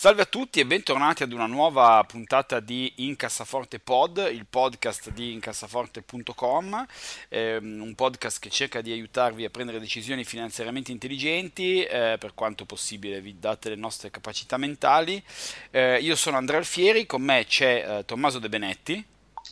Salve 0.00 0.22
a 0.22 0.24
tutti 0.24 0.60
e 0.60 0.64
bentornati 0.64 1.24
ad 1.24 1.32
una 1.34 1.44
nuova 1.44 2.02
puntata 2.04 2.58
di 2.58 2.90
Incassaforte 3.04 3.80
Pod, 3.80 4.30
il 4.32 4.46
podcast 4.48 5.10
di 5.10 5.32
incassaforte.com, 5.32 6.86
ehm, 7.28 7.82
un 7.82 7.94
podcast 7.94 8.40
che 8.40 8.48
cerca 8.48 8.80
di 8.80 8.92
aiutarvi 8.92 9.44
a 9.44 9.50
prendere 9.50 9.78
decisioni 9.78 10.24
finanziariamente 10.24 10.90
intelligenti, 10.90 11.84
eh, 11.84 12.16
per 12.18 12.32
quanto 12.32 12.64
possibile 12.64 13.20
vi 13.20 13.38
date 13.38 13.68
le 13.68 13.74
nostre 13.74 14.10
capacità 14.10 14.56
mentali. 14.56 15.22
Eh, 15.70 15.98
io 15.98 16.16
sono 16.16 16.38
Andrea 16.38 16.60
Alfieri, 16.60 17.04
con 17.04 17.20
me 17.20 17.44
c'è 17.46 17.98
eh, 17.98 18.04
Tommaso 18.06 18.38
De 18.38 18.48
Benetti. 18.48 19.04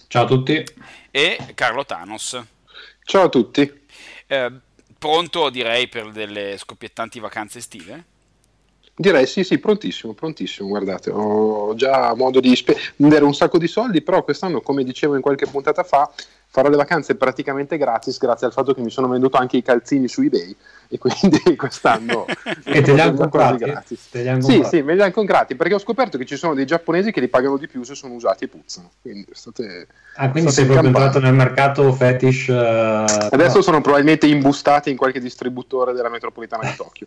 Ciao 0.07 0.25
a 0.25 0.27
tutti. 0.27 0.65
E 1.11 1.39
Carlo 1.53 1.85
Thanos. 1.85 2.43
Ciao 3.05 3.25
a 3.25 3.29
tutti. 3.29 3.71
Eh, 4.27 4.53
pronto 4.99 5.51
direi 5.51 5.89
per 5.89 6.11
delle 6.11 6.57
scoppiettanti 6.57 7.21
vacanze 7.21 7.59
estive? 7.59 8.17
Direi 9.01 9.29
sì, 9.29 9.45
sì, 9.45 9.59
prontissimo, 9.59 10.13
prontissimo. 10.13 10.69
Guardate, 10.69 11.11
ho 11.13 11.73
già 11.77 12.13
modo 12.17 12.41
di 12.41 12.57
spendere 12.57 13.25
un 13.25 13.33
sacco 13.33 13.57
di 13.57 13.69
soldi, 13.69 14.03
però 14.03 14.25
quest'anno, 14.25 14.61
come 14.61 14.83
dicevo 14.83 15.15
in 15.15 15.21
qualche 15.21 15.47
puntata 15.47 15.85
fa, 15.85 16.11
farò 16.51 16.69
le 16.69 16.77
vacanze 16.77 17.15
praticamente 17.15 17.77
gratis 17.77 18.19
grazie 18.19 18.49
al 18.49 18.53
fatto 18.53 18.75
che 18.75 18.81
mi 18.81 18.91
sono 18.91 19.07
venduto 19.07 19.37
anche 19.37 19.59
i 19.59 19.63
calzini 19.63 20.09
su 20.09 20.23
eBay 20.23 20.57
e 20.89 20.99
quindi 20.99 21.39
quest'anno 21.57 22.25
e 22.65 22.81
te 22.81 22.93
li 22.93 23.01
hanno 23.01 23.15
comprati 23.15 23.65
gratis. 23.65 24.09
Te 24.11 24.23
li 24.23 24.29
hanno 24.29 24.43
sì, 24.43 24.65
sì, 24.65 24.83
me 24.83 24.97
li 24.97 25.03
hanno 25.03 25.13
comprati 25.13 25.55
perché 25.55 25.75
ho 25.75 25.79
scoperto 25.79 26.19
che 26.19 26.25
ci 26.25 26.37
sono 26.37 26.55
dei 26.55 26.67
giapponesi 26.67 27.13
che 27.13 27.21
li 27.21 27.29
pagano 27.29 27.57
di 27.57 27.69
più 27.69 27.85
se 27.85 27.95
sono 27.95 28.15
usati 28.15 28.45
e 28.45 28.49
puzzano. 28.49 28.91
Quindi 29.01 29.27
state 29.33 29.87
Ah, 30.21 30.31
quindi 30.31 30.51
sei 30.51 30.65
proprio 30.65 30.89
entrato 30.89 31.21
nel 31.21 31.35
mercato 31.35 31.93
fetish. 31.93 32.49
Uh... 32.49 33.05
Adesso 33.31 33.57
no. 33.59 33.63
sono 33.63 33.81
probabilmente 33.81 34.27
imbustati 34.27 34.91
in 34.91 34.97
qualche 34.97 35.21
distributore 35.21 35.93
della 35.93 36.09
metropolitana 36.09 36.69
di 36.69 36.75
Tokyo. 36.75 37.07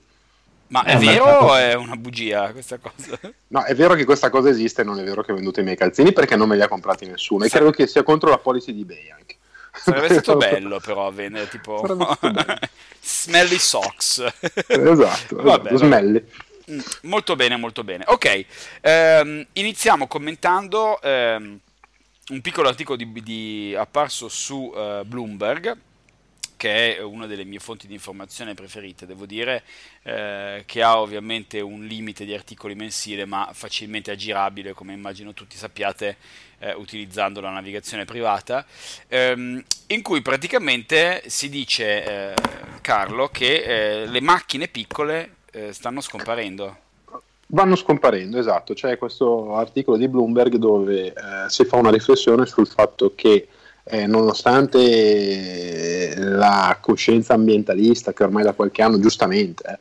Ma 0.72 0.84
è, 0.84 0.96
è 0.96 0.98
vero 0.98 1.26
o 1.26 1.56
è 1.56 1.74
una 1.74 1.98
bugia 1.98 2.50
questa 2.52 2.78
cosa? 2.78 3.20
No, 3.48 3.64
è 3.64 3.76
vero 3.76 3.94
che 3.94 4.06
questa 4.06 4.30
cosa 4.30 4.50
esiste, 4.50 4.84
non 4.84 5.00
è 5.00 5.04
vero 5.04 5.22
che 5.22 5.34
ho 5.34 5.36
venduto 5.36 5.60
i 5.60 5.64
miei 5.64 5.76
calzini 5.76 6.14
perché 6.14 6.38
non 6.38 6.48
me 6.48 6.56
li 6.56 6.62
ha 6.62 6.70
comprati 6.70 7.06
nessuno. 7.06 7.44
E 7.44 7.50
sì. 7.50 7.56
credo 7.56 7.72
che 7.72 7.88
sia 7.88 8.04
contro 8.04 8.30
la 8.30 8.38
policy 8.38 8.74
di 8.74 8.82
eBay 8.82 9.10
anche. 9.12 9.36
Sarebbe 9.74 10.08
stato 10.08 10.38
bello 10.40 10.80
però 10.80 11.12
vendere 11.12 11.50
tipo 11.50 11.86
smelly 13.02 13.60
socks. 13.60 14.24
esatto, 14.68 15.36
Vabbè, 15.36 15.74
esatto 15.74 15.78
smelly. 15.78 16.26
Mm, 16.72 16.80
molto 17.02 17.36
bene, 17.36 17.58
molto 17.58 17.84
bene. 17.84 18.06
Ok, 18.08 18.46
ehm, 18.80 19.46
iniziamo 19.52 20.08
commentando 20.08 21.02
ehm, 21.02 21.60
un 22.30 22.42
piccolo 22.42 22.70
articolo 22.70 22.96
di, 22.96 23.12
di, 23.22 23.76
apparso 23.78 24.30
su 24.30 24.72
uh, 24.74 25.04
Bloomberg 25.04 25.78
che 26.62 26.96
è 26.96 27.02
una 27.02 27.26
delle 27.26 27.44
mie 27.44 27.58
fonti 27.58 27.88
di 27.88 27.96
informazione 27.96 28.54
preferite, 28.54 29.08
devo 29.08 29.26
dire, 29.26 29.64
eh, 30.04 30.62
che 30.68 30.84
ha 30.84 31.00
ovviamente 31.00 31.60
un 31.60 31.86
limite 31.86 32.24
di 32.24 32.36
articoli 32.36 32.76
mensile, 32.76 33.26
ma 33.26 33.50
facilmente 33.52 34.12
aggirabile, 34.12 34.74
come 34.74 34.94
immagino 34.94 35.34
tutti 35.34 35.58
sappiate, 35.58 36.18
eh, 36.60 36.76
utilizzando 36.76 37.42
la 37.42 37.50
navigazione 37.50 38.06
privata, 38.06 38.64
ehm, 39.08 39.64
in 39.88 40.02
cui 40.04 40.22
praticamente 40.22 41.24
si 41.26 41.50
dice, 41.50 42.06
eh, 42.06 42.34
Carlo, 42.82 43.30
che 43.30 44.04
eh, 44.04 44.06
le 44.06 44.22
macchine 44.22 44.68
piccole 44.68 45.38
eh, 45.54 45.74
stanno 45.74 46.00
scomparendo. 46.00 46.78
Vanno 47.48 47.76
scomparendo, 47.76 48.38
esatto. 48.38 48.76
C'è 48.76 49.00
questo 49.00 49.56
articolo 49.56 49.98
di 49.98 50.08
Bloomberg 50.08 50.58
dove 50.58 51.08
eh, 51.08 51.14
si 51.48 51.66
fa 51.66 51.78
una 51.78 51.90
riflessione 51.90 52.46
sul 52.46 52.68
fatto 52.68 53.14
che 53.16 53.48
eh, 53.84 54.08
nonostante 54.08 56.14
la 56.18 56.78
coscienza 56.80 57.34
ambientalista 57.34 58.14
che 58.14 58.24
ormai 58.24 58.44
da 58.44 58.54
qualche 58.54 58.82
anno 58.82 59.00
giustamente 59.00 59.80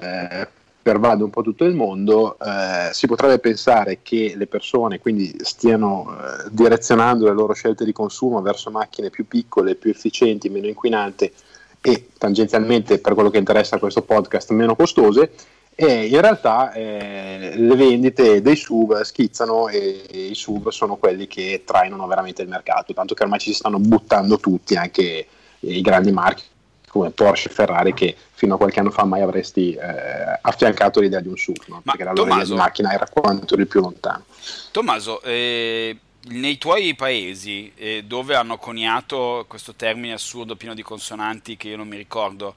eh, 0.00 0.48
pervade 0.86 1.24
un 1.24 1.30
po' 1.30 1.42
tutto 1.42 1.64
il 1.64 1.74
mondo, 1.74 2.38
eh, 2.38 2.90
si 2.92 3.08
potrebbe 3.08 3.40
pensare 3.40 3.98
che 4.02 4.34
le 4.36 4.46
persone 4.46 5.00
quindi 5.00 5.36
stiano 5.40 6.16
eh, 6.16 6.48
direzionando 6.50 7.24
le 7.24 7.32
loro 7.32 7.54
scelte 7.54 7.84
di 7.84 7.92
consumo 7.92 8.40
verso 8.40 8.70
macchine 8.70 9.10
più 9.10 9.26
piccole, 9.26 9.74
più 9.74 9.90
efficienti, 9.90 10.48
meno 10.48 10.68
inquinanti 10.68 11.32
e 11.80 12.08
tangenzialmente 12.16 12.98
per 12.98 13.14
quello 13.14 13.30
che 13.30 13.38
interessa 13.38 13.78
questo 13.78 14.02
podcast 14.02 14.50
meno 14.50 14.76
costose 14.76 15.32
e 15.78 16.06
in 16.06 16.20
realtà 16.22 16.72
eh, 16.72 17.52
le 17.54 17.76
vendite 17.76 18.40
dei 18.40 18.56
SUV 18.56 19.02
schizzano 19.02 19.68
e, 19.68 20.06
e 20.10 20.26
i 20.28 20.34
SUV 20.34 20.70
sono 20.70 20.96
quelli 20.96 21.26
che 21.26 21.64
trainano 21.66 22.06
veramente 22.06 22.40
il 22.40 22.48
mercato, 22.48 22.94
tanto 22.94 23.12
che 23.12 23.22
ormai 23.22 23.38
ci 23.38 23.50
si 23.50 23.58
stanno 23.58 23.78
buttando 23.78 24.38
tutti, 24.38 24.74
anche 24.74 25.26
i 25.60 25.80
grandi 25.82 26.12
marchi 26.12 26.44
come 26.88 27.10
Porsche 27.10 27.50
e 27.50 27.52
Ferrari 27.52 27.92
che 27.92 28.16
fino 28.32 28.54
a 28.54 28.56
qualche 28.56 28.80
anno 28.80 28.90
fa 28.90 29.04
mai 29.04 29.20
avresti 29.20 29.74
eh, 29.74 30.38
affiancato 30.40 31.00
l'idea 31.00 31.20
di 31.20 31.28
un 31.28 31.36
SUV, 31.36 31.64
no? 31.66 31.82
perché 31.84 32.04
la 32.04 32.12
loro 32.12 32.30
Tommaso, 32.30 32.56
macchina 32.56 32.92
era 32.92 33.06
quanto 33.06 33.54
di 33.54 33.66
più 33.66 33.80
lontano. 33.82 34.24
Tommaso, 34.70 35.20
eh, 35.20 35.94
nei 36.28 36.56
tuoi 36.56 36.94
paesi 36.94 37.70
eh, 37.76 38.04
dove 38.06 38.34
hanno 38.34 38.56
coniato 38.56 39.44
questo 39.46 39.74
termine 39.74 40.14
assurdo 40.14 40.56
pieno 40.56 40.72
di 40.72 40.82
consonanti 40.82 41.58
che 41.58 41.68
io 41.68 41.76
non 41.76 41.86
mi 41.86 41.96
ricordo, 41.98 42.54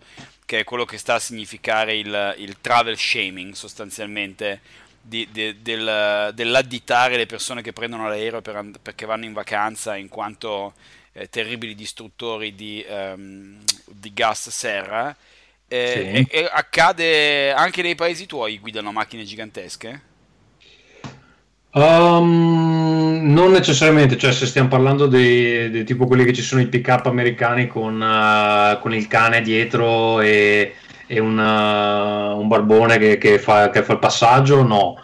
che 0.50 0.62
è 0.62 0.64
quello 0.64 0.84
che 0.84 0.98
sta 0.98 1.14
a 1.14 1.20
significare 1.20 1.96
il, 1.96 2.34
il 2.40 2.58
travel 2.60 2.98
shaming 2.98 3.54
sostanzialmente, 3.54 4.62
di, 5.00 5.28
de, 5.32 5.62
del, 5.62 6.32
dell'additare 6.34 7.18
le 7.18 7.28
persone 7.28 7.62
che 7.62 7.72
prendono 7.72 8.08
l'aereo 8.08 8.42
per, 8.42 8.72
perché 8.82 9.06
vanno 9.06 9.26
in 9.26 9.34
vacanza 9.34 9.96
in 9.96 10.10
quanto 10.10 10.74
eh, 11.12 11.30
terribili 11.30 11.76
distruttori 11.76 12.56
di, 12.56 12.84
um, 12.90 13.60
di 13.86 14.12
gas 14.12 14.50
serra. 14.50 15.16
Eh, 15.68 16.26
sì. 16.28 16.36
e, 16.36 16.42
e 16.42 16.50
accade 16.52 17.52
anche 17.54 17.84
nei 17.84 17.94
paesi 17.94 18.26
tuoi 18.26 18.58
guidano 18.58 18.92
macchine 18.92 19.26
gigantesche? 19.26 20.02
Um, 21.80 23.22
non 23.32 23.52
necessariamente, 23.52 24.18
cioè 24.18 24.34
se 24.34 24.46
stiamo 24.46 24.68
parlando 24.68 25.08
di, 25.08 25.86
tipo 25.86 26.08
quelli 26.08 26.26
che 26.26 26.34
ci 26.34 26.42
sono 26.42 26.60
i 26.60 26.68
pick 26.68 26.90
up 26.90 27.06
americani 27.06 27.68
con, 27.68 28.02
uh, 28.02 28.78
con 28.82 28.94
il 28.94 29.08
cane 29.08 29.42
dietro 29.42 30.20
e, 30.20 30.76
e 31.08 31.20
una, 31.20 32.34
un 32.34 32.50
barbone 32.50 32.98
che, 32.98 33.18
che, 33.18 33.40
fa, 33.40 33.70
che, 33.70 33.84
fa, 33.84 33.94
il 33.94 34.00
passaggio, 34.00 34.62
no. 34.62 35.02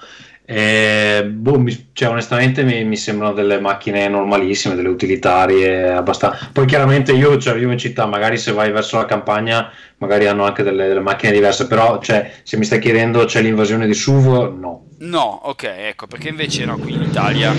Eh, 0.47 1.23
boh, 1.27 1.57
mi, 1.57 1.89
cioè, 1.91 2.09
onestamente 2.09 2.63
mi, 2.63 2.83
mi, 2.83 2.97
sembrano 2.97 3.33
delle 3.33 3.59
macchine 3.59 4.07
normalissime, 4.07 4.75
delle 4.75 4.89
utilitarie 4.89 5.91
abbastanza. 5.91 6.49
Poi 6.53 6.67
chiaramente 6.67 7.13
io 7.13 7.39
cioè, 7.39 7.55
vivo 7.55 7.71
in 7.71 7.79
città, 7.79 8.05
magari 8.05 8.37
se 8.37 8.51
vai 8.51 8.71
verso 8.71 8.97
la 8.97 9.05
campagna, 9.05 9.71
magari 9.97 10.27
hanno 10.27 10.45
anche 10.45 10.61
delle, 10.61 10.87
delle 10.87 10.99
macchine 10.99 11.31
diverse, 11.31 11.65
però 11.65 11.99
cioè, 11.99 12.31
se 12.43 12.57
mi 12.57 12.65
stai 12.65 12.77
chiedendo 12.79 13.25
c'è 13.25 13.41
l'invasione 13.41 13.87
di 13.87 13.95
SUV, 13.95 14.55
no. 14.59 14.85
No, 14.99 15.41
ok, 15.45 15.63
ecco, 15.63 16.05
perché 16.05 16.29
invece 16.29 16.63
no, 16.65 16.77
qui 16.77 16.93
in 16.93 17.01
Italia. 17.01 17.51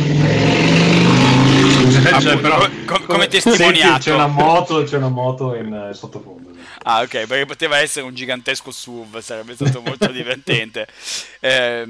Cioè, 1.91 2.21
cioè, 2.21 2.39
però, 2.39 2.69
com- 2.87 3.05
come 3.05 3.27
testimoniato. 3.27 3.99
C'è 3.99 4.15
una 4.15 4.29
moto, 4.29 4.85
c'è 4.85 4.97
una 4.97 5.09
moto 5.09 5.55
in 5.57 5.89
uh, 5.91 5.93
sottofondo. 5.93 6.51
Ah, 6.85 7.01
ok, 7.03 7.27
perché 7.27 7.47
poteva 7.47 7.79
essere 7.79 8.07
un 8.07 8.15
gigantesco 8.15 8.71
SUV, 8.71 9.19
sarebbe 9.19 9.55
stato 9.55 9.83
molto 9.85 10.07
divertente. 10.13 10.87
Eh, 11.41 11.85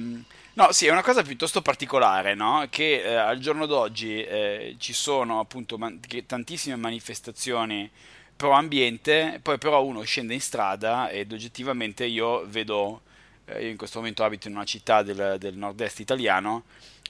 no, 0.56 0.72
sì, 0.72 0.86
è 0.86 0.90
una 0.90 1.02
cosa 1.02 1.22
piuttosto 1.22 1.62
particolare, 1.62 2.34
no? 2.34 2.66
Che 2.70 3.02
eh, 3.02 3.14
al 3.14 3.38
giorno 3.38 3.66
d'oggi 3.66 4.22
eh, 4.22 4.76
ci 4.78 4.92
sono 4.92 5.40
appunto 5.40 5.78
man- 5.78 6.00
tantissime 6.26 6.76
manifestazioni 6.76 7.90
pro 8.36 8.50
ambiente, 8.52 9.40
poi 9.42 9.58
però 9.58 9.82
uno 9.84 10.02
scende 10.02 10.34
in 10.34 10.40
strada 10.40 11.08
ed 11.08 11.32
oggettivamente 11.32 12.04
io 12.04 12.44
vedo 12.46 13.02
eh, 13.46 13.64
io 13.64 13.70
in 13.70 13.76
questo 13.76 13.98
momento 13.98 14.24
abito 14.24 14.48
in 14.48 14.54
una 14.54 14.64
città 14.64 15.02
del, 15.02 15.36
del 15.38 15.56
nord-est 15.56 16.00
italiano 16.00 16.64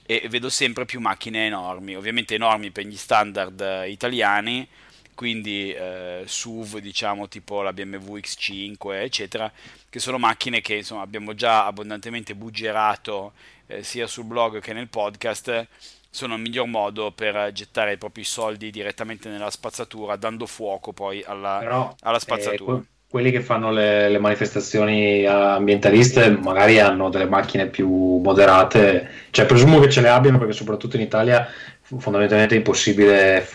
e 0.05 0.27
vedo 0.29 0.49
sempre 0.49 0.85
più 0.85 0.99
macchine 1.01 1.45
enormi, 1.47 1.95
ovviamente 1.95 2.35
enormi 2.35 2.71
per 2.71 2.85
gli 2.85 2.95
standard 2.95 3.59
eh, 3.59 3.89
italiani, 3.89 4.67
quindi 5.15 5.73
eh, 5.73 6.23
SUV 6.25 6.79
diciamo 6.79 7.27
tipo 7.27 7.61
la 7.61 7.73
BMW 7.73 8.17
X5 8.17 9.01
eccetera, 9.01 9.51
che 9.89 9.99
sono 9.99 10.17
macchine 10.17 10.61
che 10.61 10.75
insomma 10.75 11.01
abbiamo 11.01 11.33
già 11.33 11.65
abbondantemente 11.65 12.35
buggerato 12.35 13.33
eh, 13.67 13.83
sia 13.83 14.07
sul 14.07 14.25
blog 14.25 14.59
che 14.59 14.73
nel 14.73 14.87
podcast, 14.87 15.67
sono 16.09 16.35
il 16.35 16.41
miglior 16.41 16.67
modo 16.67 17.11
per 17.11 17.51
gettare 17.53 17.93
i 17.93 17.97
propri 17.97 18.23
soldi 18.23 18.71
direttamente 18.71 19.29
nella 19.29 19.51
spazzatura, 19.51 20.15
dando 20.15 20.45
fuoco 20.45 20.93
poi 20.93 21.23
alla, 21.25 21.57
Però, 21.59 21.95
alla 22.01 22.19
spazzatura. 22.19 22.77
Eh, 22.77 22.81
quelli 23.09 23.31
che 23.31 23.41
fanno 23.41 23.71
le, 23.71 24.09
le, 24.09 24.19
manifestazioni 24.19 25.25
ambientaliste 25.25 26.29
magari 26.29 26.79
hanno 26.79 27.09
delle 27.09 27.25
macchine 27.27 27.67
più 27.67 28.17
moderate, 28.17 29.09
cioè 29.29 29.45
presumo 29.45 29.79
che 29.79 29.89
ce 29.89 30.01
le 30.01 30.09
abbiano 30.09 30.37
perché 30.37 30.53
soprattutto 30.53 30.97
in 30.97 31.03
Italia 31.03 31.47
fondamentalmente 31.81 32.55
è 32.55 32.57
impossibile 32.57 33.47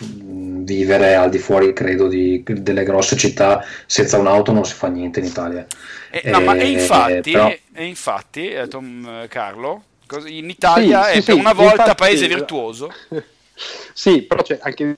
vivere 0.75 1.15
al 1.15 1.31
di 1.31 1.39
fuori, 1.39 1.73
credo, 1.73 2.09
di, 2.09 2.43
delle 2.45 2.85
grosse 2.85 3.17
città 3.17 3.65
senza 3.87 4.19
un'auto 4.19 4.53
non 4.53 4.65
si 4.65 4.75
fa 4.75 4.89
niente 4.89 5.21
in 5.21 5.27
Italia. 5.27 5.67
Eh, 6.11 6.31
no, 6.31 6.41
ma 6.41 6.55
e 6.57 6.69
infatti, 6.69 7.33
però... 7.33 7.55
e 7.73 7.85
infatti 7.85 8.49
eh, 8.49 8.69
Tom, 8.69 9.23
eh, 9.23 9.29
Carlo, 9.29 9.85
in 10.27 10.51
Italia 10.51 11.05
sì, 11.05 11.11
è 11.11 11.21
sì, 11.21 11.23
per 11.23 11.35
sì, 11.35 11.41
una 11.41 11.53
volta 11.53 11.83
infatti, 11.83 11.95
paese 11.97 12.29
virtuoso. 12.29 12.93
Sì, 13.93 14.23
però 14.23 14.43
c'è 14.43 14.59
anche 14.61 14.97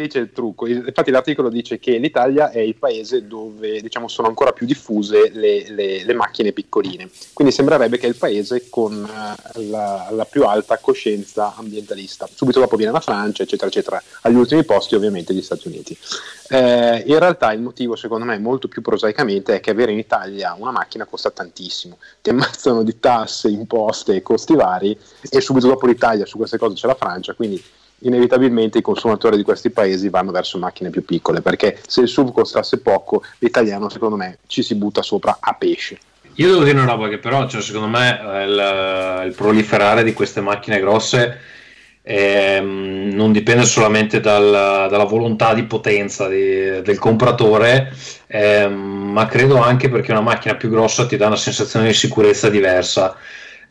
dice 0.00 0.18
il 0.18 0.32
trucco. 0.32 0.66
Infatti, 0.66 1.10
l'articolo 1.10 1.48
dice 1.48 1.78
che 1.78 1.98
l'Italia 1.98 2.50
è 2.50 2.60
il 2.60 2.76
paese 2.76 3.26
dove 3.26 3.80
diciamo, 3.80 4.08
sono 4.08 4.28
ancora 4.28 4.52
più 4.52 4.66
diffuse 4.66 5.30
le, 5.32 5.70
le, 5.70 6.04
le, 6.04 6.14
macchine 6.14 6.52
piccoline. 6.52 7.10
Quindi 7.32 7.52
sembrerebbe 7.52 7.98
che 7.98 8.06
è 8.06 8.08
il 8.08 8.16
paese 8.16 8.68
con 8.70 8.92
uh, 8.94 9.70
la, 9.70 10.08
la, 10.10 10.24
più 10.24 10.44
alta 10.44 10.78
coscienza 10.78 11.54
ambientalista. 11.56 12.28
Subito 12.32 12.60
dopo 12.60 12.76
viene 12.76 12.92
la 12.92 13.00
Francia, 13.00 13.42
eccetera, 13.42 13.68
eccetera. 13.68 14.02
Agli 14.22 14.36
ultimi 14.36 14.64
posti, 14.64 14.94
ovviamente, 14.94 15.34
gli 15.34 15.42
Stati 15.42 15.68
Uniti. 15.68 15.96
Eh, 16.48 17.04
in 17.06 17.18
realtà, 17.18 17.52
il 17.52 17.60
motivo, 17.60 17.96
secondo 17.96 18.24
me, 18.24 18.38
molto 18.38 18.68
più 18.68 18.82
prosaicamente, 18.82 19.56
è 19.56 19.60
che 19.60 19.70
avere 19.70 19.92
in 19.92 19.98
Italia 19.98 20.54
una 20.58 20.70
macchina 20.70 21.04
costa 21.04 21.30
tantissimo. 21.30 21.98
Ti 22.20 22.30
ammazzano 22.30 22.82
di 22.82 22.98
tasse, 22.98 23.48
imposte 23.48 24.16
e 24.16 24.22
costi 24.22 24.54
vari, 24.54 24.96
e 25.28 25.40
subito 25.40 25.66
dopo 25.66 25.86
l'Italia 25.86 26.26
su 26.26 26.36
queste 26.38 26.58
cose 26.58 26.74
c'è 26.74 26.86
la 26.86 26.94
Francia. 26.94 27.34
Quindi 27.34 27.62
inevitabilmente 28.02 28.78
i 28.78 28.82
consumatori 28.82 29.36
di 29.36 29.42
questi 29.42 29.70
paesi 29.70 30.08
vanno 30.08 30.30
verso 30.30 30.58
macchine 30.58 30.90
più 30.90 31.04
piccole 31.04 31.40
perché 31.40 31.80
se 31.86 32.02
il 32.02 32.08
SUV 32.08 32.32
costasse 32.32 32.78
poco 32.80 33.22
l'italiano 33.38 33.88
secondo 33.88 34.16
me 34.16 34.38
ci 34.46 34.62
si 34.62 34.74
butta 34.74 35.02
sopra 35.02 35.38
a 35.40 35.54
pesce. 35.54 35.98
Io 36.36 36.48
devo 36.48 36.64
dire 36.64 36.80
una 36.80 36.90
roba 36.90 37.08
che 37.08 37.18
però 37.18 37.46
cioè, 37.46 37.60
secondo 37.60 37.88
me 37.88 38.18
eh, 38.18 38.44
il, 38.44 39.22
il, 39.26 39.34
proliferare 39.34 40.02
di 40.02 40.14
queste 40.14 40.40
macchine 40.40 40.80
grosse 40.80 41.38
eh, 42.00 42.58
non 42.60 43.32
dipende 43.32 43.64
solamente 43.64 44.18
dal, 44.18 44.88
dalla 44.88 45.04
volontà 45.04 45.52
di 45.52 45.64
potenza 45.64 46.28
di, 46.28 46.80
del 46.82 46.98
compratore 46.98 47.92
eh, 48.26 48.66
ma 48.66 49.26
credo 49.26 49.58
anche 49.58 49.90
perché 49.90 50.10
una 50.10 50.22
macchina 50.22 50.54
più 50.54 50.70
grossa 50.70 51.06
ti 51.06 51.16
dà 51.16 51.26
una 51.26 51.36
sensazione 51.36 51.88
di 51.88 51.94
sicurezza 51.94 52.48
diversa. 52.48 53.14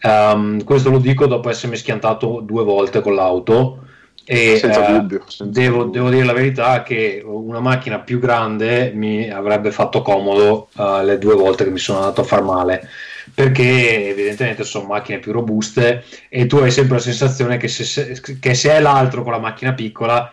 Um, 0.03 0.63
questo 0.63 0.89
lo 0.89 0.97
dico 0.97 1.27
dopo 1.27 1.49
essermi 1.49 1.75
schiantato 1.75 2.41
due 2.43 2.63
volte 2.63 3.01
con 3.01 3.13
l'auto 3.13 3.89
e, 4.31 4.57
senza 4.57 4.87
eh, 4.87 4.93
dubbio. 4.93 5.23
Senza 5.27 5.59
devo, 5.59 5.83
dubbio. 5.83 5.91
devo, 5.91 6.09
dire 6.09 6.23
la 6.23 6.33
verità 6.33 6.83
che 6.83 7.21
una 7.25 7.59
macchina 7.59 7.99
più 7.99 8.17
grande 8.17 8.93
mi 8.95 9.29
avrebbe 9.29 9.71
fatto 9.71 10.01
comodo 10.01 10.69
uh, 10.75 11.03
le 11.03 11.17
due 11.17 11.35
volte 11.35 11.65
che 11.65 11.69
mi 11.69 11.79
sono 11.79 11.99
andato 11.99 12.21
a 12.21 12.23
far 12.23 12.41
male 12.41 12.87
perché 13.33 14.07
evidentemente 14.09 14.63
sono 14.63 14.87
macchine 14.87 15.19
più 15.19 15.33
robuste 15.33 16.05
e 16.29 16.45
tu 16.45 16.57
hai 16.57 16.71
sempre 16.71 16.95
la 16.95 17.01
sensazione 17.01 17.57
che 17.57 17.67
se, 17.67 18.19
che 18.39 18.53
se 18.53 18.71
è 18.71 18.79
l'altro 18.79 19.21
con 19.23 19.33
la 19.33 19.39
macchina 19.39 19.73
piccola 19.73 20.31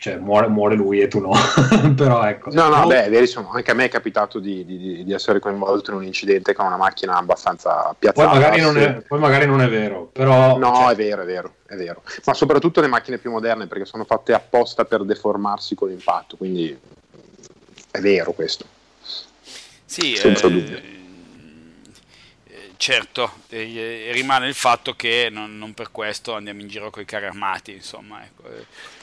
cioè 0.00 0.16
muore, 0.16 0.48
muore, 0.48 0.76
lui 0.76 1.00
e 1.00 1.08
tu 1.08 1.20
no. 1.20 1.30
Però 1.94 2.24
ecco. 2.24 2.48
No, 2.52 2.68
no, 2.68 2.86
beh, 2.86 3.10
verissimo. 3.10 3.50
Anche 3.50 3.70
a 3.70 3.74
me 3.74 3.84
è 3.84 3.88
capitato 3.90 4.38
di, 4.38 4.64
di, 4.64 5.04
di, 5.04 5.12
essere 5.12 5.40
coinvolto 5.40 5.90
in 5.90 5.98
un 5.98 6.04
incidente 6.04 6.54
con 6.54 6.64
una 6.64 6.78
macchina 6.78 7.16
abbastanza 7.16 7.94
piazzata. 7.98 8.30
Poi 8.30 8.40
magari 8.40 8.60
non 8.62 8.78
è, 8.78 9.02
poi 9.06 9.18
magari 9.18 9.44
non 9.44 9.60
è 9.60 9.68
vero, 9.68 10.08
però... 10.10 10.56
No, 10.56 10.74
cioè... 10.74 10.92
è 10.92 10.96
vero, 10.96 11.20
è 11.20 11.26
vero, 11.26 11.52
è 11.66 11.74
vero. 11.74 12.02
Ma 12.24 12.32
soprattutto 12.32 12.80
le 12.80 12.86
macchine 12.86 13.18
più 13.18 13.30
moderne 13.30 13.66
perché 13.66 13.84
sono 13.84 14.04
fatte 14.04 14.32
apposta 14.32 14.86
per 14.86 15.04
deformarsi 15.04 15.74
con 15.74 15.88
l'impatto, 15.88 16.38
quindi 16.38 16.74
è 17.90 17.98
vero 18.00 18.32
questo. 18.32 18.64
Sì, 19.84 20.16
senza 20.16 20.46
eh... 20.46 20.50
dubbio 20.50 20.98
certo, 22.80 23.30
eh, 23.50 24.08
rimane 24.12 24.48
il 24.48 24.54
fatto 24.54 24.94
che 24.94 25.28
non, 25.30 25.58
non, 25.58 25.74
per 25.74 25.90
questo 25.92 26.34
andiamo 26.34 26.62
in 26.62 26.68
giro 26.68 26.88
con 26.88 27.02
i 27.02 27.04
carri 27.04 27.26
armati, 27.26 27.74
insomma. 27.74 28.24
Ecco. 28.24 28.48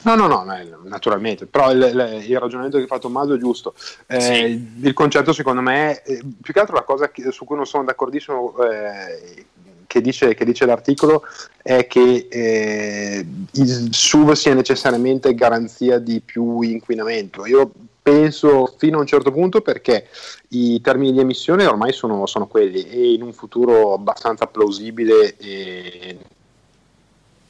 No, 0.02 0.16
no, 0.16 0.26
no, 0.26 0.44
naturalmente, 0.82 1.46
però 1.46 1.70
il, 1.70 1.78
il, 1.78 2.24
il, 2.28 2.38
ragionamento 2.40 2.76
che 2.76 2.84
ha 2.84 2.86
fatto 2.88 3.02
Tommaso 3.02 3.34
è 3.34 3.38
giusto. 3.38 3.74
Eh, 4.08 4.20
sì. 4.20 4.78
Il 4.82 4.92
concetto 4.94 5.32
secondo 5.32 5.60
me, 5.60 6.02
è, 6.02 6.18
più 6.42 6.52
che 6.52 6.58
altro 6.58 6.74
la 6.74 6.82
cosa 6.82 7.12
che, 7.12 7.30
su 7.30 7.44
cui 7.44 7.54
non 7.54 7.66
sono 7.66 7.84
d'accordissimo 7.84 8.56
eh, 8.64 9.46
che, 9.86 10.00
dice, 10.00 10.34
che 10.34 10.44
dice, 10.44 10.66
l'articolo 10.66 11.22
è 11.62 11.86
che 11.86 12.26
eh, 12.28 13.26
il 13.52 13.88
SUV 13.92 14.32
sia 14.32 14.54
necessariamente 14.54 15.34
garanzia 15.34 16.00
di 16.00 16.20
più 16.20 16.62
inquinamento. 16.62 17.46
Io 17.46 17.70
penso 18.08 18.74
fino 18.78 18.96
a 18.96 19.00
un 19.00 19.06
certo 19.06 19.30
punto 19.30 19.60
perché 19.60 20.08
i 20.48 20.80
termini 20.80 21.12
di 21.12 21.20
emissione 21.20 21.66
ormai 21.66 21.92
sono, 21.92 22.26
sono 22.26 22.46
quelli 22.46 22.88
e 22.88 23.12
in 23.12 23.22
un 23.22 23.32
futuro 23.32 23.92
abbastanza 23.92 24.46
plausibile 24.46 25.36
e 25.36 26.18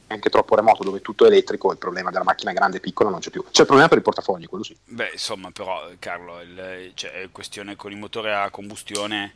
anche 0.07 0.29
troppo 0.29 0.55
remoto 0.55 0.83
dove 0.83 1.01
tutto 1.01 1.23
è 1.23 1.27
elettrico 1.27 1.71
il 1.71 1.77
problema 1.77 2.09
della 2.09 2.23
macchina 2.23 2.51
grande 2.51 2.77
e 2.77 2.79
piccola 2.79 3.09
non 3.09 3.19
c'è 3.19 3.29
più. 3.29 3.43
C'è 3.49 3.61
il 3.61 3.67
problema 3.67 3.87
per 3.87 3.99
i 3.99 4.01
portafogli 4.01 4.47
quello 4.47 4.63
sì. 4.63 4.75
Beh 4.83 5.11
insomma 5.13 5.51
però 5.51 5.87
Carlo 5.99 6.41
il, 6.41 6.91
cioè, 6.95 7.29
questione 7.31 7.75
con 7.75 7.91
i 7.91 7.95
motori 7.95 8.31
a 8.31 8.49
combustione 8.49 9.33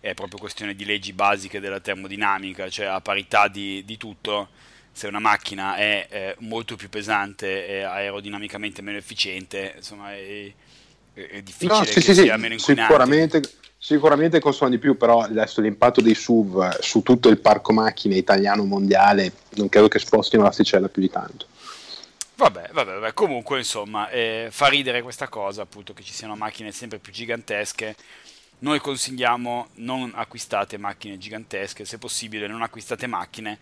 è 0.00 0.14
proprio 0.14 0.38
questione 0.38 0.74
di 0.74 0.84
leggi 0.84 1.12
basiche 1.12 1.60
della 1.60 1.80
termodinamica 1.80 2.68
cioè 2.68 2.86
a 2.86 3.00
parità 3.00 3.48
di, 3.48 3.84
di 3.84 3.96
tutto 3.96 4.48
se 4.94 5.08
una 5.08 5.18
macchina 5.18 5.74
è 5.74 6.06
eh, 6.08 6.36
molto 6.38 6.76
più 6.76 6.88
pesante 6.88 7.66
e 7.66 7.82
aerodinamicamente 7.82 8.80
meno 8.80 8.96
efficiente, 8.96 9.74
insomma 9.76 10.14
è, 10.14 10.52
è 11.12 11.42
difficile 11.42 11.78
no, 11.78 11.84
sì, 11.84 11.94
che 11.94 12.00
sì, 12.00 12.14
sia 12.14 12.34
sì, 12.36 12.40
meno 12.40 12.54
inquinante. 12.54 12.92
Sicuramente, 12.92 13.42
sicuramente 13.76 14.38
costano 14.38 14.70
di 14.70 14.78
più, 14.78 14.96
però 14.96 15.22
adesso 15.22 15.60
l'impatto 15.60 16.00
dei 16.00 16.14
SUV 16.14 16.78
su 16.78 17.02
tutto 17.02 17.28
il 17.28 17.38
parco 17.38 17.72
macchine 17.72 18.14
italiano 18.14 18.64
mondiale 18.64 19.32
non 19.56 19.68
credo 19.68 19.88
che 19.88 19.98
spostino 19.98 20.44
l'asticella 20.44 20.88
più 20.88 21.02
di 21.02 21.10
tanto. 21.10 21.46
Vabbè, 22.36 22.70
vabbè, 22.72 22.92
vabbè. 22.92 23.14
comunque 23.14 23.58
insomma 23.58 24.08
eh, 24.10 24.46
fa 24.50 24.68
ridere 24.68 25.02
questa 25.02 25.28
cosa 25.28 25.62
appunto 25.62 25.92
che 25.92 26.04
ci 26.04 26.12
siano 26.12 26.36
macchine 26.36 26.70
sempre 26.70 26.98
più 26.98 27.12
gigantesche. 27.12 27.96
Noi 28.60 28.78
consigliamo 28.78 29.70
non 29.74 30.12
acquistate 30.14 30.78
macchine 30.78 31.18
gigantesche, 31.18 31.84
se 31.84 31.98
possibile 31.98 32.46
non 32.46 32.62
acquistate 32.62 33.08
macchine 33.08 33.58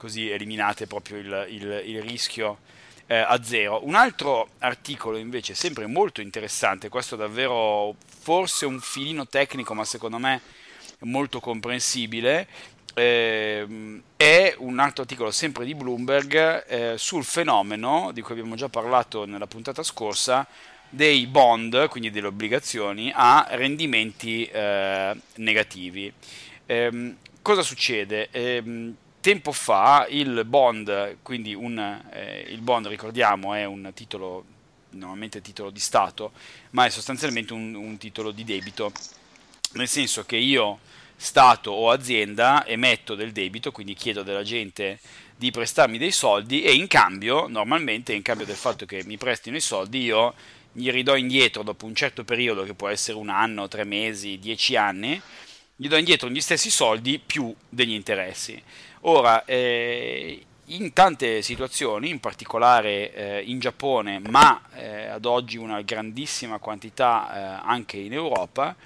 così 0.00 0.30
eliminate 0.30 0.86
proprio 0.86 1.18
il, 1.18 1.46
il, 1.50 1.82
il 1.84 2.02
rischio 2.02 2.60
eh, 3.06 3.16
a 3.16 3.42
zero. 3.42 3.86
Un 3.86 3.94
altro 3.94 4.48
articolo 4.60 5.18
invece, 5.18 5.52
sempre 5.54 5.84
molto 5.86 6.22
interessante, 6.22 6.88
questo 6.88 7.16
davvero 7.16 7.94
forse 8.06 8.64
un 8.64 8.80
filino 8.80 9.26
tecnico, 9.26 9.74
ma 9.74 9.84
secondo 9.84 10.16
me 10.16 10.40
molto 11.00 11.38
comprensibile, 11.38 12.48
eh, 12.94 14.00
è 14.16 14.54
un 14.56 14.78
altro 14.78 15.02
articolo 15.02 15.30
sempre 15.30 15.66
di 15.66 15.74
Bloomberg 15.74 16.64
eh, 16.66 16.94
sul 16.96 17.24
fenomeno 17.24 18.10
di 18.12 18.22
cui 18.22 18.32
abbiamo 18.32 18.54
già 18.54 18.70
parlato 18.70 19.26
nella 19.26 19.46
puntata 19.46 19.82
scorsa 19.82 20.46
dei 20.88 21.26
bond, 21.26 21.88
quindi 21.88 22.10
delle 22.10 22.28
obbligazioni, 22.28 23.12
a 23.14 23.46
rendimenti 23.50 24.46
eh, 24.46 25.14
negativi. 25.36 26.10
Ehm, 26.64 27.16
cosa 27.42 27.62
succede? 27.62 28.30
Tempo 29.20 29.52
fa 29.52 30.06
il 30.08 30.46
bond, 30.46 31.18
quindi 31.20 31.52
un, 31.52 31.78
eh, 32.10 32.46
il 32.48 32.62
bond 32.62 32.86
ricordiamo 32.86 33.52
è 33.52 33.66
un 33.66 33.90
titolo, 33.92 34.44
normalmente 34.92 35.42
titolo 35.42 35.68
di 35.68 35.78
Stato, 35.78 36.32
ma 36.70 36.86
è 36.86 36.88
sostanzialmente 36.88 37.52
un, 37.52 37.74
un 37.74 37.98
titolo 37.98 38.30
di 38.30 38.44
debito, 38.44 38.90
nel 39.72 39.88
senso 39.88 40.24
che 40.24 40.36
io, 40.36 40.78
Stato 41.16 41.70
o 41.70 41.90
azienda, 41.90 42.64
emetto 42.64 43.14
del 43.14 43.32
debito, 43.32 43.72
quindi 43.72 43.92
chiedo 43.92 44.22
della 44.22 44.42
gente 44.42 44.98
di 45.36 45.50
prestarmi 45.50 45.98
dei 45.98 46.12
soldi 46.12 46.62
e 46.62 46.72
in 46.72 46.86
cambio, 46.86 47.46
normalmente 47.46 48.14
in 48.14 48.22
cambio 48.22 48.46
del 48.46 48.56
fatto 48.56 48.86
che 48.86 49.04
mi 49.04 49.18
prestino 49.18 49.58
i 49.58 49.60
soldi, 49.60 50.00
io 50.00 50.32
gli 50.72 50.90
ridò 50.90 51.14
indietro 51.14 51.62
dopo 51.62 51.84
un 51.84 51.94
certo 51.94 52.24
periodo, 52.24 52.62
che 52.62 52.72
può 52.72 52.88
essere 52.88 53.18
un 53.18 53.28
anno, 53.28 53.68
tre 53.68 53.84
mesi, 53.84 54.38
dieci 54.38 54.76
anni, 54.76 55.20
gli 55.76 55.88
do 55.88 55.96
indietro 55.96 56.28
gli 56.30 56.40
stessi 56.40 56.70
soldi 56.70 57.18
più 57.18 57.54
degli 57.68 57.92
interessi. 57.92 58.62
Ora, 59.04 59.46
eh, 59.46 60.44
in 60.66 60.92
tante 60.92 61.40
situazioni, 61.40 62.10
in 62.10 62.20
particolare 62.20 63.14
eh, 63.14 63.42
in 63.46 63.58
Giappone, 63.58 64.20
ma 64.28 64.60
eh, 64.74 65.06
ad 65.06 65.24
oggi 65.24 65.56
una 65.56 65.80
grandissima 65.80 66.58
quantità 66.58 67.32
eh, 67.32 67.62
anche 67.64 67.96
in 67.96 68.12
Europa, 68.12 68.76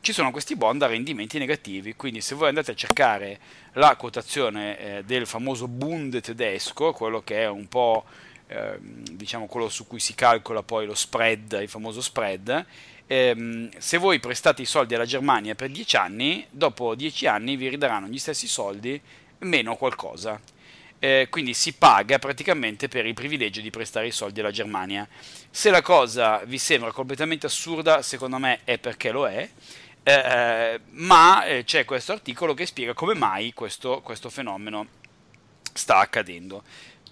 ci 0.00 0.12
sono 0.12 0.30
questi 0.30 0.54
bond 0.54 0.80
a 0.82 0.86
rendimenti 0.86 1.38
negativi. 1.38 1.96
Quindi, 1.96 2.20
se 2.20 2.36
voi 2.36 2.48
andate 2.48 2.70
a 2.70 2.74
cercare 2.74 3.40
la 3.72 3.96
quotazione 3.96 4.78
eh, 4.78 5.02
del 5.04 5.26
famoso 5.26 5.66
Bund 5.66 6.20
tedesco, 6.20 6.92
quello 6.92 7.22
che 7.22 7.42
è 7.42 7.48
un 7.48 7.66
po' 7.66 8.04
ehm, 8.46 9.02
diciamo 9.10 9.46
quello 9.46 9.68
su 9.68 9.88
cui 9.88 9.98
si 9.98 10.14
calcola 10.14 10.62
poi 10.62 10.86
lo 10.86 10.94
spread, 10.94 11.58
il 11.60 11.68
famoso 11.68 12.00
spread, 12.00 12.64
ehm, 13.06 13.70
se 13.76 13.98
voi 13.98 14.20
prestate 14.20 14.62
i 14.62 14.66
soldi 14.66 14.94
alla 14.94 15.04
Germania 15.04 15.56
per 15.56 15.70
10 15.70 15.96
anni, 15.96 16.46
dopo 16.48 16.94
10 16.94 17.26
anni 17.26 17.56
vi 17.56 17.68
ridaranno 17.68 18.06
gli 18.06 18.18
stessi 18.18 18.46
soldi 18.46 19.00
meno 19.44 19.76
qualcosa. 19.76 20.40
eh, 21.04 21.26
quindi 21.28 21.52
si 21.52 21.74
paga 21.74 22.18
praticamente 22.18 22.88
per 22.88 23.04
il 23.04 23.12
privilegio 23.12 23.60
di 23.60 23.68
prestare 23.68 24.06
i 24.06 24.10
soldi 24.10 24.40
alla 24.40 24.50
Germania. 24.50 25.06
Se 25.50 25.68
la 25.68 25.82
cosa 25.82 26.38
vi 26.46 26.56
sembra 26.56 26.92
completamente 26.92 27.44
assurda, 27.44 28.00
secondo 28.00 28.38
me 28.38 28.60
è 28.64 28.78
perché 28.78 29.10
lo 29.10 29.28
è, 29.28 29.46
eh, 30.02 30.80
ma 30.90 31.44
eh, 31.44 31.64
c'è 31.64 31.84
questo 31.84 32.12
articolo 32.12 32.54
che 32.54 32.64
spiega 32.64 32.94
come 32.94 33.14
mai 33.14 33.52
questo, 33.52 34.00
questo 34.00 34.30
fenomeno 34.30 34.86
sta 35.74 35.98
accadendo. 35.98 36.62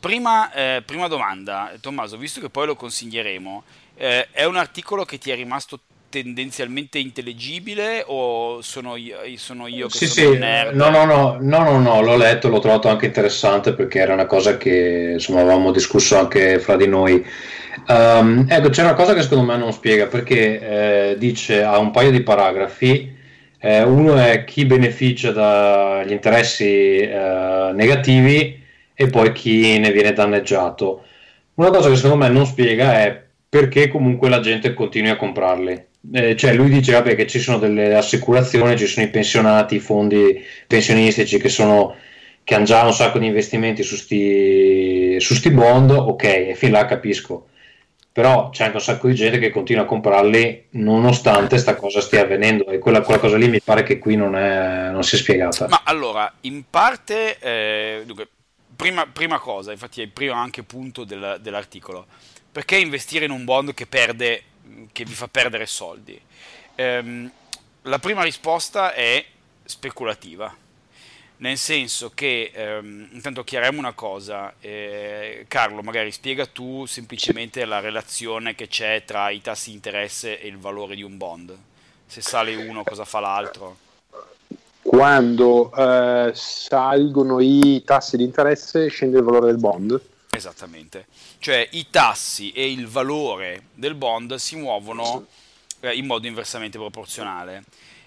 Prima, 0.01 0.51
eh, 0.53 0.83
prima, 0.85 1.07
domanda, 1.07 1.73
Tommaso, 1.81 2.17
visto 2.17 2.41
che 2.41 2.49
poi 2.49 2.67
lo 2.67 2.77
consiglieremo, 2.77 3.62
eh, 3.97 4.31
è 4.31 4.45
un 4.45 4.57
articolo 4.57 5.05
che 5.05 5.19
ti 5.19 5.31
è 5.31 5.35
rimasto 5.35 5.81
tendenzialmente 6.12 6.99
intellegibile 6.99 8.04
o 8.07 8.61
sono 8.61 8.97
io, 8.97 9.16
sono 9.37 9.66
io 9.66 9.88
che 9.88 9.97
sì, 9.97 10.07
sono 10.07 10.33
sì. 10.35 10.38
nerd? 10.38 10.75
No, 10.75 10.90
no, 10.90 11.07
no, 11.07 11.38
no, 11.40 11.62
no, 11.62 11.78
no, 11.78 12.02
l'ho 12.02 12.16
letto, 12.16 12.49
l'ho 12.49 12.59
trovato 12.59 12.88
anche 12.88 13.07
interessante 13.07 13.73
perché 13.73 14.00
era 14.00 14.12
una 14.12 14.26
cosa 14.26 14.59
che 14.59 15.12
insomma 15.14 15.40
avevamo 15.40 15.71
discusso 15.71 16.19
anche 16.19 16.59
fra 16.59 16.76
di 16.76 16.87
noi. 16.87 17.25
Um, 17.88 18.45
ecco, 18.47 18.69
c'è 18.69 18.83
una 18.83 18.92
cosa 18.92 19.14
che 19.14 19.23
secondo 19.23 19.50
me 19.50 19.57
non 19.57 19.73
spiega 19.73 20.07
perché 20.07 20.61
eh, 21.12 21.14
dice 21.16 21.62
ha 21.62 21.78
un 21.78 21.90
paio 21.90 22.11
di 22.11 22.23
paragrafi. 22.23 23.16
Eh, 23.59 23.83
uno 23.83 24.16
è 24.16 24.45
chi 24.45 24.66
beneficia 24.66 25.31
dagli 25.31 26.12
interessi 26.12 26.99
eh, 26.99 27.71
negativi 27.73 28.62
e 28.92 29.07
poi 29.07 29.33
chi 29.33 29.78
ne 29.78 29.90
viene 29.92 30.12
danneggiato. 30.12 31.04
Una 31.54 31.71
cosa 31.71 31.88
che 31.88 31.97
secondo 31.97 32.16
me 32.16 32.28
non 32.28 32.45
spiega 32.45 33.00
è 33.00 33.23
perché 33.52 33.88
comunque 33.88 34.30
la 34.30 34.40
gente 34.40 34.73
continui 34.73 35.11
a 35.11 35.16
comprarli 35.16 35.90
eh, 36.11 36.35
cioè 36.37 36.54
lui 36.54 36.68
dice 36.68 36.92
vabbè, 36.92 37.14
che 37.14 37.26
ci 37.26 37.38
sono 37.38 37.59
delle 37.59 37.94
assicurazioni, 37.94 38.76
ci 38.76 38.87
sono 38.87 39.06
i 39.06 39.11
pensionati, 39.11 39.76
i 39.76 39.80
fondi 39.80 40.44
pensionistici 40.66 41.38
che, 41.38 41.49
sono, 41.49 41.94
che 42.42 42.54
hanno 42.54 42.64
già 42.64 42.85
un 42.85 42.92
sacco 42.92 43.18
di 43.18 43.26
investimenti 43.26 43.82
su 43.82 43.94
sti, 43.94 45.16
su 45.21 45.35
sti 45.35 45.50
bond, 45.50 45.90
ok, 45.90 46.25
e 46.25 46.54
fin 46.56 46.73
là 46.73 46.87
capisco. 46.87 47.49
Però 48.11 48.50
c'è 48.50 48.64
anche 48.64 48.76
un 48.76 48.82
sacco 48.82 49.06
di 49.06 49.14
gente 49.14 49.38
che 49.38 49.50
continua 49.50 49.85
a 49.85 49.87
comprarli 49.87 50.66
nonostante 50.71 51.49
questa 51.49 51.76
cosa 51.76 52.02
stia 52.02 52.23
avvenendo 52.23 52.66
e 52.66 52.78
quella, 52.78 53.00
quella, 53.00 53.21
cosa 53.21 53.38
lì 53.38 53.49
mi 53.49 53.61
pare 53.61 53.85
che 53.85 53.99
qui 53.99 54.16
non, 54.16 54.37
è, 54.37 54.90
non 54.90 55.02
si 55.02 55.14
è 55.14 55.18
spiegata. 55.18 55.66
Ma 55.68 55.80
allora, 55.85 56.30
in 56.42 56.64
parte, 56.68 57.38
eh, 57.38 58.02
dunque, 58.04 58.28
prima, 58.76 59.06
prima, 59.06 59.38
cosa, 59.38 59.73
infatti 59.73 60.00
è 60.00 60.04
il 60.04 60.11
primo 60.11 60.35
anche 60.35 60.62
punto 60.62 61.04
del, 61.04 61.38
dell'articolo, 61.40 62.06
perché 62.52 62.76
investire 62.76 63.25
in 63.25 63.30
un 63.30 63.44
bond 63.44 63.73
che 63.73 63.87
perde 63.87 64.42
che 64.92 65.04
vi 65.04 65.14
fa 65.14 65.26
perdere 65.26 65.66
soldi? 65.66 66.21
Ehm, 66.75 67.30
la 67.82 67.99
prima 67.99 68.23
risposta 68.23 68.92
è 68.92 69.25
speculativa, 69.64 70.54
nel 71.38 71.56
senso 71.56 72.12
che, 72.14 72.52
ehm, 72.54 73.09
intanto 73.12 73.42
chiariamo 73.42 73.78
una 73.78 73.94
cosa, 73.94 74.54
eh, 74.61 75.47
Carlo, 75.49 75.82
magari 75.82 76.12
spiega 76.12 76.47
tu 76.47 76.87
semplicemente 76.87 77.64
la 77.64 77.80
relazione 77.80 78.54
che 78.54 78.68
c'è 78.68 79.02
tra 79.04 79.30
i 79.30 79.40
tassi 79.40 79.71
di 79.71 79.76
interesse 79.76 80.40
e 80.40 80.47
il 80.47 80.59
valore 80.59 80.94
di 80.94 81.02
un 81.02 81.16
bond. 81.16 81.56
Se 82.06 82.21
sale 82.21 82.54
uno, 82.54 82.85
cosa 82.85 83.04
fa 83.04 83.21
l'altro? 83.21 83.76
Quando 84.82 85.73
eh, 85.75 86.32
salgono 86.35 87.40
i 87.40 87.82
tassi 87.85 88.16
di 88.18 88.25
interesse, 88.25 88.88
scende 88.88 89.18
il 89.18 89.25
valore 89.25 89.47
del 89.47 89.59
bond. 89.59 90.00
Esattamente, 90.35 91.09
cioè 91.41 91.69
i 91.73 91.91
tassi 91.91 92.53
e 92.53 92.73
il 92.73 92.87
valore 92.87 93.65
del 93.75 93.95
bond 93.95 94.35
si 94.37 94.57
muovono 94.57 95.27
eh, 95.81 95.95
in 95.95 96.07
modo 96.07 96.27
inversamente 96.27 96.79
proporzionale. 96.79 97.65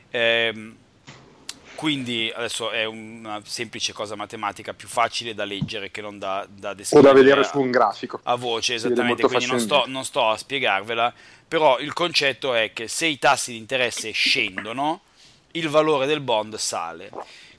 Eh, 0.10 0.74
quindi 1.76 2.32
adesso 2.34 2.72
è 2.72 2.86
una 2.86 3.42
semplice 3.46 3.94
cosa 3.94 4.16
matematica 4.16 4.74
più 4.74 4.88
facile 4.88 5.36
da 5.36 5.44
leggere 5.44 5.92
che 5.92 6.02
non 6.02 6.18
da, 6.18 6.48
da 6.50 6.74
descrivere. 6.74 7.12
O 7.12 7.14
da 7.14 7.20
vedere 7.22 7.44
su 7.44 7.60
un 7.60 7.70
grafico. 7.70 8.20
A 8.24 8.36
voce, 8.36 8.74
esattamente, 8.74 9.22
quindi 9.22 9.46
non 9.46 9.60
sto, 9.60 9.84
non 9.86 10.04
sto 10.04 10.28
a 10.28 10.36
spiegarvela, 10.36 11.14
però 11.48 11.78
il 11.78 11.94
concetto 11.94 12.56
è 12.56 12.74
che 12.74 12.88
se 12.88 13.06
i 13.06 13.20
tassi 13.20 13.52
di 13.52 13.58
interesse 13.58 14.10
scendono, 14.10 15.02
il 15.52 15.70
valore 15.70 16.08
del 16.08 16.22
bond 16.22 16.56
sale. 16.56 17.12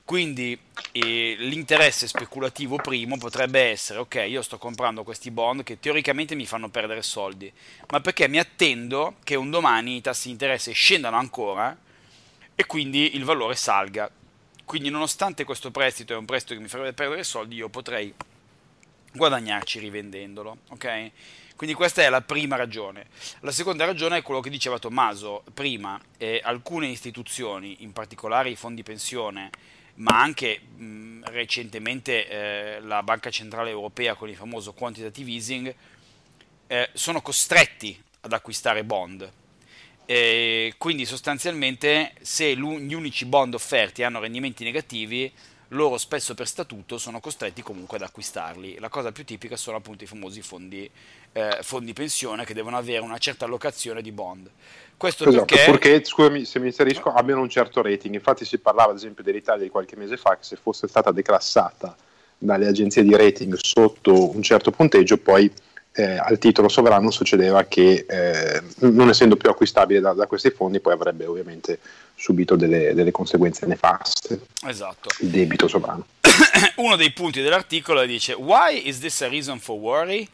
Quindi 0.06 0.56
eh, 0.92 1.34
l'interesse 1.36 2.06
speculativo 2.06 2.76
primo 2.76 3.18
potrebbe 3.18 3.60
essere, 3.60 3.98
ok, 3.98 4.24
io 4.28 4.40
sto 4.40 4.56
comprando 4.56 5.02
questi 5.02 5.32
bond 5.32 5.64
che 5.64 5.80
teoricamente 5.80 6.36
mi 6.36 6.46
fanno 6.46 6.68
perdere 6.68 7.02
soldi, 7.02 7.52
ma 7.88 8.00
perché 8.00 8.28
mi 8.28 8.38
attendo 8.38 9.16
che 9.24 9.34
un 9.34 9.50
domani 9.50 9.96
i 9.96 10.00
tassi 10.00 10.26
di 10.26 10.34
interesse 10.34 10.70
scendano 10.70 11.16
ancora 11.16 11.76
e 12.54 12.66
quindi 12.66 13.16
il 13.16 13.24
valore 13.24 13.56
salga. 13.56 14.08
Quindi 14.64 14.90
nonostante 14.90 15.42
questo 15.42 15.72
prestito 15.72 16.12
è 16.12 16.16
un 16.16 16.24
prestito 16.24 16.54
che 16.54 16.60
mi 16.60 16.68
farebbe 16.68 16.92
perdere 16.92 17.24
soldi, 17.24 17.56
io 17.56 17.68
potrei 17.68 18.14
guadagnarci 19.12 19.80
rivendendolo, 19.80 20.58
ok? 20.68 21.10
Quindi 21.56 21.74
questa 21.74 22.02
è 22.02 22.08
la 22.10 22.20
prima 22.20 22.54
ragione. 22.54 23.06
La 23.40 23.50
seconda 23.50 23.84
ragione 23.84 24.18
è 24.18 24.22
quello 24.22 24.40
che 24.40 24.50
diceva 24.50 24.78
Tommaso 24.78 25.42
prima, 25.52 26.00
eh, 26.16 26.40
alcune 26.44 26.86
istituzioni, 26.86 27.78
in 27.80 27.92
particolare 27.92 28.50
i 28.50 28.56
fondi 28.56 28.84
pensione, 28.84 29.50
ma 29.96 30.20
anche 30.20 30.60
mh, 30.60 31.24
recentemente 31.30 32.28
eh, 32.28 32.80
la 32.80 33.02
Banca 33.02 33.30
Centrale 33.30 33.70
Europea 33.70 34.14
con 34.14 34.28
il 34.28 34.36
famoso 34.36 34.72
quantitative 34.72 35.30
easing, 35.30 35.74
eh, 36.66 36.90
sono 36.92 37.22
costretti 37.22 38.00
ad 38.20 38.32
acquistare 38.32 38.84
bond. 38.84 39.30
E 40.08 40.74
quindi 40.78 41.04
sostanzialmente 41.04 42.12
se 42.20 42.54
gli 42.56 42.94
unici 42.94 43.24
bond 43.24 43.54
offerti 43.54 44.04
hanno 44.04 44.20
rendimenti 44.20 44.62
negativi, 44.62 45.32
loro 45.70 45.98
spesso 45.98 46.34
per 46.34 46.46
statuto 46.46 46.96
sono 46.96 47.18
costretti 47.18 47.60
comunque 47.62 47.96
ad 47.96 48.04
acquistarli. 48.04 48.78
La 48.78 48.88
cosa 48.88 49.10
più 49.10 49.24
tipica 49.24 49.56
sono 49.56 49.78
appunto 49.78 50.04
i 50.04 50.06
famosi 50.06 50.42
fondi, 50.42 50.88
eh, 51.32 51.58
fondi 51.62 51.92
pensione 51.92 52.44
che 52.44 52.54
devono 52.54 52.76
avere 52.76 53.00
una 53.00 53.18
certa 53.18 53.46
allocazione 53.46 54.00
di 54.00 54.12
bond. 54.12 54.48
Questo 54.96 55.28
esatto, 55.28 55.44
perché... 55.44 55.64
Purché, 55.70 56.04
scusami 56.04 56.44
se 56.44 56.58
mi 56.58 56.66
inserisco, 56.66 57.12
abbiano 57.12 57.42
un 57.42 57.48
certo 57.48 57.82
rating. 57.82 58.14
Infatti 58.14 58.44
si 58.44 58.58
parlava 58.58 58.90
ad 58.90 58.96
esempio 58.96 59.22
dell'Italia 59.22 59.64
di 59.64 59.70
qualche 59.70 59.96
mese 59.96 60.16
fa 60.16 60.36
che 60.36 60.42
se 60.44 60.56
fosse 60.56 60.88
stata 60.88 61.10
declassata 61.12 61.94
dalle 62.38 62.66
agenzie 62.66 63.02
di 63.02 63.14
rating 63.14 63.56
sotto 63.60 64.34
un 64.34 64.42
certo 64.42 64.70
punteggio, 64.70 65.18
poi 65.18 65.50
eh, 65.96 66.18
al 66.18 66.38
titolo 66.38 66.68
sovrano 66.68 67.10
succedeva 67.10 67.64
che 67.64 68.04
eh, 68.06 68.62
non 68.80 69.08
essendo 69.08 69.36
più 69.36 69.48
acquistabile 69.48 70.00
da, 70.00 70.12
da, 70.12 70.26
questi 70.26 70.50
fondi 70.50 70.78
poi 70.78 70.92
avrebbe 70.92 71.24
ovviamente 71.24 71.78
subito 72.14 72.54
delle, 72.54 72.92
delle 72.92 73.10
conseguenze 73.10 73.64
nefaste. 73.66 74.40
Esatto. 74.66 75.08
Il 75.20 75.28
debito 75.28 75.68
sovrano. 75.68 76.06
Uno 76.76 76.96
dei 76.96 77.12
punti 77.12 77.40
dell'articolo 77.40 78.04
dice 78.04 78.34
Why 78.34 78.86
is 78.86 78.98
this 78.98 79.22
a 79.22 79.28
reason 79.28 79.58
for 79.58 79.78
worry? 79.78 80.28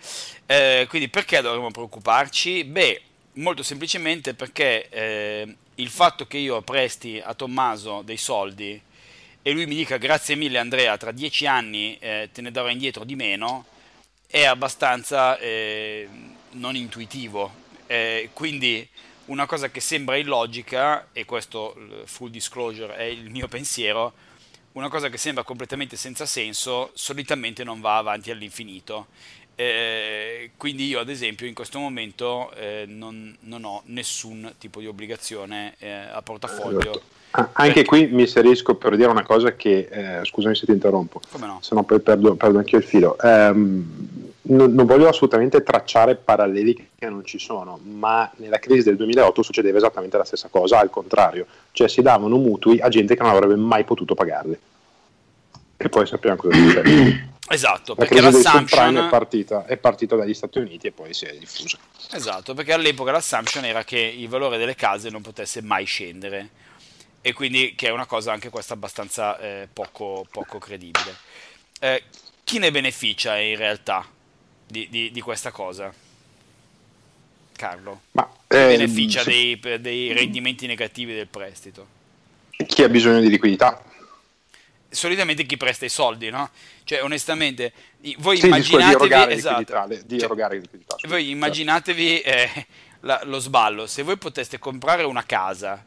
Eh, 0.47 0.87
quindi 0.88 1.09
perché 1.09 1.40
dovremmo 1.40 1.71
preoccuparci? 1.71 2.64
Beh, 2.64 3.00
molto 3.35 3.62
semplicemente 3.62 4.35
perché 4.35 4.89
eh, 4.89 5.57
il 5.77 5.89
fatto 5.89 6.27
che 6.27 6.39
io 6.39 6.61
presti 6.62 7.21
a 7.23 7.35
Tommaso 7.35 8.03
dei 8.03 8.17
soldi 8.17 8.81
e 9.45 9.51
lui 9.51 9.67
mi 9.67 9.75
dica 9.75 9.97
grazie 9.97 10.37
mille 10.37 10.59
Andrea, 10.59 10.97
tra 10.97 11.11
dieci 11.11 11.47
anni 11.47 11.97
eh, 11.99 12.29
te 12.33 12.41
ne 12.43 12.51
darò 12.51 12.69
indietro 12.69 13.05
di 13.05 13.17
meno, 13.17 13.67
è 14.27 14.45
abbastanza 14.45 15.37
eh, 15.39 16.09
non 16.53 16.77
intuitivo. 16.77 17.61
Eh, 17.87 18.31
quindi 18.33 18.89
una 19.27 19.47
cosa 19.47 19.69
che 19.71 19.81
sembra 19.81 20.17
illogica, 20.17 21.09
e 21.12 21.25
questo 21.25 21.77
full 22.05 22.31
disclosure 22.31 22.95
è 22.95 23.03
il 23.03 23.31
mio 23.31 23.49
pensiero, 23.49 24.12
una 24.73 24.89
cosa 24.89 25.09
che 25.09 25.19
sembra 25.19 25.43
completamente 25.43 25.97
senza 25.97 26.25
senso, 26.25 26.91
solitamente 26.95 27.65
non 27.65 27.81
va 27.81 27.99
avanti 27.99 28.31
all'infinito. 28.31 29.09
Eh, 29.62 30.50
quindi 30.57 30.88
io 30.88 30.99
ad 30.99 31.09
esempio 31.09 31.47
in 31.47 31.54
questo 31.54 31.78
momento 31.78 32.50
eh, 32.54 32.85
non, 32.88 33.37
non, 33.42 33.62
ho 33.62 33.83
nessun 33.87 34.54
tipo 34.59 34.81
di 34.81 34.88
obbligazione 34.88 35.75
eh, 35.78 35.90
a 35.90 36.21
portafoglio. 36.21 37.00
Ah, 37.31 37.50
anche 37.52 37.85
qui 37.85 38.09
mi 38.09 38.23
inserisco 38.23 38.75
per 38.75 38.97
dire 38.97 39.09
una 39.09 39.23
cosa 39.23 39.54
che, 39.54 39.88
eh, 39.90 40.25
scusami 40.25 40.57
se 40.57 40.66
ti 40.66 40.73
interrompo, 40.73 41.21
no? 41.38 41.59
se 41.62 41.75
no 41.76 41.85
poi 41.85 42.00
perdo, 42.00 42.35
perdo 42.35 42.59
anche 42.59 42.76
il 42.76 42.83
filo. 42.83 43.16
Um, 43.23 44.11
non, 44.42 44.75
non, 44.75 44.85
voglio 44.85 45.09
assolutamente 45.09 45.62
tracciare 45.62 46.16
paralleli 46.16 46.88
che 46.99 47.09
non 47.09 47.25
ci 47.25 47.38
sono, 47.38 47.78
ma 47.85 48.28
nella 48.37 48.59
crisi 48.59 48.83
del 48.83 48.97
2008 48.97 49.42
succedeva 49.42 49.78
esattamente 49.78 50.19
la 50.19 50.25
stessa 50.25 50.49
cosa, 50.49 50.81
al 50.81 50.90
contrario, 50.90 51.47
cioè 51.71 51.88
si 51.88 52.02
davano 52.02 52.37
mutui 52.37 52.81
a 52.81 52.88
gente 52.88 53.14
che 53.14 53.23
non 53.23 53.31
avrebbe 53.31 53.54
mai 53.54 53.85
potuto 53.85 54.14
pagarli. 54.14 54.59
E 55.76 55.88
poi 55.88 56.07
sappiamo 56.07 56.37
cosa 56.37 56.57
succede. 56.57 57.31
Esatto, 57.52 57.94
la 57.97 58.06
perché 58.06 58.21
l'assumption 58.23 58.97
è 58.97 59.09
partita, 59.09 59.66
è 59.66 59.76
partita 59.76 60.16
dagli 60.16 60.32
Stati 60.32 60.59
Uniti 60.59 60.87
e 60.87 60.92
poi 60.92 61.12
si 61.12 61.26
è 61.26 61.37
diffusa. 61.37 61.76
Esatto, 62.12 62.54
perché 62.54 62.73
all'epoca 62.73 63.12
l'assumption 63.12 63.64
era 63.64 63.85
che 63.85 63.99
il 63.99 64.28
valore 64.28 64.56
delle 64.56 64.75
case 64.75 65.11
non 65.11 65.21
potesse 65.21 65.61
mai 65.61 65.85
scendere 65.85 66.49
e 67.21 67.32
quindi 67.35 67.75
che 67.76 67.88
è 67.88 67.90
una 67.90 68.06
cosa 68.06 68.32
anche 68.32 68.49
questa 68.49 68.73
abbastanza 68.73 69.38
eh, 69.38 69.68
poco, 69.71 70.26
poco, 70.30 70.59
credibile. 70.59 71.14
Eh, 71.78 72.02
chi 72.42 72.59
ne 72.59 72.71
beneficia 72.71 73.38
in 73.38 73.56
realtà 73.56 74.06
di, 74.66 74.88
di, 74.90 75.11
di 75.11 75.21
questa 75.21 75.50
cosa? 75.50 75.92
Carlo? 77.54 78.00
Ma, 78.12 78.28
eh, 78.49 78.76
beneficia 78.76 79.23
se... 79.23 79.30
dei, 79.30 79.80
dei 79.80 80.12
rendimenti 80.12 80.66
negativi 80.66 81.14
del 81.14 81.28
prestito? 81.28 82.00
Chi 82.66 82.82
ha 82.82 82.88
bisogno 82.88 83.21
di 83.21 83.28
liquidità 83.28 83.82
solitamente 84.93 85.45
chi 85.45 85.57
presta 85.57 85.85
i 85.85 85.89
soldi, 85.89 86.31
no? 86.31 86.51
Cioè, 86.85 87.03
onestamente, 87.03 87.73
voi 88.19 88.37
sì, 88.39 88.47
immaginatevi... 88.47 89.09
Di 89.09 89.33
esatto. 89.33 89.87
Di 90.05 90.19
cioè, 90.19 90.25
erogare 90.25 90.59
liquidità 90.59 90.97
voi 91.09 91.31
immaginatevi 91.31 92.21
eh, 92.21 92.67
la, 93.01 93.21
lo 93.25 93.39
sballo. 93.39 93.87
Se 93.87 94.03
voi 94.03 94.17
poteste 94.17 94.59
comprare 94.59 95.03
una 95.05 95.25
casa 95.25 95.85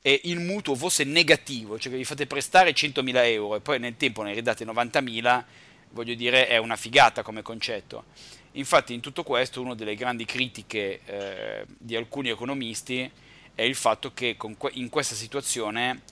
e 0.00 0.20
il 0.24 0.40
mutuo 0.40 0.74
fosse 0.74 1.04
negativo, 1.04 1.78
cioè 1.78 1.92
che 1.92 1.98
vi 1.98 2.04
fate 2.04 2.26
prestare 2.26 2.72
100.000 2.72 3.16
euro 3.26 3.56
e 3.56 3.60
poi 3.60 3.78
nel 3.78 3.96
tempo 3.96 4.22
ne 4.22 4.32
ridate 4.32 4.64
90.000, 4.64 5.44
voglio 5.90 6.14
dire, 6.14 6.48
è 6.48 6.56
una 6.56 6.76
figata 6.76 7.22
come 7.22 7.42
concetto. 7.42 8.04
Infatti 8.52 8.94
in 8.94 9.00
tutto 9.00 9.22
questo 9.22 9.60
una 9.60 9.74
delle 9.74 9.94
grandi 9.94 10.24
critiche 10.24 11.00
eh, 11.04 11.64
di 11.66 11.94
alcuni 11.94 12.30
economisti 12.30 13.10
è 13.54 13.62
il 13.62 13.74
fatto 13.74 14.12
che 14.12 14.36
que- 14.36 14.70
in 14.74 14.88
questa 14.88 15.14
situazione 15.14 16.02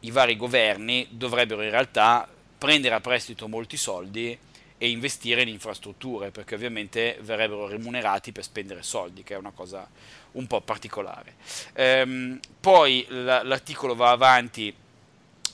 i 0.00 0.10
vari 0.10 0.36
governi 0.36 1.06
dovrebbero 1.10 1.62
in 1.62 1.70
realtà 1.70 2.28
prendere 2.58 2.94
a 2.94 3.00
prestito 3.00 3.48
molti 3.48 3.76
soldi 3.76 4.38
e 4.78 4.90
investire 4.90 5.42
in 5.42 5.48
infrastrutture, 5.48 6.30
perché 6.30 6.54
ovviamente 6.54 7.18
verrebbero 7.22 7.66
remunerati 7.66 8.32
per 8.32 8.44
spendere 8.44 8.82
soldi, 8.82 9.22
che 9.22 9.34
è 9.34 9.38
una 9.38 9.52
cosa 9.52 9.88
un 10.32 10.46
po' 10.46 10.60
particolare. 10.60 11.34
Ehm, 11.74 12.38
poi 12.60 13.06
l'articolo 13.08 13.94
va 13.94 14.10
avanti 14.10 14.74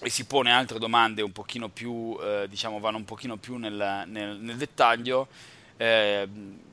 e 0.00 0.10
si 0.10 0.24
pone 0.24 0.50
altre 0.50 0.80
domande 0.80 1.22
un 1.22 1.30
pochino 1.30 1.68
più, 1.68 2.18
eh, 2.20 2.46
diciamo, 2.48 2.80
vanno 2.80 2.96
un 2.96 3.04
pochino 3.04 3.36
più 3.36 3.56
nel, 3.56 4.04
nel, 4.06 4.36
nel 4.40 4.56
dettaglio. 4.56 5.28
Eh, 5.76 6.28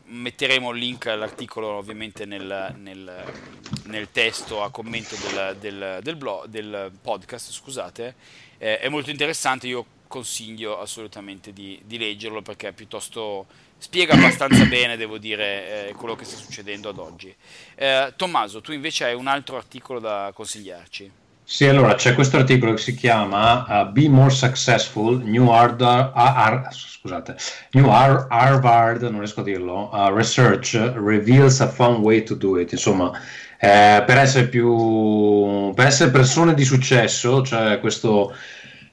metteremo 0.10 0.72
il 0.72 0.80
link 0.80 1.08
all'articolo 1.08 1.68
ovviamente 1.68 2.25
nel, 2.25 2.75
nel, 2.78 3.24
nel 3.86 4.12
testo 4.12 4.63
a 4.63 4.70
commento 4.72 5.16
del, 5.16 5.58
del, 5.60 6.00
del, 6.01 6.16
blog, 6.16 6.46
del 6.48 6.92
podcast, 7.01 7.51
scusate. 7.51 8.16
Eh, 8.58 8.80
è 8.80 8.89
molto 8.89 9.10
interessante, 9.10 9.68
io 9.68 9.86
consiglio 10.08 10.80
assolutamente 10.80 11.54
di, 11.54 11.80
di 11.86 11.98
leggerlo 11.98 12.42
perché 12.42 12.74
piuttosto 12.74 13.46
spiega 13.78 14.13
abbastanza 14.13 14.66
bene, 14.66 14.98
devo 14.98 15.18
dire, 15.18 15.89
eh, 15.89 15.94
quello 15.94 16.16
che 16.16 16.25
sta 16.25 16.36
succedendo 16.36 16.89
ad 16.89 16.98
oggi. 16.98 17.34
Eh, 17.75 18.13
Tommaso, 18.16 18.62
tu 18.62 18.72
invece 18.72 19.06
hai 19.06 19.13
un 19.16 19.28
altro 19.28 19.56
articolo 19.56 20.00
da 20.00 20.32
consigliarci. 20.34 21.12
Sì, 21.51 21.65
allora 21.65 21.96
c'è 21.96 22.13
questo 22.13 22.38
articolo 22.38 22.74
che 22.74 22.77
si 22.82 22.94
chiama 22.94 23.65
uh, 23.68 23.91
Be 23.91 24.08
More 24.08 24.29
Successful, 24.29 25.20
New, 25.24 25.50
Hard, 25.50 25.82
uh, 25.82 26.12
Ar- 26.13 26.68
scusate, 26.72 27.36
New 27.72 27.89
Ar- 27.89 28.27
Harvard, 28.29 29.01
non 29.01 29.18
riesco 29.18 29.39
a 29.39 29.44
dirlo, 29.44 29.89
uh, 29.91 30.13
Research 30.13 30.75
Reveals 30.75 31.60
a 31.62 31.68
Fun 31.68 32.01
Way 32.01 32.22
to 32.22 32.36
Do 32.36 32.60
It, 32.60 32.74
insomma, 32.74 33.12
eh, 33.60 34.03
per, 34.06 34.18
essere 34.20 34.46
più, 34.48 35.74
per 35.74 35.88
essere 35.88 36.12
persone 36.12 36.53
di 36.53 36.63
successo, 36.63 37.41
cioè 37.41 37.79
questo 37.79 38.34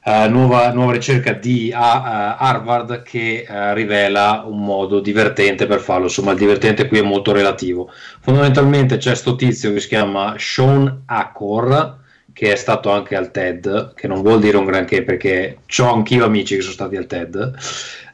Uh, 0.06 0.30
nuova, 0.30 0.70
nuova, 0.70 0.92
ricerca 0.92 1.32
di 1.32 1.72
Harvard 1.74 3.02
che 3.02 3.44
rivela 3.74 4.44
un 4.46 4.62
modo 4.64 5.00
divertente 5.00 5.66
per 5.66 5.80
farlo. 5.80 6.04
Insomma, 6.04 6.30
il 6.30 6.38
divertente 6.38 6.86
qui 6.86 7.00
è 7.00 7.02
molto 7.02 7.32
relativo. 7.32 7.90
Fondamentalmente 8.20 8.98
c'è 8.98 9.08
questo 9.08 9.34
tizio 9.34 9.72
che 9.72 9.80
si 9.80 9.88
chiama 9.88 10.36
Sean 10.38 11.02
Acor, 11.06 12.04
che 12.36 12.52
è 12.52 12.56
stato 12.56 12.90
anche 12.90 13.16
al 13.16 13.30
TED, 13.30 13.94
che 13.94 14.06
non 14.06 14.20
vuol 14.20 14.40
dire 14.40 14.58
un 14.58 14.66
granché 14.66 15.02
perché 15.02 15.60
ho 15.78 15.90
anch'io 15.90 16.26
amici 16.26 16.54
che 16.54 16.60
sono 16.60 16.74
stati 16.74 16.94
al 16.96 17.06
TED. 17.06 17.54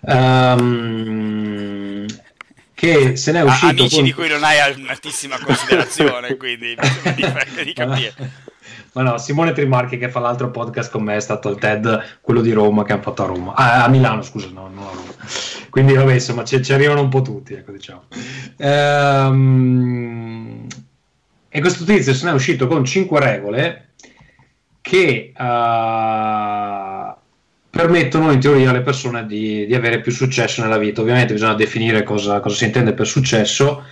Um, 0.03 0.87
che 2.73 3.17
se 3.17 3.33
n'è 3.33 3.41
uscito. 3.41 3.67
Ah, 3.67 3.71
amici 3.71 3.97
con... 3.97 4.05
di 4.05 4.13
cui 4.13 4.29
non 4.29 4.45
hai 4.45 4.59
un'altissima 4.77 5.41
considerazione, 5.41 6.37
quindi 6.39 6.77
mi 6.79 7.65
di 7.65 7.73
capire. 7.73 8.15
Ma 8.93 9.03
no, 9.03 9.19
Simone 9.19 9.55
Trimarchi 9.55 9.99
che 9.99 10.09
fa 10.09 10.21
l'altro 10.21 10.53
podcast 10.53 10.93
con 10.93 11.03
me 11.03 11.17
è 11.17 11.21
stato 11.21 11.49
al 11.49 11.59
TED, 11.59 12.19
quello 12.21 12.43
di 12.43 12.53
Roma 12.53 12.85
che 12.85 12.93
hanno 12.93 13.03
fatto 13.03 13.25
a 13.25 13.27
Roma, 13.27 13.55
ah, 13.55 13.83
a 13.83 13.89
Milano 13.89 14.23
scusa, 14.23 14.47
no, 14.53 14.71
no 14.73 14.89
a 14.89 14.93
Roma. 14.95 15.15
Quindi 15.69 15.95
vabbè, 15.95 16.13
insomma, 16.13 16.45
ci, 16.45 16.63
ci 16.63 16.73
arrivano 16.73 17.01
un 17.01 17.09
po' 17.09 17.23
tutti, 17.23 17.55
ecco 17.55 17.73
diciamo. 17.73 18.05
Ehm, 18.59 20.23
e 21.49 21.61
questo 21.61 21.83
tizio 21.83 22.15
se 22.15 22.25
ne 22.25 22.31
è 22.31 22.35
uscito 22.35 22.69
con 22.69 22.85
5 22.85 23.19
regole 23.19 23.92
che 24.93 25.33
uh, 25.35 27.15
permettono 27.71 28.31
in 28.31 28.41
teoria 28.41 28.69
alle 28.69 28.83
persone 28.83 29.25
di, 29.25 29.65
di, 29.65 29.75
avere 29.75 30.03
più 30.03 30.13
successo 30.13 30.61
nella 30.61 30.77
vita. 30.77 31.01
Ovviamente 31.01 31.33
bisogna 31.33 31.55
definire 31.55 32.03
cosa, 32.03 32.41
cosa 32.41 32.57
si 32.57 32.67
intende 32.67 32.93
per 32.93 33.07
successo. 33.07 33.85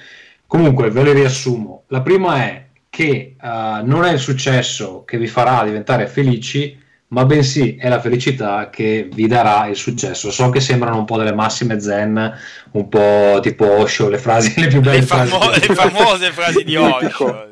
Comunque 0.47 0.91
ve 0.91 1.03
le 1.05 1.15
riassumo. 1.15 1.85
La 1.87 2.03
prima 2.03 2.45
è 2.45 2.67
che 2.91 3.35
uh, 3.41 3.47
non 3.83 4.05
è 4.05 4.13
il 4.13 4.19
successo 4.19 5.03
che 5.07 5.17
vi 5.17 5.27
farà 5.27 5.65
diventare 5.65 6.07
felici, 6.07 6.79
ma 7.09 7.25
bensì 7.25 7.77
è 7.77 7.89
la 7.89 7.99
felicità 7.99 8.69
che 8.69 9.09
vi 9.11 9.27
darà 9.27 9.69
il 9.69 9.77
successo. 9.77 10.31
So 10.31 10.51
che 10.51 10.61
sembrano 10.61 10.99
un 10.99 11.07
po' 11.07 11.17
delle 11.17 11.33
massime 11.33 11.81
zen, 11.81 12.31
un 12.73 12.89
po' 12.91 13.39
tipo 13.41 13.65
Osho, 13.65 14.11
le 14.11 14.19
frasi 14.19 14.61
le 14.61 14.67
più 14.67 14.81
belle 14.81 14.99
le, 14.99 15.03
famo- 15.03 15.41
frasi 15.41 15.67
le 15.67 15.75
famose 15.75 16.31
frasi 16.31 16.63
di 16.63 16.77
Osho. 16.77 17.49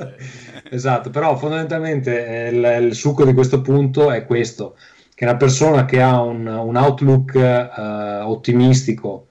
Esatto, 0.71 1.11
però 1.11 1.37
fondamentalmente 1.37 2.47
eh, 2.47 2.49
il, 2.51 2.87
il, 2.87 2.95
succo 2.95 3.25
di 3.25 3.35
questo 3.35 3.61
punto 3.61 4.11
è 4.11 4.25
questo, 4.25 4.77
che 5.15 5.25
una 5.25 5.37
persona 5.37 5.85
che 5.85 6.01
ha 6.01 6.21
un, 6.21 6.47
un 6.47 6.77
outlook 6.77 7.35
uh, 7.35 8.31
ottimistico 8.31 9.29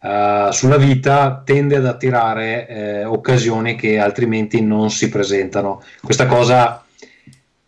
uh, 0.00 0.50
sulla 0.50 0.76
vita 0.76 1.42
tende 1.44 1.76
ad 1.76 1.86
attirare 1.86 2.68
eh, 2.68 3.04
occasioni 3.04 3.76
che 3.76 3.98
altrimenti 3.98 4.62
non 4.62 4.90
si 4.90 5.08
presentano. 5.08 5.82
Questa 6.02 6.26
cosa 6.26 6.84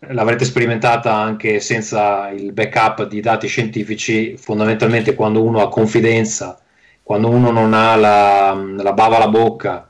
l'avrete 0.01 0.45
sperimentata 0.45 1.15
anche 1.15 1.61
senza 1.61 2.29
il 2.31 2.53
backup 2.53 3.09
di 3.09 3.21
dati 3.21 3.49
scientifici, 3.49 4.37
fondamentalmente 4.37 5.15
quando 5.15 5.43
uno 5.43 5.61
ha 5.61 5.69
confidenza, 5.69 6.59
quando 7.03 7.29
uno 7.29 7.51
non 7.51 7.75
ha 7.75 7.97
la, 7.97 8.55
la 8.55 8.93
bava 8.93 9.17
alla 9.17 9.29
bocca 9.29 9.88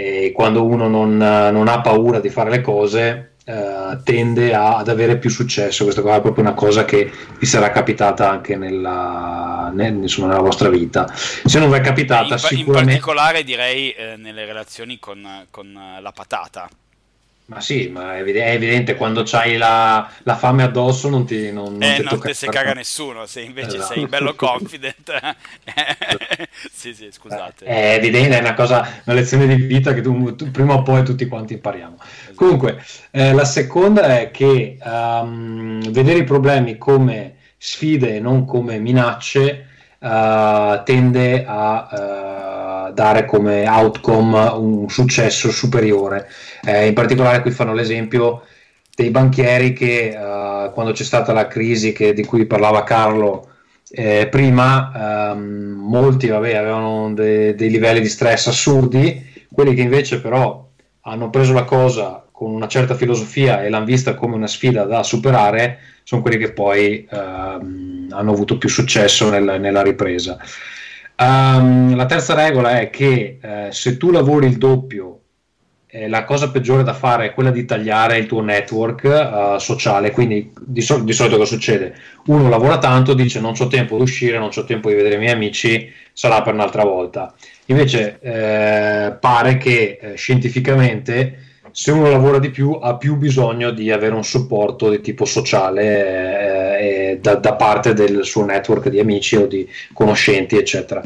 e 0.00 0.32
quando 0.32 0.64
uno 0.64 0.88
non, 0.88 1.16
non 1.16 1.68
ha 1.68 1.80
paura 1.80 2.20
di 2.20 2.30
fare 2.30 2.50
le 2.50 2.60
cose, 2.60 3.32
eh, 3.44 3.98
tende 4.02 4.54
a, 4.54 4.76
ad 4.76 4.88
avere 4.88 5.18
più 5.18 5.30
successo. 5.30 5.84
Questa 5.84 6.02
qua 6.02 6.16
è 6.16 6.20
proprio 6.20 6.44
una 6.44 6.54
cosa 6.54 6.84
che 6.84 7.10
vi 7.38 7.46
sarà 7.46 7.70
capitata 7.70 8.30
anche 8.30 8.56
nella, 8.56 9.70
nel, 9.74 9.94
insomma, 9.94 10.28
nella 10.28 10.40
vostra 10.40 10.68
vita. 10.68 11.06
Se 11.12 11.58
non 11.58 11.70
vi 11.70 11.76
è 11.76 11.80
capitata, 11.80 12.34
in, 12.34 12.38
sicuramente... 12.38 12.92
in 12.92 13.00
particolare 13.00 13.44
direi 13.44 13.90
eh, 13.90 14.16
nelle 14.16 14.44
relazioni 14.44 14.98
con, 14.98 15.46
con 15.50 15.78
la 16.00 16.12
patata 16.12 16.68
ma 17.50 17.60
sì, 17.60 17.88
ma 17.88 18.16
è 18.16 18.20
evidente, 18.20 18.94
quando 18.94 19.24
c'hai 19.24 19.56
la, 19.56 20.08
la, 20.22 20.36
fame 20.36 20.62
addosso 20.62 21.08
non 21.08 21.26
ti, 21.26 21.50
non, 21.50 21.72
non 21.72 21.82
eh, 21.82 21.96
ti 21.96 22.02
non 22.04 22.20
te 22.20 22.32
se 22.32 22.46
caga 22.46 22.74
nessuno, 22.74 23.26
se 23.26 23.40
invece 23.40 23.78
esatto. 23.78 23.94
sei 23.94 24.06
bello 24.06 24.36
confident. 24.38 25.36
sì, 26.70 26.94
sì, 26.94 27.08
scusate. 27.10 27.64
È 27.64 27.94
evidente, 27.94 28.36
è 28.36 28.40
una 28.40 28.54
cosa, 28.54 29.02
una 29.04 29.16
lezione 29.16 29.48
di 29.48 29.56
vita 29.62 29.92
che 29.92 30.00
tu, 30.00 30.36
tu, 30.36 30.52
prima 30.52 30.74
o 30.74 30.82
poi 30.82 31.02
tutti 31.02 31.26
quanti 31.26 31.54
impariamo. 31.54 31.96
Esatto. 32.00 32.34
Comunque, 32.36 32.84
eh, 33.10 33.32
la 33.32 33.44
seconda 33.44 34.20
è 34.20 34.30
che 34.30 34.78
um, 34.80 35.90
vedere 35.90 36.20
i 36.20 36.24
problemi 36.24 36.78
come 36.78 37.34
sfide 37.56 38.14
e 38.14 38.20
non 38.20 38.44
come 38.44 38.78
minacce 38.78 39.66
uh, 39.98 40.82
tende 40.84 41.44
a 41.44 41.88
uh, 41.90 42.39
dare 42.90 43.24
come 43.24 43.66
outcome 43.66 44.38
un 44.54 44.88
successo 44.88 45.50
superiore. 45.50 46.28
Eh, 46.64 46.86
in 46.86 46.94
particolare 46.94 47.40
qui 47.42 47.50
fanno 47.50 47.74
l'esempio 47.74 48.42
dei 48.94 49.10
banchieri 49.10 49.72
che 49.72 50.14
uh, 50.14 50.72
quando 50.72 50.92
c'è 50.92 51.04
stata 51.04 51.32
la 51.32 51.46
crisi 51.46 51.92
che, 51.92 52.12
di 52.12 52.24
cui 52.24 52.44
parlava 52.44 52.84
Carlo 52.84 53.48
eh, 53.92 54.28
prima, 54.30 55.32
um, 55.32 55.86
molti 55.88 56.28
vabbè, 56.28 56.54
avevano 56.54 57.12
de- 57.12 57.54
dei 57.54 57.70
livelli 57.70 58.00
di 58.00 58.08
stress 58.08 58.46
assurdi, 58.46 59.46
quelli 59.50 59.74
che 59.74 59.80
invece 59.80 60.20
però 60.20 60.68
hanno 61.02 61.30
preso 61.30 61.52
la 61.52 61.64
cosa 61.64 62.24
con 62.30 62.52
una 62.52 62.68
certa 62.68 62.94
filosofia 62.94 63.62
e 63.62 63.68
l'hanno 63.68 63.84
vista 63.84 64.14
come 64.14 64.34
una 64.34 64.46
sfida 64.46 64.84
da 64.84 65.02
superare, 65.02 65.78
sono 66.04 66.22
quelli 66.22 66.38
che 66.38 66.52
poi 66.52 67.06
um, 67.10 68.06
hanno 68.10 68.32
avuto 68.32 68.58
più 68.58 68.68
successo 68.68 69.28
nel, 69.28 69.60
nella 69.60 69.82
ripresa. 69.82 70.38
Um, 71.20 71.94
la 71.96 72.06
terza 72.06 72.32
regola 72.32 72.80
è 72.80 72.88
che 72.88 73.38
eh, 73.42 73.68
se 73.72 73.98
tu 73.98 74.10
lavori 74.10 74.46
il 74.46 74.56
doppio 74.56 75.20
eh, 75.86 76.08
la 76.08 76.24
cosa 76.24 76.50
peggiore 76.50 76.82
da 76.82 76.94
fare 76.94 77.26
è 77.26 77.34
quella 77.34 77.50
di 77.50 77.66
tagliare 77.66 78.16
il 78.16 78.24
tuo 78.24 78.40
network 78.40 79.04
uh, 79.04 79.58
sociale. 79.58 80.12
Quindi 80.12 80.50
di, 80.58 80.80
so- 80.80 81.00
di, 81.00 81.12
solito 81.12 81.36
cosa 81.36 81.52
succede? 81.52 81.94
Uno 82.26 82.48
lavora 82.48 82.78
tanto, 82.78 83.12
dice 83.12 83.38
non 83.38 83.54
ho 83.58 83.66
tempo 83.66 83.96
di 83.96 84.02
uscire, 84.02 84.38
non 84.38 84.50
ho 84.54 84.64
tempo 84.64 84.88
di 84.88 84.94
vedere 84.94 85.16
i 85.16 85.18
miei 85.18 85.32
amici, 85.32 85.92
sarà 86.14 86.40
per 86.40 86.54
un'altra 86.54 86.84
volta. 86.84 87.34
Invece 87.66 88.18
eh, 88.20 89.12
pare 89.20 89.58
che 89.58 89.98
eh, 90.00 90.14
scientificamente 90.14 91.48
se 91.72 91.92
uno 91.92 92.10
lavora 92.10 92.38
di 92.38 92.50
più 92.50 92.78
ha 92.80 92.96
più 92.96 93.16
bisogno 93.16 93.70
di 93.70 93.90
avere 93.90 94.14
un 94.14 94.24
supporto 94.24 94.88
di 94.90 95.00
tipo 95.00 95.24
sociale 95.24 96.59
eh, 96.80 97.18
da, 97.20 97.34
da 97.34 97.54
parte 97.54 97.92
del 97.92 98.24
suo 98.24 98.44
network 98.44 98.88
di 98.88 98.98
amici 98.98 99.36
o 99.36 99.46
di 99.46 99.68
conoscenti, 99.92 100.56
eccetera. 100.56 101.02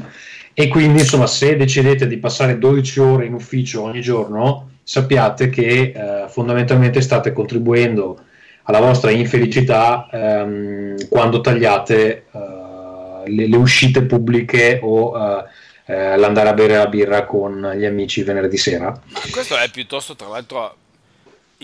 E 0.52 0.68
quindi, 0.68 1.00
insomma, 1.00 1.26
se 1.26 1.56
decidete 1.56 2.06
di 2.06 2.18
passare 2.18 2.58
12 2.58 3.00
ore 3.00 3.26
in 3.26 3.34
ufficio 3.34 3.82
ogni 3.82 4.00
giorno, 4.00 4.70
sappiate 4.84 5.48
che 5.50 5.92
eh, 5.94 6.28
fondamentalmente 6.28 7.00
state 7.00 7.32
contribuendo 7.32 8.20
alla 8.62 8.78
vostra 8.78 9.10
infelicità 9.10 10.08
ehm, 10.10 11.08
quando 11.08 11.40
tagliate 11.42 12.26
uh, 12.30 13.26
le, 13.26 13.46
le, 13.46 13.56
uscite 13.56 14.04
pubbliche 14.04 14.78
o 14.82 15.10
uh, 15.10 15.44
eh, 15.84 16.16
l'andare 16.16 16.48
a 16.48 16.54
bere 16.54 16.76
la 16.76 16.86
birra 16.86 17.26
con 17.26 17.74
gli 17.76 17.84
amici 17.84 18.22
venerdì 18.22 18.56
sera. 18.56 18.98
Questo 19.30 19.54
è 19.58 19.68
piuttosto, 19.70 20.16
tra 20.16 20.28
l'altro, 20.28 20.76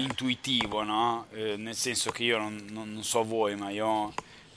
intuitivo, 0.00 0.82
no? 0.82 1.26
Eh, 1.32 1.54
nel 1.56 1.74
senso 1.74 2.10
che 2.10 2.24
io 2.24 2.38
non, 2.38 2.66
non, 2.70 2.92
non, 2.92 3.04
so 3.04 3.22
voi, 3.22 3.56
ma 3.56 3.70
io 3.70 4.12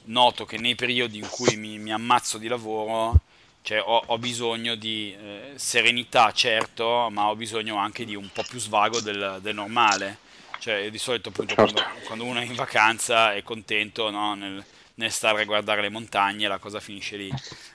noto 0.05 0.45
che 0.45 0.57
nei 0.57 0.75
periodi 0.75 1.17
in 1.17 1.27
cui 1.29 1.55
mi, 1.55 1.77
mi 1.77 1.91
ammazzo 1.91 2.37
di 2.37 2.47
lavoro, 2.47 3.21
cioè 3.61 3.81
ho, 3.81 4.03
ho 4.05 4.17
bisogno 4.17 4.75
di 4.75 5.13
eh, 5.13 5.53
serenità, 5.55 6.31
certo, 6.31 7.09
ma 7.11 7.29
ho 7.29 7.35
bisogno 7.35 7.77
anche 7.77 8.05
di 8.05 8.15
un 8.15 8.29
po' 8.31 8.43
più 8.47 8.59
svago 8.59 8.99
del, 8.99 9.39
del 9.41 9.55
normale. 9.55 10.17
Cioè, 10.59 10.89
di 10.89 10.97
solito 10.97 11.29
appunto 11.29 11.55
certo. 11.55 11.73
quando, 11.73 12.05
quando, 12.05 12.23
uno 12.23 12.39
è 12.39 12.45
in 12.45 12.55
vacanza 12.55 13.33
è 13.33 13.43
contento 13.43 14.09
no? 14.09 14.33
nel, 14.33 14.63
nel 14.95 15.11
stare 15.11 15.41
a 15.41 15.45
guardare 15.45 15.81
le 15.81 15.89
montagne, 15.89 16.47
la 16.47 16.57
cosa 16.57 16.79
finisce 16.79 17.17
lì. 17.17 17.29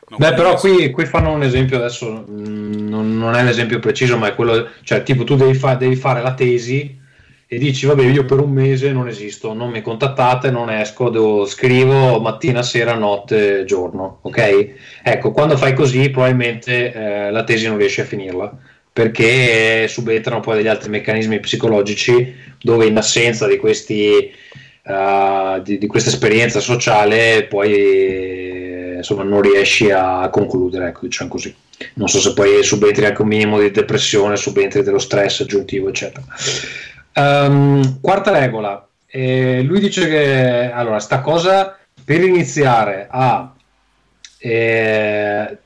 Ma 0.09 0.17
Beh, 0.17 0.33
però 0.33 0.55
qui, 0.55 0.91
qui, 0.91 1.05
fanno 1.05 1.33
un 1.33 1.43
esempio 1.43 1.77
adesso, 1.77 2.25
mm, 2.27 2.89
non, 2.89 3.19
non, 3.19 3.35
è 3.35 3.43
l'esempio 3.43 3.79
preciso, 3.79 4.17
ma 4.17 4.29
è 4.29 4.35
quello, 4.35 4.71
cioè 4.85 5.03
tipo 5.03 5.25
tu 5.25 5.37
devi, 5.37 5.53
fa, 5.53 5.75
devi 5.75 5.97
fare 5.97 6.23
la 6.23 6.33
tesi 6.33 6.99
e 7.51 7.57
dici 7.57 7.87
vabbè 7.87 8.05
io 8.05 8.27
per 8.27 8.41
un 8.41 8.51
mese 8.51 8.93
non 8.93 9.09
esisto, 9.09 9.55
non 9.55 9.71
mi 9.71 9.81
contattate, 9.81 10.51
non 10.51 10.69
esco, 10.69 11.09
devo, 11.09 11.47
scrivo 11.47 12.21
mattina, 12.21 12.63
sera, 12.63 12.95
notte, 12.95 13.65
giorno, 13.65 14.19
ok? 14.21 14.75
Ecco, 15.03 15.33
quando 15.33 15.57
fai 15.57 15.73
così 15.73 16.11
probabilmente 16.11 16.93
eh, 16.93 17.31
la 17.31 17.45
tesi 17.45 17.67
non 17.67 17.79
riesci 17.79 18.03
a 18.03 18.05
finirla 18.05 18.55
perché 18.93 19.89
subentrano 19.89 20.41
poi 20.41 20.57
degli 20.57 20.69
altri 20.69 20.91
meccanismi 20.91 21.41
psicologici 21.41 22.35
dove 22.61 22.85
in 22.85 22.97
assenza 22.99 23.47
di, 23.47 23.57
questi, 23.57 24.31
uh, 24.83 25.63
di, 25.63 25.79
di 25.79 25.87
questa 25.87 26.11
esperienza 26.11 26.59
sociale 26.59 27.45
poi 27.45 28.97
insomma 28.97 29.23
non 29.23 29.41
riesci 29.41 29.91
a 29.91 30.29
concludere, 30.31 30.89
ecco 30.89 31.07
diciamo 31.07 31.31
così. 31.31 31.55
Non 31.95 32.09
so 32.09 32.19
se 32.19 32.35
poi 32.35 32.63
subentri 32.65 33.07
anche 33.07 33.23
un 33.23 33.29
minimo 33.29 33.61
di 33.61 33.71
depressione, 33.71 34.37
subentri 34.37 34.83
dello 34.83 34.99
stress 34.99 35.41
aggiuntivo, 35.41 35.89
eccetera. 35.89 36.27
Um, 37.19 38.01
quarta 38.01 38.31
regola, 38.31 38.87
eh, 39.07 39.63
lui 39.63 39.81
dice 39.81 40.09
che 40.09 40.71
allora, 40.71 41.01
sta 41.01 41.21
cosa 41.21 41.77
per 42.05 42.23
iniziare 42.23 43.09
a 43.11 43.53
eh, 44.39 45.59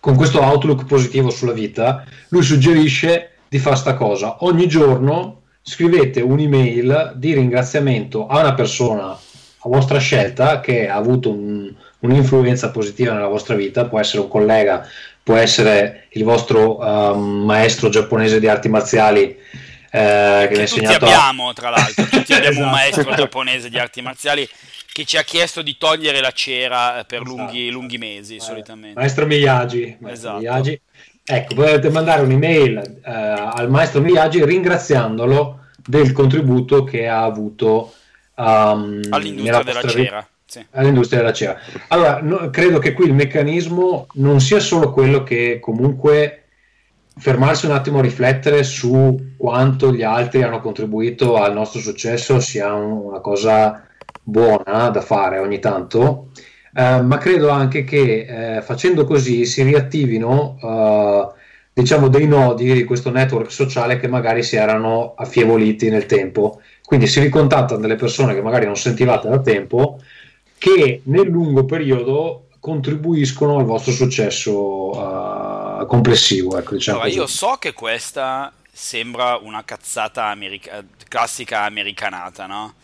con 0.00 0.16
questo 0.16 0.40
outlook 0.40 0.86
positivo 0.86 1.30
sulla 1.30 1.52
vita, 1.52 2.04
lui 2.30 2.42
suggerisce 2.42 3.34
di 3.48 3.58
fare 3.58 3.76
sta 3.76 3.94
cosa. 3.94 4.38
Ogni 4.40 4.66
giorno 4.66 5.42
scrivete 5.62 6.22
un'email 6.22 7.12
di 7.14 7.34
ringraziamento 7.34 8.26
a 8.26 8.40
una 8.40 8.54
persona 8.54 9.10
a 9.10 9.68
vostra 9.68 9.98
scelta 9.98 10.58
che 10.58 10.88
ha 10.88 10.96
avuto 10.96 11.30
un, 11.30 11.72
un'influenza 12.00 12.70
positiva 12.70 13.12
nella 13.12 13.28
vostra 13.28 13.54
vita, 13.54 13.84
può 13.84 14.00
essere 14.00 14.22
un 14.22 14.28
collega, 14.28 14.84
può 15.22 15.36
essere 15.36 16.06
il 16.12 16.24
vostro 16.24 16.78
um, 16.78 17.44
maestro 17.44 17.90
giapponese 17.90 18.40
di 18.40 18.48
arti 18.48 18.68
marziali 18.68 19.36
eh, 19.90 20.48
che, 20.50 20.58
che 20.58 20.66
tutti 20.66 20.86
abbiamo, 20.86 21.48
a... 21.48 21.52
tra 21.52 21.70
l'altro, 21.70 22.04
tutti 22.04 22.32
abbiamo 22.34 22.50
esatto. 22.50 22.64
un 22.64 22.70
maestro 22.70 23.14
giapponese 23.14 23.68
di 23.68 23.78
arti 23.78 24.02
marziali 24.02 24.48
che 24.92 25.04
ci 25.04 25.16
ha 25.16 25.22
chiesto 25.22 25.62
di 25.62 25.76
togliere 25.76 26.20
la 26.20 26.32
cera 26.32 27.04
per 27.06 27.22
esatto. 27.22 27.36
lunghi, 27.36 27.70
lunghi, 27.70 27.98
mesi, 27.98 28.36
eh, 28.36 28.40
solitamente. 28.40 28.98
Maestro 28.98 29.26
Miyagi. 29.26 29.96
Maestro 30.00 30.08
esatto. 30.10 30.38
Miyagi. 30.38 30.80
Ecco, 31.24 31.54
potete 31.54 31.90
mandare 31.90 32.22
un'email 32.22 33.00
eh, 33.04 33.10
al 33.10 33.70
maestro 33.70 34.00
Miyagi 34.00 34.44
ringraziandolo 34.44 35.66
del 35.86 36.12
contributo 36.12 36.84
che 36.84 37.06
ha 37.06 37.22
avuto 37.22 37.94
um, 38.34 39.00
all'industria 39.10 39.62
della 39.62 39.82
cera. 39.82 40.28
Sì. 40.44 40.66
All'industria 40.72 41.20
della 41.20 41.32
cera. 41.32 41.60
Allora, 41.88 42.20
no, 42.20 42.50
credo 42.50 42.80
che 42.80 42.92
qui 42.92 43.06
il 43.06 43.14
meccanismo 43.14 44.08
non 44.14 44.40
sia 44.40 44.58
solo 44.58 44.90
quello 44.90 45.22
che 45.22 45.60
comunque 45.60 46.39
fermarsi 47.20 47.66
un 47.66 47.72
attimo 47.72 47.98
a 47.98 48.02
riflettere 48.02 48.64
su 48.64 49.34
quanto 49.36 49.92
gli 49.92 50.02
altri 50.02 50.42
hanno 50.42 50.60
contribuito 50.60 51.36
al 51.36 51.52
nostro 51.52 51.80
successo 51.80 52.40
sia 52.40 52.72
una 52.72 53.20
cosa 53.20 53.86
buona 54.22 54.88
da 54.88 55.00
fare 55.02 55.38
ogni 55.38 55.58
tanto, 55.58 56.30
eh, 56.74 57.02
ma 57.02 57.18
credo 57.18 57.50
anche 57.50 57.84
che 57.84 58.56
eh, 58.56 58.62
facendo 58.62 59.04
così 59.04 59.44
si 59.44 59.62
riattivino 59.62 60.58
eh, 60.62 61.28
diciamo 61.72 62.08
dei 62.08 62.26
nodi 62.26 62.72
di 62.72 62.84
questo 62.84 63.10
network 63.10 63.52
sociale 63.52 63.98
che 63.98 64.08
magari 64.08 64.42
si 64.42 64.56
erano 64.56 65.14
affievoliti 65.16 65.90
nel 65.90 66.06
tempo. 66.06 66.60
Quindi 66.84 67.06
si 67.06 67.20
ricontattano 67.20 67.80
delle 67.80 67.96
persone 67.96 68.34
che 68.34 68.42
magari 68.42 68.64
non 68.64 68.76
sentivate 68.76 69.28
da 69.28 69.40
tempo 69.40 70.00
che 70.58 71.02
nel 71.04 71.28
lungo 71.28 71.64
periodo 71.64 72.46
contribuiscono 72.60 73.58
al 73.58 73.64
vostro 73.64 73.92
successo 73.92 74.90
uh, 74.90 75.49
complessivo. 75.86 76.58
Ecco, 76.58 76.74
diciamo 76.74 77.00
allora, 77.00 77.14
io 77.14 77.26
so 77.26 77.56
che 77.58 77.72
questa 77.72 78.52
sembra 78.72 79.36
una 79.36 79.64
cazzata 79.64 80.26
america- 80.26 80.84
classica 81.08 81.62
americanata, 81.62 82.46
no? 82.46 82.74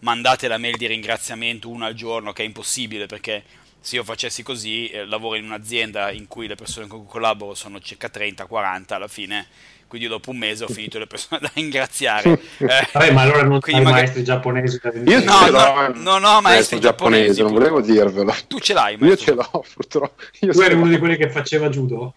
Mandate 0.00 0.48
la 0.48 0.58
mail 0.58 0.76
di 0.76 0.86
ringraziamento 0.86 1.68
una 1.68 1.86
al 1.86 1.94
giorno, 1.94 2.32
che 2.32 2.42
è 2.42 2.46
impossibile 2.46 3.06
perché 3.06 3.44
se 3.80 3.96
io 3.96 4.04
facessi 4.04 4.42
così, 4.42 4.88
eh, 4.88 5.04
lavoro 5.04 5.36
in 5.36 5.44
un'azienda 5.44 6.10
in 6.10 6.26
cui 6.26 6.46
le 6.46 6.54
persone 6.54 6.86
con 6.86 7.00
cui 7.00 7.08
collaboro 7.08 7.54
sono 7.54 7.80
circa 7.80 8.08
30-40, 8.08 8.94
alla 8.94 9.08
fine 9.08 9.46
quindi 9.86 10.06
dopo 10.06 10.30
un 10.30 10.38
mese 10.38 10.64
ho 10.64 10.68
finito 10.68 10.98
le 10.98 11.06
persone 11.06 11.40
da 11.40 11.50
ringraziare. 11.54 12.40
Eh, 12.58 12.88
Vabbè, 12.92 13.12
ma 13.12 13.22
allora 13.22 13.42
non 13.42 13.60
hai 13.62 13.72
magari... 13.74 13.92
maestri 13.92 14.24
giapponesi 14.24 14.80
da 14.82 14.92
Io 14.94 15.24
no, 15.24 15.48
no, 15.48 15.92
non 15.94 16.24
ho 16.24 16.40
maestri 16.40 16.80
giapponesi, 16.80 17.42
non 17.42 17.52
volevo 17.52 17.80
dirvelo. 17.80 18.34
Tu 18.46 18.58
ce 18.60 18.72
l'hai, 18.72 18.96
Io 19.00 19.16
ce 19.16 19.34
l'ho, 19.34 19.64
purtroppo. 19.74 20.22
Io 20.40 20.52
tu 20.52 20.60
eri 20.60 20.74
uno 20.74 20.88
di 20.88 20.98
quelli 20.98 21.16
che 21.16 21.30
faceva 21.30 21.68
judo? 21.68 22.14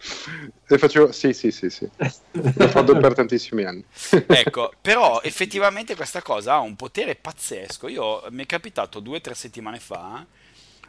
E 0.68 0.78
facevo... 0.78 1.12
Sì, 1.12 1.32
sì, 1.32 1.50
sì, 1.50 1.70
sì. 1.70 1.88
L'ho 2.32 2.68
fatto 2.68 2.96
per 2.98 3.14
tantissimi 3.14 3.64
anni. 3.64 3.84
ecco, 4.26 4.72
però 4.80 5.20
effettivamente 5.22 5.96
questa 5.96 6.22
cosa 6.22 6.54
ha 6.54 6.60
un 6.60 6.76
potere 6.76 7.14
pazzesco. 7.14 7.88
Io 7.88 8.22
mi 8.30 8.42
è 8.42 8.46
capitato 8.46 9.00
due 9.00 9.16
o 9.16 9.20
tre 9.20 9.34
settimane 9.34 9.78
fa 9.78 10.24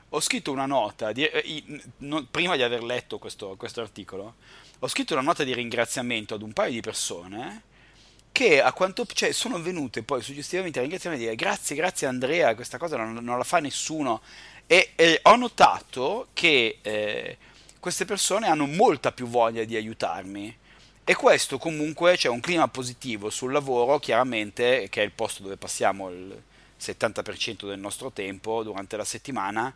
ho 0.09 0.19
scritto 0.19 0.51
una 0.51 0.65
nota, 0.65 1.11
di, 1.11 1.23
eh, 1.23 1.63
no, 1.97 2.25
prima 2.29 2.55
di 2.55 2.63
aver 2.63 2.83
letto 2.83 3.19
questo, 3.19 3.55
questo 3.57 3.81
articolo, 3.81 4.35
ho 4.79 4.87
scritto 4.87 5.13
una 5.13 5.21
nota 5.21 5.43
di 5.43 5.53
ringraziamento 5.53 6.35
ad 6.35 6.41
un 6.41 6.53
paio 6.53 6.71
di 6.71 6.81
persone 6.81 7.63
che 8.31 8.61
a 8.61 8.71
quanto 8.71 9.05
cioè, 9.05 9.31
sono 9.31 9.61
venute 9.61 10.03
poi 10.03 10.21
successivamente 10.21 10.79
a 10.79 10.81
ringraziarmi 10.81 11.19
e 11.19 11.23
dire 11.23 11.35
grazie, 11.35 11.75
grazie 11.75 12.07
Andrea, 12.07 12.55
questa 12.55 12.77
cosa 12.77 12.95
non, 12.95 13.13
non 13.23 13.37
la 13.37 13.43
fa 13.43 13.59
nessuno. 13.59 14.21
E, 14.65 14.91
e 14.95 15.19
ho 15.23 15.35
notato 15.35 16.27
che 16.33 16.77
eh, 16.81 17.37
queste 17.79 18.05
persone 18.05 18.47
hanno 18.47 18.67
molta 18.67 19.11
più 19.11 19.27
voglia 19.27 19.63
di 19.63 19.75
aiutarmi. 19.75 20.57
E 21.03 21.15
questo 21.15 21.57
comunque 21.57 22.15
c'è 22.17 22.29
un 22.29 22.39
clima 22.39 22.67
positivo 22.67 23.29
sul 23.31 23.51
lavoro, 23.51 23.97
chiaramente, 23.97 24.87
che 24.89 25.01
è 25.01 25.05
il 25.05 25.11
posto 25.11 25.41
dove 25.41 25.57
passiamo 25.57 26.09
il 26.09 26.39
70% 26.79 27.67
del 27.67 27.79
nostro 27.79 28.11
tempo 28.11 28.61
durante 28.63 28.95
la 28.95 29.03
settimana, 29.03 29.73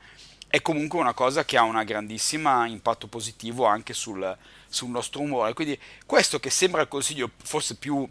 è 0.48 0.62
comunque 0.62 1.00
una 1.00 1.14
cosa 1.14 1.44
che 1.44 1.58
ha 1.58 1.64
un 1.64 1.82
grandissimo 1.84 2.64
impatto 2.66 3.08
positivo 3.08 3.66
anche 3.66 3.94
sul, 3.94 4.38
sul 4.74 4.90
nostro 4.90 5.22
umore. 5.22 5.54
Quindi 5.54 5.78
questo 6.06 6.40
che 6.40 6.50
sembra 6.50 6.82
il 6.82 6.88
consiglio 6.88 7.30
forse 7.44 7.76
più 7.76 8.08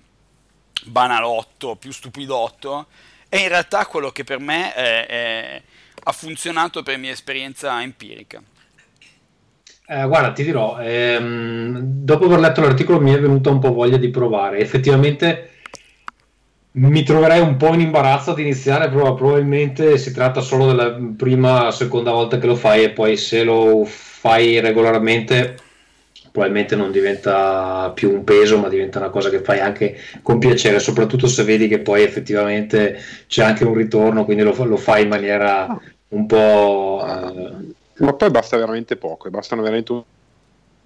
banalotto, 0.85 1.77
più 1.77 1.93
stupidotto, 1.93 2.87
è 3.29 3.37
in 3.37 3.49
realtà 3.49 3.87
quello 3.87 4.11
che 4.11 4.25
per 4.25 4.39
me 4.39 4.73
è, 4.75 5.07
è, 5.07 5.63
ha 6.05 6.13
funzionato 6.13 6.83
per 6.83 6.99
mia 6.99 7.13
esperienza 7.13 7.83
empirica. 7.83 8.43
Eh, 9.85 10.07
guarda, 10.07 10.33
ti 10.33 10.45
dirò, 10.45 10.79
ehm, 10.79 11.79
dopo 11.83 12.27
aver 12.27 12.39
letto 12.39 12.61
l'articolo 12.61 13.01
mi 13.01 13.13
è 13.13 13.21
venuta 13.21 13.51
un 13.51 13.59
po' 13.59 13.73
voglia 13.73 13.97
di 13.97 14.11
provare. 14.11 14.59
Effettivamente 14.59 15.51
mi 16.73 17.03
troverei 17.03 17.41
un 17.41 17.57
po' 17.57 17.75
in 17.75 17.81
imbarazzo 17.81 18.31
ad 18.31 18.39
iniziare, 18.39 18.89
però 18.89 19.15
probabilmente 19.15 19.99
si 19.99 20.13
tratta 20.13 20.41
solo 20.41 20.67
della 20.67 20.97
prima 21.17 21.67
o 21.67 21.71
seconda 21.71 22.13
volta 22.13 22.39
che 22.39 22.47
lo 22.47 22.55
fai 22.55 22.85
e 22.85 22.91
poi 22.91 23.17
se 23.17 23.45
lo 23.45 23.85
fai 23.85 24.61
regolarmente 24.61 25.57
probabilmente 26.33 26.75
non 26.75 26.91
diventa 26.91 27.93
più 27.95 28.11
un 28.11 28.25
peso, 28.25 28.59
ma 28.59 28.69
diventa 28.69 28.99
una 28.99 29.11
cosa 29.11 29.29
che 29.29 29.43
fai 29.43 29.61
anche 29.61 29.97
con 30.23 30.39
piacere, 30.39 30.81
soprattutto 30.81 31.27
se 31.27 31.45
vedi 31.45 31.69
che 31.69 31.79
poi 31.79 32.03
effettivamente 32.03 33.01
c'è 33.29 33.45
anche 33.45 33.65
un 33.65 33.75
ritorno, 33.75 34.25
quindi 34.25 34.43
lo, 34.43 34.65
lo 34.65 34.77
fai 34.77 35.03
in 35.03 35.09
maniera 35.09 35.79
un 36.09 36.27
po'... 36.27 37.05
Uh... 37.05 37.75
Ma 37.99 38.15
poi 38.15 38.31
basta 38.31 38.57
veramente 38.57 38.97
poco, 38.97 39.31
bastano 39.31 39.63
veramente 39.63 40.03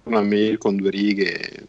una 0.03 0.21
mail 0.21 0.57
con 0.57 0.75
due 0.75 0.89
righe 0.89 1.65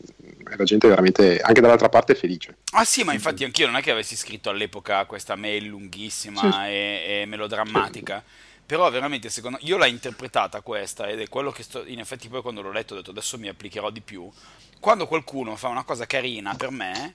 la 0.57 0.65
gente 0.65 0.87
è 0.87 0.91
veramente 0.91 1.41
anche 1.41 1.61
dall'altra 1.61 1.89
parte 1.89 2.13
è 2.13 2.17
felice. 2.17 2.57
Ah 2.73 2.85
sì, 2.85 3.03
ma 3.05 3.13
infatti 3.13 3.45
anch'io 3.45 3.67
non 3.67 3.77
è 3.77 3.83
che 3.83 3.91
avessi 3.91 4.17
scritto 4.17 4.51
all'epoca 4.51 5.05
questa 5.05 5.37
mail 5.37 5.67
lunghissima 5.67 6.41
sì. 6.41 6.69
e, 6.69 7.03
e, 7.07 7.27
melodrammatica. 7.27 8.23
Sì. 8.25 8.47
Però 8.69 8.91
veramente 8.91 9.31
secondo 9.31 9.57
io 9.63 9.79
l'ho 9.79 9.87
interpretata 9.87 10.61
questa 10.61 11.09
ed 11.09 11.23
è 11.23 11.29
quello 11.31 11.51
che 11.51 11.63
sto, 11.63 11.87
in 11.87 12.01
effetti 12.01 12.29
poi 12.29 12.43
quando 12.43 12.61
l'ho 12.61 12.71
letto 12.71 12.93
ho 12.93 12.97
detto 12.99 13.13
adesso 13.13 13.39
mi 13.39 13.49
applicherò 13.49 13.89
di 13.89 14.03
più. 14.03 14.31
Quando 14.79 15.07
qualcuno 15.07 15.57
fa 15.57 15.69
una 15.69 15.85
cosa 15.85 16.05
carina 16.05 16.55
per 16.55 16.71
me, 16.71 17.15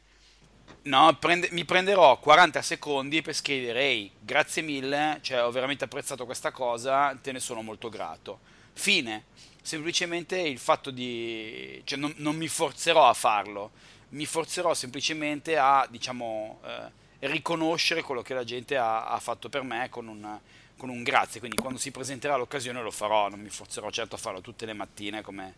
No, 0.86 1.16
prende, 1.20 1.50
mi 1.52 1.63
prenderò 1.63 2.18
40 2.18 2.62
secondi 2.63 3.22
per 3.22 3.36
scrivere, 3.36 3.82
ehi, 3.82 4.12
grazie 4.20 4.63
mille, 4.63 5.20
cioè, 5.22 5.44
ho 5.44 5.52
veramente 5.52 5.84
apprezzato 5.84 6.26
questa 6.26 6.52
cosa, 6.52 7.16
te 7.22 7.32
ne 7.32 7.39
sono 7.39 7.62
molto 7.62 7.88
grato. 7.88 8.39
Fine. 8.74 9.26
Semplicemente 9.62 10.39
il 10.39 10.58
fatto 10.58 10.89
di... 10.89 11.82
cioè, 11.86 12.00
non, 12.00 12.13
non 12.18 12.36
mi 12.36 12.48
forzerò 12.48 13.08
a 13.08 13.13
farlo, 13.13 13.72
mi 14.10 14.26
forzerò 14.26 14.74
semplicemente 14.74 15.56
a, 15.56 15.88
diciamo, 15.88 16.60
eh, 16.66 17.28
riconoscere 17.28 18.02
quello 18.02 18.24
che 18.24 18.34
la 18.34 18.44
gente 18.44 18.76
ha, 18.76 19.06
ha 19.06 19.20
fatto 19.20 19.50
per 19.50 19.62
me 19.62 19.88
con 19.89 20.08
un, 20.08 20.39
con 20.84 20.91
un, 20.91 21.02
grazie. 21.02 21.39
Quindi 21.39 21.56
quando 21.56 21.80
si 21.80 21.91
presenterà 21.91 22.36
l'occasione 22.36 22.82
lo 22.82 22.91
farò, 22.91 23.30
non 23.30 23.39
mi 23.39 23.48
forzerò 23.48 23.89
certo 23.89 24.15
a 24.15 24.17
farlo 24.17 24.41
tutte 24.41 24.65
le 24.65 24.74
mattine 24.74 25.22
come, 25.22 25.54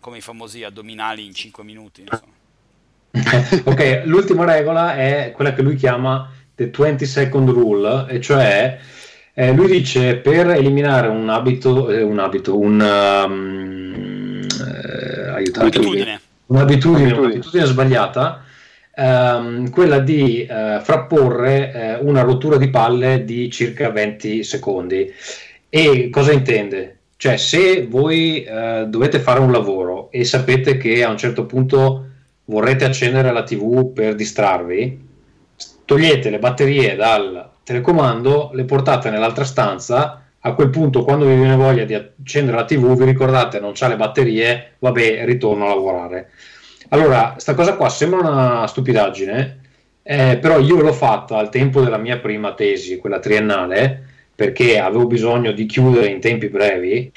come 0.00 0.16
i 0.16 0.20
famosi 0.22 0.64
addominali 0.64 1.26
in 1.26 1.34
5 1.34 1.62
minuti. 1.62 2.04
Ok, 3.64 4.02
l'ultima 4.04 4.44
regola 4.44 4.94
è 4.94 5.32
quella 5.34 5.52
che 5.52 5.62
lui 5.62 5.74
chiama 5.74 6.30
the 6.54 6.70
20 6.70 7.04
second 7.04 7.48
rule, 7.48 8.06
e 8.08 8.20
cioè 8.20 8.78
eh, 9.34 9.52
lui 9.52 9.66
dice 9.66 10.14
per 10.16 10.48
eliminare 10.50 11.08
un 11.08 11.28
abito, 11.28 11.90
eh, 11.90 12.02
un 12.02 12.20
abito, 12.20 12.56
un, 12.56 12.80
um, 12.80 14.46
eh, 14.46 15.28
aiutatemi, 15.28 16.20
un'abitudine, 16.46 17.12
un'abitudine 17.12 17.64
sbagliata, 17.64 18.44
ehm, 18.94 19.70
quella 19.70 19.98
di 19.98 20.44
eh, 20.44 20.80
frapporre 20.82 21.72
eh, 21.72 21.94
una 22.00 22.22
rottura 22.22 22.56
di 22.56 22.68
palle 22.68 23.24
di 23.24 23.50
circa 23.50 23.90
20 23.90 24.42
secondi. 24.44 25.12
E 25.68 26.08
cosa 26.10 26.32
intende? 26.32 26.98
Cioè, 27.16 27.36
se 27.36 27.86
voi 27.86 28.42
eh, 28.44 28.86
dovete 28.88 29.18
fare 29.20 29.40
un 29.40 29.52
lavoro 29.52 30.10
e 30.10 30.24
sapete 30.24 30.76
che 30.76 31.04
a 31.04 31.10
un 31.10 31.18
certo 31.18 31.44
punto 31.44 32.06
vorrete 32.46 32.84
accendere 32.84 33.32
la 33.32 33.44
TV 33.44 33.92
per 33.92 34.14
distrarvi, 34.14 35.08
togliete 35.84 36.30
le 36.30 36.38
batterie 36.38 36.96
dal 36.96 37.50
telecomando, 37.62 38.50
le 38.54 38.64
portate 38.64 39.10
nell'altra 39.10 39.44
stanza, 39.44 40.24
a 40.40 40.54
quel 40.54 40.70
punto 40.70 41.04
quando 41.04 41.26
vi 41.26 41.36
viene 41.36 41.54
voglia 41.54 41.84
di 41.84 41.94
accendere 41.94 42.56
la 42.56 42.64
TV 42.64 42.96
vi 42.96 43.04
ricordate 43.04 43.60
non 43.60 43.72
c'ha 43.74 43.88
le 43.88 43.96
batterie, 43.96 44.72
vabbè, 44.78 45.24
ritorno 45.24 45.66
a 45.66 45.68
lavorare. 45.68 46.30
Allora, 46.92 47.34
sta 47.38 47.54
cosa 47.54 47.76
qua 47.76 47.88
sembra 47.88 48.18
una 48.18 48.66
stupidaggine, 48.66 49.60
eh, 50.02 50.38
però 50.40 50.58
io 50.58 50.80
l'ho 50.80 50.92
fatta 50.92 51.36
al 51.36 51.48
tempo 51.48 51.82
della 51.82 51.98
mia 51.98 52.18
prima 52.18 52.52
tesi, 52.54 52.98
quella 52.98 53.20
triennale, 53.20 54.04
perché 54.34 54.80
avevo 54.80 55.06
bisogno 55.06 55.52
di 55.52 55.66
chiudere 55.66 56.08
in 56.08 56.18
tempi 56.18 56.48
brevi 56.48 57.12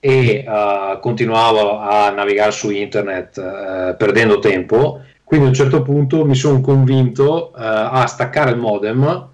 e 0.00 0.44
uh, 0.46 0.98
continuavo 1.00 1.78
a 1.78 2.08
navigare 2.10 2.50
su 2.50 2.70
internet 2.70 3.36
uh, 3.36 3.96
perdendo 3.96 4.38
tempo. 4.38 5.02
Quindi 5.22 5.46
a 5.46 5.48
un 5.50 5.54
certo 5.54 5.82
punto 5.82 6.24
mi 6.24 6.34
sono 6.34 6.62
convinto 6.62 7.50
uh, 7.54 7.60
a 7.60 8.06
staccare 8.06 8.52
il 8.52 8.56
modem, 8.56 9.28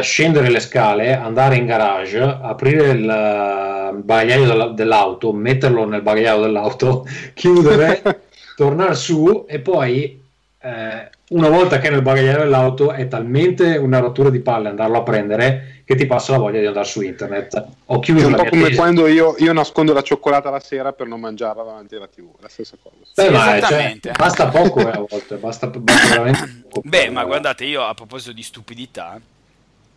scendere 0.00 0.50
le 0.50 0.60
scale, 0.60 1.14
andare 1.14 1.56
in 1.56 1.66
garage, 1.66 2.20
aprire 2.20 2.88
il 2.88 4.02
bagagliaio 4.02 4.68
dell'auto, 4.72 5.32
metterlo 5.32 5.86
nel 5.86 6.02
bagagliaio 6.02 6.40
dell'auto, 6.40 7.06
chiudere, 7.34 8.02
tornare 8.58 8.96
su 8.96 9.44
e 9.46 9.60
poi 9.60 10.20
eh, 10.60 11.10
una 11.28 11.48
volta 11.48 11.78
che 11.78 11.86
è 11.86 11.90
nel 11.92 12.02
bagagliaio 12.02 12.38
dell'auto 12.38 12.90
è 12.90 13.06
talmente 13.06 13.76
una 13.76 14.00
rottura 14.00 14.30
di 14.30 14.40
palle 14.40 14.68
andarlo 14.68 14.98
a 14.98 15.02
prendere 15.04 15.82
che 15.84 15.94
ti 15.94 16.06
passa 16.06 16.32
la 16.32 16.38
voglia 16.38 16.58
di 16.58 16.66
andare 16.66 16.84
su 16.84 17.00
internet. 17.00 17.66
Ho 17.86 18.00
chiuso 18.00 18.24
è 18.24 18.26
un 18.26 18.34
po' 18.34 18.46
come 18.46 18.64
tesi. 18.64 18.74
quando 18.74 19.06
io, 19.06 19.36
io, 19.38 19.52
nascondo 19.52 19.92
la 19.92 20.02
cioccolata 20.02 20.50
la 20.50 20.58
sera 20.58 20.92
per 20.92 21.06
non 21.06 21.20
mangiarla 21.20 21.62
davanti 21.62 21.94
alla 21.94 22.08
tv, 22.08 22.30
la 22.40 22.48
stessa 22.48 22.76
cosa. 22.82 22.96
Beh, 23.14 23.26
sì, 23.26 23.30
ma 23.30 23.60
cioè, 23.60 23.98
basta 24.16 24.48
poco 24.48 24.80
eh, 24.80 24.90
a 24.90 25.06
volte, 25.08 25.36
basta, 25.36 25.68
basta 25.68 26.08
veramente 26.08 26.64
poco. 26.68 26.88
Beh, 26.88 27.10
ma 27.10 27.24
guardate, 27.24 27.64
io 27.64 27.84
a 27.84 27.94
proposito 27.94 28.32
di 28.32 28.42
stupidità, 28.42 29.20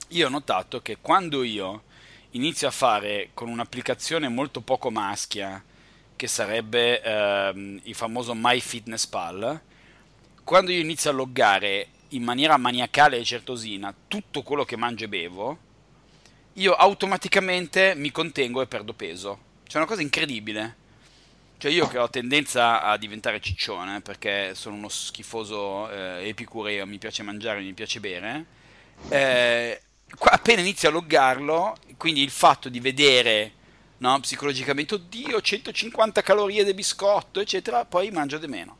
io 0.09 0.27
ho 0.27 0.29
notato 0.29 0.81
che 0.81 0.97
quando 1.01 1.41
io 1.41 1.81
inizio 2.31 2.67
a 2.67 2.71
fare 2.71 3.29
con 3.33 3.49
un'applicazione 3.49 4.27
molto 4.27 4.61
poco 4.61 4.91
maschia, 4.91 5.61
che 6.21 6.27
sarebbe 6.27 7.01
ehm, 7.01 7.79
il 7.81 7.95
famoso 7.95 8.33
MyFitnessPal, 8.35 9.59
quando 10.43 10.69
io 10.69 10.79
inizio 10.79 11.09
a 11.09 11.13
loggare 11.13 11.87
in 12.09 12.21
maniera 12.21 12.57
maniacale 12.57 13.17
e 13.17 13.23
certosina 13.23 13.91
tutto 14.07 14.43
quello 14.43 14.63
che 14.63 14.75
mangio 14.75 15.05
e 15.05 15.07
bevo, 15.07 15.57
io 16.53 16.73
automaticamente 16.73 17.95
mi 17.95 18.11
contengo 18.11 18.61
e 18.61 18.67
perdo 18.67 18.93
peso. 18.93 19.39
C'è 19.65 19.77
una 19.77 19.87
cosa 19.87 20.03
incredibile. 20.03 20.75
Cioè 21.57 21.71
io 21.71 21.87
che 21.87 21.97
ho 21.97 22.07
tendenza 22.07 22.83
a 22.83 22.97
diventare 22.97 23.41
ciccione 23.41 24.01
perché 24.01 24.53
sono 24.53 24.75
uno 24.75 24.89
schifoso 24.89 25.89
eh, 25.89 26.27
epicureo, 26.27 26.85
mi 26.85 26.99
piace 26.99 27.23
mangiare, 27.23 27.61
mi 27.61 27.73
piace 27.73 27.99
bere, 27.99 28.45
eh, 29.09 29.81
appena 30.19 30.61
inizio 30.61 30.89
a 30.89 30.91
loggarlo, 30.91 31.77
quindi 31.97 32.21
il 32.21 32.29
fatto 32.29 32.69
di 32.69 32.79
vedere 32.79 33.53
no, 34.01 34.19
psicologicamente, 34.19 34.95
oddio, 34.95 35.41
150 35.41 36.21
calorie 36.21 36.63
di 36.63 36.73
biscotto, 36.73 37.39
eccetera, 37.39 37.85
poi 37.85 38.09
mangio 38.11 38.37
di 38.37 38.47
meno. 38.47 38.77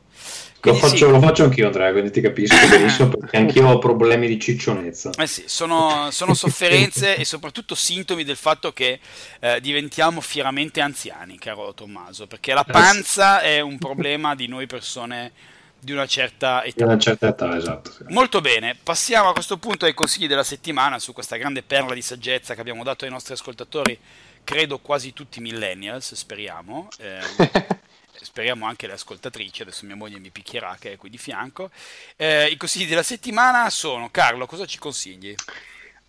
Lo 0.64 0.74
faccio, 0.74 1.06
sì. 1.06 1.10
lo 1.10 1.20
faccio, 1.20 1.42
anch'io 1.44 1.66
Andrea, 1.66 1.90
quindi 1.90 2.10
ti 2.10 2.20
capisco 2.20 2.54
benissimo 2.68 3.08
perché 3.08 3.36
anch'io 3.36 3.66
ho 3.68 3.78
problemi 3.78 4.28
di 4.28 4.38
ciccionezza. 4.38 5.10
Eh 5.18 5.26
sì, 5.26 5.44
sono, 5.46 6.08
sono 6.12 6.34
sofferenze 6.34 7.16
e 7.16 7.24
soprattutto 7.24 7.74
sintomi 7.74 8.22
del 8.22 8.36
fatto 8.36 8.72
che 8.72 9.00
eh, 9.40 9.60
diventiamo 9.60 10.20
fieramente 10.20 10.80
anziani, 10.80 11.38
caro 11.38 11.72
Tommaso, 11.74 12.26
perché 12.26 12.52
la 12.54 12.64
panza 12.64 13.40
è 13.40 13.60
un 13.60 13.78
problema 13.78 14.36
di 14.36 14.46
noi 14.46 14.66
persone 14.66 15.32
di 15.80 15.90
una 15.90 16.06
certa 16.06 16.62
età. 16.62 16.84
Una 16.84 16.98
certa 16.98 17.28
età, 17.28 17.56
esatto. 17.56 17.90
Sì. 17.90 18.04
Molto 18.08 18.40
bene, 18.40 18.76
passiamo 18.80 19.30
a 19.30 19.32
questo 19.32 19.56
punto 19.56 19.84
ai 19.84 19.94
consigli 19.94 20.28
della 20.28 20.44
settimana 20.44 21.00
su 21.00 21.12
questa 21.12 21.36
grande 21.36 21.64
perla 21.64 21.92
di 21.92 22.02
saggezza 22.02 22.54
che 22.54 22.60
abbiamo 22.60 22.84
dato 22.84 23.04
ai 23.04 23.10
nostri 23.10 23.32
ascoltatori, 23.34 23.98
credo 24.44 24.78
quasi 24.78 25.12
tutti 25.12 25.40
millennials, 25.40 26.14
speriamo. 26.14 26.88
Eh, 26.98 27.20
speriamo 28.22 28.66
anche 28.66 28.86
le 28.86 28.94
ascoltatrici, 28.94 29.62
adesso 29.62 29.84
mia 29.84 29.96
moglie 29.96 30.18
mi 30.18 30.30
picchierà 30.30 30.76
che 30.78 30.92
è 30.92 30.96
qui 30.96 31.10
di 31.10 31.18
fianco. 31.18 31.70
Eh, 32.16 32.46
I 32.46 32.56
consigli 32.56 32.88
della 32.88 33.02
settimana 33.02 33.68
sono, 33.70 34.08
Carlo, 34.10 34.46
cosa 34.46 34.64
ci 34.64 34.78
consigli? 34.78 35.34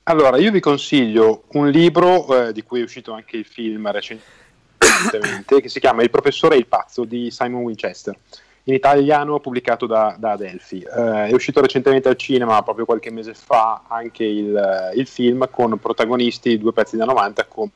Allora, 0.03 0.37
io 0.37 0.51
vi 0.51 0.59
consiglio 0.59 1.43
un 1.53 1.69
libro 1.69 2.47
eh, 2.47 2.53
di 2.53 2.63
cui 2.63 2.81
è 2.81 2.83
uscito 2.83 3.13
anche 3.13 3.37
il 3.37 3.45
film 3.45 3.89
recentemente, 3.89 5.61
che 5.61 5.69
si 5.69 5.79
chiama 5.79 6.03
Il 6.03 6.09
professore 6.09 6.55
e 6.55 6.59
il 6.59 6.67
pazzo 6.67 7.05
di 7.05 7.31
Simon 7.31 7.63
Winchester. 7.63 8.17
In 8.65 8.73
italiano 8.73 9.39
pubblicato 9.39 9.85
da, 9.85 10.15
da 10.17 10.31
Adelphi. 10.31 10.81
Eh, 10.81 11.27
è 11.27 11.33
uscito 11.33 11.61
recentemente 11.61 12.09
al 12.09 12.15
cinema, 12.15 12.61
proprio 12.63 12.85
qualche 12.85 13.11
mese 13.11 13.33
fa, 13.33 13.83
anche 13.87 14.23
il, 14.23 14.91
il 14.95 15.07
film 15.07 15.49
con 15.49 15.77
protagonisti, 15.79 16.57
due 16.57 16.71
pezzi 16.71 16.95
da 16.95 17.05
90 17.05 17.45
come 17.45 17.71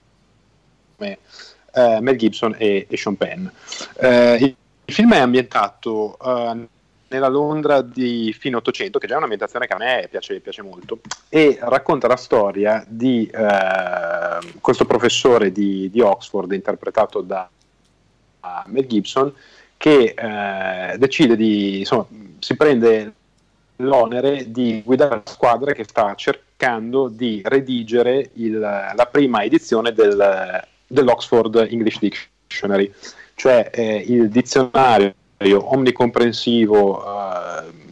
eh, 0.99 1.99
Mel 2.01 2.17
Gibson 2.17 2.55
e, 2.57 2.87
e 2.89 2.97
Sean 2.97 3.15
Penn. 3.15 3.47
Eh, 3.99 4.35
il, 4.35 4.55
il, 4.85 4.93
film 4.93 5.13
è 5.13 5.19
ambientato 5.19 6.17
eh, 6.19 6.67
nella 7.09 7.27
Londra 7.27 7.81
di 7.81 8.35
fine 8.37 8.57
800, 8.57 8.99
che 8.99 9.05
è 9.05 9.09
già 9.09 9.17
un'ambientazione 9.17 9.67
che 9.67 9.73
a 9.73 9.77
me 9.77 10.07
piace, 10.09 10.39
piace 10.39 10.61
molto, 10.61 10.99
e 11.29 11.57
racconta 11.61 12.07
la 12.07 12.17
storia 12.17 12.83
di 12.87 13.29
eh, 13.31 14.53
questo 14.59 14.85
professore 14.85 15.51
di, 15.51 15.89
di, 15.89 16.01
Oxford, 16.01 16.51
interpretato 16.51 17.21
da 17.21 17.49
Mel 18.65 18.87
Gibson, 18.87 19.33
che 19.77 20.15
eh, 20.17 20.97
decide 20.97 21.35
di, 21.35 21.79
insomma, 21.79 22.07
si 22.39 22.55
prende 22.55 23.13
l'onere 23.77 24.51
di 24.51 24.81
guidare 24.83 25.15
la 25.15 25.21
squadra 25.25 25.71
che 25.71 25.83
sta 25.83 26.15
cercando 26.15 27.09
di 27.09 27.41
redigere 27.45 28.31
il, 28.33 28.57
la 28.59 29.07
prima 29.11 29.43
edizione 29.43 29.93
del 29.93 30.65
dell'Oxford 30.87 31.67
English 31.69 31.99
Dictionary, 31.99 32.91
cioè 33.35 33.69
eh, 33.73 34.03
il 34.07 34.29
dizionario 34.29 35.13
omnicomprensivo 35.39 37.03
eh, 37.05 37.85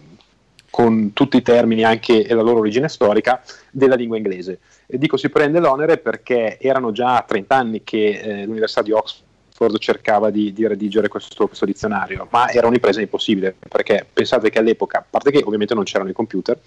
con 0.69 1.13
tutti 1.13 1.37
i 1.37 1.41
termini 1.41 1.83
anche 1.83 2.25
e 2.25 2.33
la 2.33 2.41
loro 2.41 2.59
origine 2.59 2.89
storica 2.89 3.41
della 3.71 3.95
lingua 3.95 4.17
inglese. 4.17 4.59
E 4.87 4.97
dico 4.97 5.17
si 5.17 5.29
prende 5.29 5.59
l'onere 5.59 5.97
perché 5.97 6.57
erano 6.59 6.91
già 6.91 7.23
30 7.25 7.55
anni 7.55 7.83
che 7.83 8.19
eh, 8.19 8.45
l'Università 8.45 8.81
di 8.81 8.91
Oxford 8.91 9.77
cercava 9.77 10.31
di, 10.31 10.51
di 10.51 10.67
redigere 10.67 11.07
questo, 11.07 11.47
questo, 11.47 11.65
dizionario, 11.65 12.27
ma 12.29 12.49
era 12.49 12.67
un'impresa 12.67 12.99
impossibile 12.99 13.55
perché 13.69 14.05
pensate 14.11 14.49
che 14.49 14.59
all'epoca, 14.59 14.97
a 14.97 15.05
parte 15.09 15.31
che 15.31 15.41
ovviamente 15.45 15.73
non 15.73 15.85
c'erano 15.85 16.09
i 16.09 16.13
computer, 16.13 16.59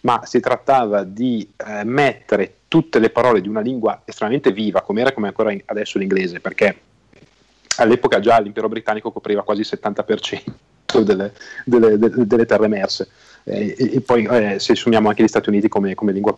ma 0.00 0.20
si 0.26 0.38
trattava 0.40 1.02
di 1.02 1.48
eh, 1.66 1.82
mettere 1.84 2.56
tutte 2.74 2.98
le 2.98 3.10
parole 3.10 3.40
di 3.40 3.46
una 3.46 3.60
lingua 3.60 4.02
estremamente 4.04 4.50
viva, 4.50 4.80
come 4.80 5.02
era 5.02 5.12
come 5.12 5.28
ancora 5.28 5.54
adesso 5.66 5.96
l'inglese, 5.96 6.40
perché 6.40 6.76
all'epoca 7.76 8.18
già 8.18 8.40
l'impero 8.40 8.68
britannico 8.68 9.12
copriva 9.12 9.44
quasi 9.44 9.60
il 9.60 9.68
70% 9.70 11.04
delle, 11.04 11.32
delle, 11.64 11.96
delle, 11.96 12.46
terre 12.46 12.64
emerse, 12.64 13.08
eh, 13.44 13.76
e, 13.78 13.94
e, 13.94 14.00
poi 14.00 14.24
eh, 14.24 14.58
se 14.58 14.74
sommiamo 14.74 15.08
anche 15.08 15.22
gli 15.22 15.28
Stati 15.28 15.50
Uniti 15.50 15.68
come, 15.68 15.94
come 15.94 16.10
lingua 16.10 16.36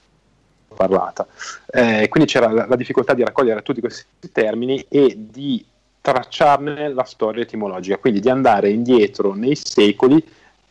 parlata. 0.77 1.27
Eh, 1.71 2.07
quindi 2.11 2.31
c'era 2.31 2.53
la, 2.53 2.67
la, 2.67 2.77
difficoltà 2.77 3.15
di 3.15 3.25
raccogliere 3.25 3.63
tutti 3.63 3.81
questi 3.81 4.05
termini 4.31 4.85
e 4.91 5.15
di 5.17 5.65
tracciarne 6.03 6.93
la 6.93 7.05
storia 7.05 7.45
etimologica, 7.45 7.97
quindi 7.97 8.21
di 8.21 8.29
andare 8.29 8.69
indietro 8.69 9.33
nei 9.33 9.57
secoli 9.57 10.23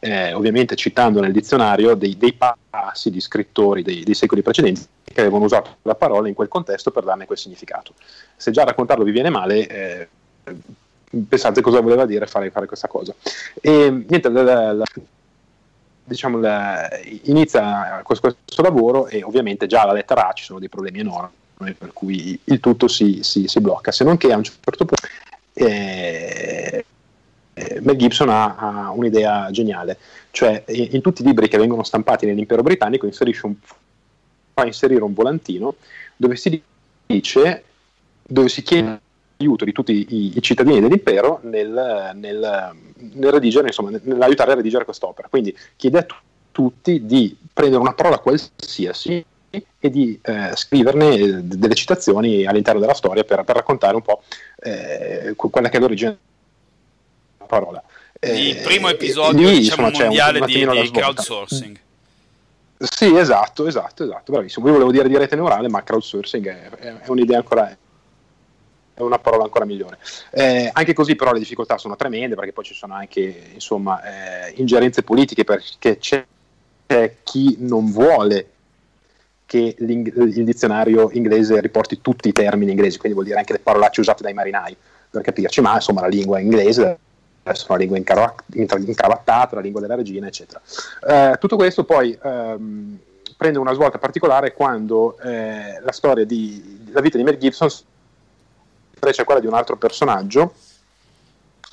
eh, 0.05 0.33
ovviamente 0.33 0.75
citando 0.75 1.19
nel 1.19 1.31
dizionario 1.31 1.95
dei, 1.95 2.15
dei 2.15 2.33
passi 2.33 3.09
di 3.09 3.19
scrittori 3.19 3.81
dei, 3.81 4.03
dei, 4.03 4.13
secoli 4.13 4.43
precedenti 4.43 4.85
che 5.03 5.19
avevano 5.19 5.45
usato 5.45 5.77
la 5.81 5.95
parola 5.95 6.27
in 6.27 6.35
quel 6.35 6.47
contesto 6.47 6.91
per 6.91 7.03
darne 7.03 7.25
quel 7.25 7.39
significato. 7.39 7.93
Se 8.35 8.51
già 8.51 8.63
raccontarlo 8.63 9.03
vi 9.03 9.11
viene 9.11 9.31
male, 9.31 9.67
eh, 9.67 10.07
pensate 11.27 11.61
cosa 11.61 11.79
voleva 11.79 12.05
dire 12.05 12.27
fare, 12.27 12.51
fare 12.51 12.67
questa 12.67 12.87
cosa. 12.87 13.15
E 13.59 13.89
niente, 13.89 14.29
la, 14.29 14.43
la, 14.43 14.73
la, 14.73 14.85
diciamo, 16.03 16.39
inizia 17.23 18.01
questo, 18.03 18.35
questo, 18.43 18.61
lavoro 18.61 19.07
e 19.07 19.23
ovviamente 19.23 19.65
già 19.65 19.81
alla 19.81 19.93
lettera 19.93 20.27
A 20.27 20.33
ci 20.33 20.43
sono 20.43 20.59
dei 20.59 20.69
problemi 20.69 20.99
enormi 20.99 21.33
per 21.57 21.93
cui 21.93 22.39
il 22.43 22.59
tutto 22.59 22.87
si, 22.87 23.23
si, 23.23 23.47
si 23.47 23.59
blocca, 23.59 23.91
se 23.91 24.03
non 24.03 24.17
che 24.17 24.31
a 24.31 24.37
un 24.37 24.43
certo 24.43 24.85
punto 24.85 25.07
eh, 25.53 26.85
eh, 27.55 27.79
Mel 27.81 27.95
Gibson 27.95 28.29
ha, 28.29 28.55
ha, 28.55 28.91
un'idea 28.91 29.49
geniale, 29.49 29.97
cioè 30.31 30.61
in, 30.67 30.89
in, 30.91 31.01
tutti 31.01 31.21
i 31.21 31.25
libri 31.25 31.47
che 31.47 31.57
vengono 31.57 31.83
stampati 31.83 32.25
nell'impero 32.25 32.61
britannico 32.61 33.07
un, 33.43 33.55
fa 34.53 34.65
inserire 34.65 35.03
un 35.03 35.13
volantino 35.13 35.75
dove 36.17 36.35
si 36.35 36.61
dice, 37.05 37.63
dove 38.21 38.49
si 38.49 38.61
chiede 38.61 38.99
l'aiuto 39.37 39.63
di 39.63 39.71
tutti 39.71 39.93
i, 39.93 40.33
i 40.35 40.41
cittadini 40.41 40.81
dell'impero 40.81 41.39
nel, 41.43 42.11
nel, 42.15 42.75
nel 43.13 43.31
redigere, 43.31 43.67
insomma, 43.67 43.97
nell'aiutare 44.03 44.51
a 44.51 44.55
redigere 44.55 44.83
quest'opera. 44.83 45.29
Quindi 45.29 45.55
chiede 45.77 45.99
a 45.99 46.05
tutti 46.51 47.05
di 47.05 47.37
prendere 47.53 47.81
una 47.81 47.93
parola 47.93 48.19
qualsiasi 48.19 49.25
e 49.79 49.89
di 49.89 50.19
eh, 50.21 50.51
scriverne 50.55 51.47
delle 51.47 51.75
citazioni 51.75 52.45
all'interno 52.45 52.81
della 52.81 52.93
storia 52.93 53.23
per, 53.23 53.45
per 53.45 53.55
raccontare 53.55 53.95
un 53.95 54.01
po' 54.01 54.23
eh, 54.59 55.33
quella 55.37 55.69
che 55.69 55.77
è 55.77 55.79
l'origine 55.79 56.17
parola. 57.45 57.83
Il 58.19 58.57
primo 58.57 58.89
episodio 58.89 59.49
lì, 59.49 59.59
diciamo, 59.59 59.87
insomma, 59.87 60.05
mondiale 60.05 60.39
di, 60.41 60.65
di 60.65 60.91
crowdsourcing. 60.91 61.79
Sì, 62.77 63.15
esatto, 63.15 63.67
esatto, 63.67 64.03
esatto, 64.03 64.31
bravissimo. 64.31 64.65
Io 64.67 64.73
volevo 64.73 64.91
dire 64.91 65.07
di 65.07 65.17
rete 65.17 65.35
neurale, 65.35 65.69
ma 65.69 65.83
crowdsourcing 65.83 66.47
è, 66.47 66.69
è, 66.69 66.97
è 67.01 67.09
un'idea 67.09 67.37
ancora, 67.37 67.69
è 68.93 69.01
una 69.01 69.19
parola 69.19 69.43
ancora 69.43 69.65
migliore. 69.65 69.97
Eh, 70.31 70.69
anche 70.73 70.93
così 70.93 71.15
però 71.15 71.31
le 71.31 71.39
difficoltà 71.39 71.77
sono 71.77 71.95
tremende 71.95 72.35
perché 72.35 72.51
poi 72.51 72.63
ci 72.63 72.73
sono 72.73 72.93
anche 72.95 73.51
insomma, 73.53 74.01
eh, 74.47 74.53
ingerenze 74.57 75.03
politiche 75.03 75.43
perché 75.43 75.97
c'è, 75.97 76.25
c'è, 76.87 77.15
chi 77.23 77.57
non 77.59 77.91
vuole 77.91 78.49
che 79.45 79.75
il 79.77 80.43
dizionario 80.43 81.11
inglese 81.11 81.61
riporti 81.61 82.01
tutti 82.01 82.27
i 82.27 82.33
termini 82.33 82.71
inglesi, 82.71 82.97
quindi 82.97 83.13
vuol 83.13 83.27
dire 83.27 83.39
anche 83.39 83.53
le 83.53 83.59
parolacce 83.59 84.01
usate 84.01 84.23
dai 84.23 84.33
marinai, 84.33 84.75
per 85.09 85.21
capirci, 85.21 85.61
ma 85.61 85.75
insomma 85.75 86.01
la 86.01 86.07
lingua 86.07 86.39
inglese 86.39 86.97
è 87.51 87.65
una 87.67 87.77
lingua 87.77 87.97
incravattata, 87.97 89.55
la 89.55 89.61
lingua 89.61 89.79
della 89.79 89.95
regina, 89.95 90.27
eccetera. 90.27 90.59
Eh, 91.07 91.37
tutto 91.37 91.55
questo 91.55 91.83
poi 91.83 92.17
ehm, 92.21 92.97
prende 93.37 93.59
una 93.59 93.73
svolta 93.73 93.99
particolare 93.99 94.53
quando 94.53 95.17
eh, 95.19 95.79
la 95.81 95.91
storia 95.91 96.25
di 96.25 96.89
la 96.91 97.01
vita 97.01 97.17
di 97.17 97.23
Mel 97.23 97.37
Gibson 97.37 97.69
invece 98.95 99.21
a 99.21 99.25
quella 99.25 99.41
di 99.41 99.47
un 99.47 99.53
altro 99.53 99.75
personaggio 99.75 100.53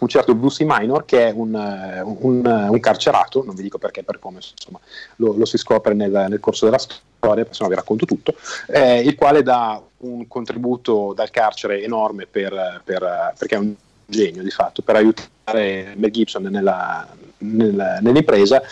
un 0.01 0.09
certo 0.09 0.35
Brucey 0.35 0.67
Minor 0.69 1.05
che 1.05 1.29
è 1.29 1.31
un, 1.31 1.55
un, 1.55 2.45
un, 2.45 2.81
carcerato, 2.81 3.45
non 3.45 3.55
vi 3.55 3.63
dico 3.63 3.79
perché 3.79 4.03
per 4.03 4.19
come, 4.19 4.41
insomma, 4.41 4.81
lo, 5.17 5.35
lo 5.37 5.45
si 5.45 5.57
scopre 5.59 5.95
nel, 5.95 6.11
nel, 6.11 6.41
corso 6.41 6.65
della 6.65 6.79
storia, 6.79 7.47
se 7.49 7.63
no 7.63 7.69
vi 7.69 7.77
racconto 7.77 8.05
tutto, 8.05 8.35
eh, 8.67 8.99
il 8.99 9.15
quale 9.15 9.45
dà 9.45 9.81
un 9.99 10.27
contributo 10.27 11.13
dal 11.15 11.31
carcere 11.31 11.85
enorme 11.85 12.27
per, 12.27 12.83
per, 12.83 13.33
perché 13.39 13.55
è 13.55 13.59
un 13.59 13.75
genio 14.13 14.43
di 14.43 14.51
fatto, 14.51 14.83
per 14.83 14.97
aiutare 14.97 15.95
Mel 15.97 16.11
Gibson 16.11 16.45
nella, 16.45 17.09
nella, 17.39 17.99
nell'impresa 18.01 18.63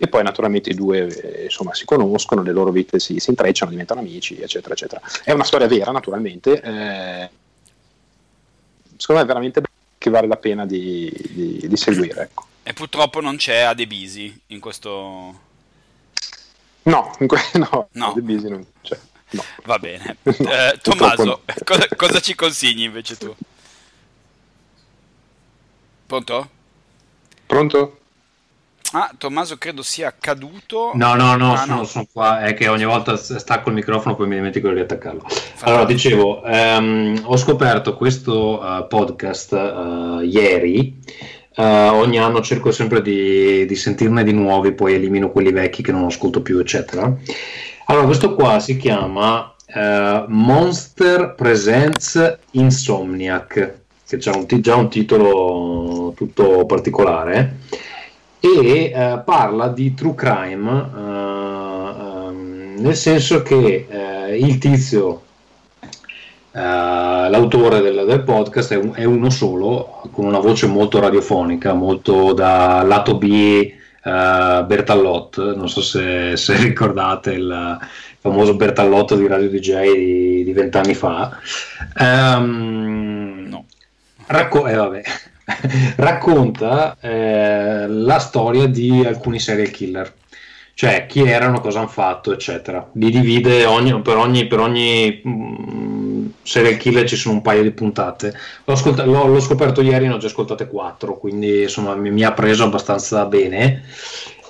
e 0.00 0.06
poi 0.06 0.22
naturalmente 0.22 0.70
i 0.70 0.74
due 0.74 1.06
eh, 1.06 1.44
insomma, 1.44 1.74
si 1.74 1.84
conoscono, 1.84 2.42
le 2.42 2.52
loro 2.52 2.70
vite 2.70 3.00
si, 3.00 3.18
si, 3.18 3.30
intrecciano, 3.30 3.70
diventano 3.70 4.00
amici, 4.00 4.40
eccetera, 4.40 4.74
eccetera. 4.74 5.00
È 5.24 5.32
una 5.32 5.44
storia 5.44 5.66
vera, 5.66 5.90
naturalmente. 5.90 6.60
Eh, 6.60 7.30
secondo 8.96 9.20
me 9.20 9.22
è 9.22 9.26
veramente 9.26 9.62
che 9.98 10.10
vale 10.10 10.28
la 10.28 10.36
pena 10.36 10.64
di, 10.66 11.12
di, 11.30 11.66
di 11.66 11.76
seguire. 11.76 12.22
Ecco. 12.22 12.46
E 12.62 12.72
purtroppo 12.74 13.20
non 13.20 13.36
c'è 13.36 13.60
Adebisi 13.60 14.40
in 14.48 14.60
questo... 14.60 15.46
No, 16.82 17.10
in 17.18 17.26
que- 17.26 17.50
no, 17.58 17.88
no. 17.90 18.10
Adebisi 18.10 18.48
non 18.48 18.64
c'è. 18.82 18.98
No. 19.30 19.42
Va 19.64 19.78
bene. 19.78 20.16
Eh, 20.22 20.78
Tommaso, 20.80 21.42
cosa, 21.64 21.88
cosa 21.96 22.20
ci 22.20 22.34
consigli 22.36 22.82
invece 22.82 23.16
tu? 23.16 23.34
Pronto? 26.08 26.48
Pronto? 27.44 27.98
Ah, 28.92 29.12
Tommaso 29.18 29.58
credo 29.58 29.82
sia 29.82 30.14
caduto. 30.18 30.92
No, 30.94 31.14
no, 31.14 31.36
no, 31.36 31.52
ah, 31.52 31.56
sono, 31.58 31.76
no. 31.76 31.84
sono, 31.84 32.06
qua. 32.10 32.40
È 32.40 32.54
che 32.54 32.66
ogni 32.68 32.86
volta 32.86 33.14
stacco 33.16 33.68
il 33.68 33.74
microfono 33.74 34.16
poi 34.16 34.26
mi 34.26 34.36
dimentico 34.36 34.68
di 34.68 34.76
riattaccarlo. 34.76 35.26
Allora, 35.60 35.84
dicevo, 35.84 36.42
ehm, 36.44 37.24
ho 37.24 37.36
scoperto 37.36 37.94
questo 37.94 38.58
uh, 38.58 38.86
podcast 38.88 39.52
uh, 39.52 40.20
ieri. 40.20 40.98
Uh, 41.54 41.92
ogni 41.92 42.18
anno 42.18 42.40
cerco 42.40 42.72
sempre 42.72 43.02
di, 43.02 43.66
di, 43.66 43.76
sentirne 43.76 44.24
di 44.24 44.32
nuovi, 44.32 44.72
poi 44.72 44.94
elimino 44.94 45.30
quelli 45.30 45.52
vecchi 45.52 45.82
che 45.82 45.92
non 45.92 46.06
ascolto 46.06 46.40
più, 46.40 46.58
eccetera. 46.58 47.14
Allora, 47.84 48.06
questo 48.06 48.34
qua 48.34 48.58
si 48.60 48.78
chiama 48.78 49.52
Monster 50.28 51.34
Presents 51.34 52.38
Insomniac, 52.52 53.80
che 54.08 54.30
ha 54.30 54.36
un, 54.36 54.46
già 54.46 54.76
un 54.76 54.88
titolo 54.88 56.12
tutto 56.16 56.64
particolare 56.64 57.56
e 58.40 58.92
eh, 58.94 59.22
parla 59.24 59.68
di 59.68 59.92
true 59.92 60.14
crime 60.14 60.90
eh, 60.96 61.94
ehm, 62.00 62.74
nel 62.78 62.96
senso 62.96 63.42
che 63.42 63.86
eh, 63.86 64.38
il 64.38 64.56
tizio 64.56 65.22
eh, 66.52 66.60
l'autore 66.60 67.80
del, 67.82 68.04
del 68.06 68.22
podcast 68.22 68.72
è, 68.72 68.76
un, 68.76 68.92
è, 68.94 69.04
uno 69.04 69.28
solo 69.28 70.00
con 70.10 70.24
una 70.24 70.38
voce 70.38 70.66
molto 70.66 71.00
radiofonica 71.00 71.74
molto 71.74 72.32
da 72.32 72.82
lato 72.82 73.16
B 73.18 73.76
Uh, 74.00 74.64
Bertallot, 74.64 75.54
non 75.54 75.68
so 75.68 75.82
se, 75.82 76.34
se 76.36 76.56
ricordate 76.62 77.32
il, 77.32 77.78
famoso 78.20 78.54
Bertallotto 78.54 79.16
di 79.16 79.26
Radio 79.26 79.48
DJ 79.48 80.42
di 80.42 80.52
vent'anni 80.52 80.94
fa. 80.94 81.38
Um. 81.98 83.17
Racco- 84.28 84.66
eh, 84.66 85.02
racconta 85.96 86.96
eh, 87.00 87.86
la 87.88 88.18
storia 88.18 88.66
di 88.66 89.04
alcuni 89.04 89.40
serial 89.40 89.70
killer, 89.70 90.12
cioè 90.74 91.06
chi 91.06 91.22
erano, 91.22 91.60
cosa 91.60 91.78
hanno 91.78 91.88
fatto, 91.88 92.32
eccetera. 92.32 92.86
Li 92.92 93.10
divide 93.10 93.64
ogni, 93.64 94.00
per 94.02 94.16
ogni, 94.16 94.46
per 94.46 94.60
ogni 94.60 95.20
mh, 95.24 95.30
mm, 95.30 96.26
serial 96.42 96.76
killer 96.76 97.08
ci 97.08 97.16
sono 97.16 97.36
un 97.36 97.42
paio 97.42 97.62
di 97.62 97.70
puntate. 97.70 98.34
L'ho, 98.64 98.74
ascolta- 98.74 99.04
l'ho, 99.04 99.26
l'ho 99.26 99.40
scoperto 99.40 99.80
ieri, 99.80 100.06
ne 100.06 100.14
ho 100.14 100.18
già 100.18 100.26
ascoltate 100.26 100.68
quattro, 100.68 101.16
quindi 101.16 101.62
insomma 101.62 101.94
mi, 101.94 102.10
mi 102.10 102.22
ha 102.22 102.32
preso 102.32 102.64
abbastanza 102.64 103.24
bene 103.24 103.82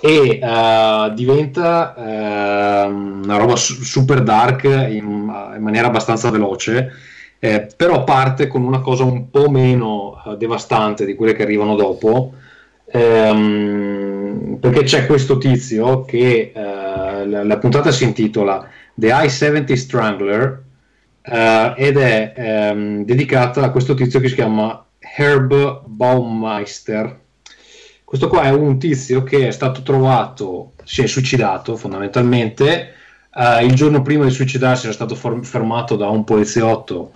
e 0.01 0.39
uh, 0.41 1.13
diventa 1.13 1.95
uh, 1.97 2.89
una 2.89 3.37
roba 3.37 3.57
su- 3.57 3.83
super 3.83 4.23
dark 4.23 4.65
in, 4.65 5.33
in, 5.57 5.63
maniera 5.63 5.89
abbastanza 5.89 6.31
veloce 6.31 6.93
eh, 7.41 7.69
però 7.77 8.03
parte 8.03 8.49
con 8.49 8.65
una 8.65 8.81
cosa 8.81 9.05
un 9.05 9.31
po' 9.31 9.49
meno 9.49 10.21
uh, 10.25 10.37
devastante 10.37 11.05
di 11.05 11.15
quelle 11.15 11.35
che 11.35 11.43
arrivano 11.43 11.77
dopo, 11.77 12.33
ehm, 12.87 14.59
perché 14.61 14.83
c'è 14.83 15.07
questo 15.07 15.39
tizio 15.39 16.05
che 16.05 16.53
uh, 16.53 17.29
la, 17.29 17.45
la, 17.45 17.59
puntata 17.59 17.93
si 17.93 18.05
intitola 18.05 18.69
The 18.93 19.09
I-70 19.09 19.73
Strangler 19.75 20.63
uh, 21.27 21.75
ed 21.77 21.97
è 21.97 22.33
ehm, 22.35 23.05
dedicata 23.05 23.63
a 23.63 23.71
questo 23.71 23.95
tizio 23.95 24.19
che 24.19 24.29
si 24.29 24.35
chiama 24.35 24.85
Herb 24.99 25.83
Baumeister. 25.87 27.21
Questo 28.03 28.29
qua 28.29 28.43
è 28.45 28.51
un 28.51 28.79
tizio 28.79 29.23
che 29.23 29.47
è 29.47 29.51
stato 29.53 29.83
trovato, 29.83 30.73
si 30.83 31.03
è 31.03 31.07
suicidato 31.07 31.77
fondamentalmente. 31.77 32.95
il 33.63 33.75
giorno 33.75 34.01
prima 34.01 34.25
di 34.25 34.31
suicidarsi 34.31 34.87
era 34.87 34.95
stato 34.95 35.15
fermato 35.15 35.95
da 35.95 36.09
un 36.09 36.25
poliziotto 36.25 37.13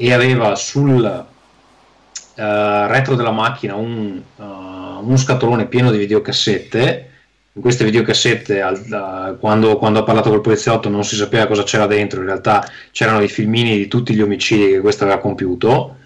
e 0.00 0.12
aveva 0.12 0.54
sul 0.54 1.02
uh, 1.02 2.42
retro 2.86 3.16
della 3.16 3.32
macchina 3.32 3.74
un, 3.74 4.22
uh, 4.36 4.42
uno 4.42 5.16
scatolone 5.16 5.66
pieno 5.66 5.90
di 5.90 5.98
videocassette. 5.98 7.10
In 7.52 7.60
queste 7.60 7.82
videocassette, 7.82 8.60
al, 8.60 8.76
uh, 8.76 9.38
quando, 9.38 9.76
quando, 9.76 9.98
ha 9.98 10.04
parlato 10.04 10.30
col 10.30 10.40
poliziotto, 10.40 10.88
non 10.88 11.02
si 11.02 11.16
sapeva 11.16 11.48
cosa 11.48 11.64
c'era 11.64 11.86
dentro. 11.86 12.20
In 12.20 12.26
realtà 12.26 12.64
c'erano 12.92 13.20
i 13.22 13.28
filmini 13.28 13.76
di 13.76 13.88
tutti 13.88 14.14
gli 14.14 14.22
omicidi 14.22 14.68
che 14.68 14.80
questo 14.80 15.02
aveva 15.02 15.18
compiuto. 15.18 15.96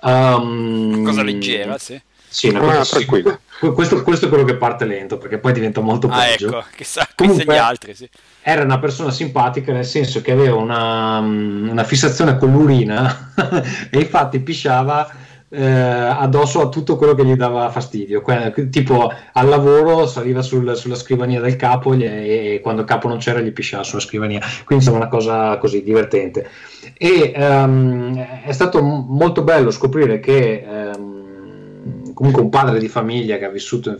Um, 0.00 1.04
cosa 1.04 1.22
leggera, 1.22 1.78
sì. 1.78 2.00
Sì, 2.28 2.48
una 2.48 2.60
cosa 2.60 2.84
tranquilla. 2.84 3.38
Questo, 3.74 4.02
questo, 4.02 4.26
è 4.26 4.28
quello 4.28 4.44
che 4.44 4.56
parte 4.56 4.84
lento 4.84 5.16
perché 5.16 5.38
poi 5.38 5.52
diventa 5.52 5.80
molto 5.80 6.08
ah, 6.08 6.18
peggio. 6.18 6.48
Ecco, 6.48 6.64
chissà, 6.76 7.08
Comunque, 7.14 7.54
gli 7.54 7.58
altri. 7.58 7.94
Sì. 7.94 8.08
Era 8.42 8.62
una 8.62 8.78
persona 8.78 9.10
simpatica 9.10 9.72
nel 9.72 9.86
senso 9.86 10.20
che 10.20 10.32
aveva 10.32 10.56
una, 10.56 11.18
una 11.18 11.84
fissazione 11.84 12.36
con 12.36 12.52
l'urina 12.52 13.32
e 13.90 13.98
infatti 13.98 14.40
pisciava 14.40 15.10
eh, 15.48 15.64
addosso 15.64 16.60
a 16.60 16.68
tutto 16.68 16.96
quello 16.96 17.14
che 17.14 17.24
gli 17.24 17.34
dava 17.34 17.70
fastidio. 17.70 18.20
Que- 18.20 18.68
tipo 18.70 19.12
al 19.32 19.48
lavoro 19.48 20.06
saliva 20.06 20.42
sul, 20.42 20.76
sulla 20.76 20.96
scrivania 20.96 21.40
del 21.40 21.56
capo 21.56 21.94
gli, 21.94 22.04
e 22.04 22.60
quando 22.62 22.82
il 22.82 22.86
capo 22.86 23.08
non 23.08 23.18
c'era 23.18 23.40
gli 23.40 23.52
pisciava 23.52 23.82
sulla 23.82 24.00
scrivania. 24.00 24.40
Quindi 24.64 24.84
insomma 24.84 24.98
una 24.98 25.08
cosa 25.08 25.56
così 25.58 25.82
divertente. 25.82 26.48
E 26.98 27.32
um, 27.36 28.16
è 28.44 28.52
stato 28.52 28.82
m- 28.82 29.06
molto 29.08 29.42
bello 29.42 29.70
scoprire 29.70 30.20
che 30.20 30.64
um, 30.66 31.05
comunque 32.16 32.40
un 32.40 32.48
padre 32.48 32.78
di 32.78 32.88
famiglia 32.88 33.36
che 33.36 33.44
ha 33.44 33.50
vissuto 33.50 33.94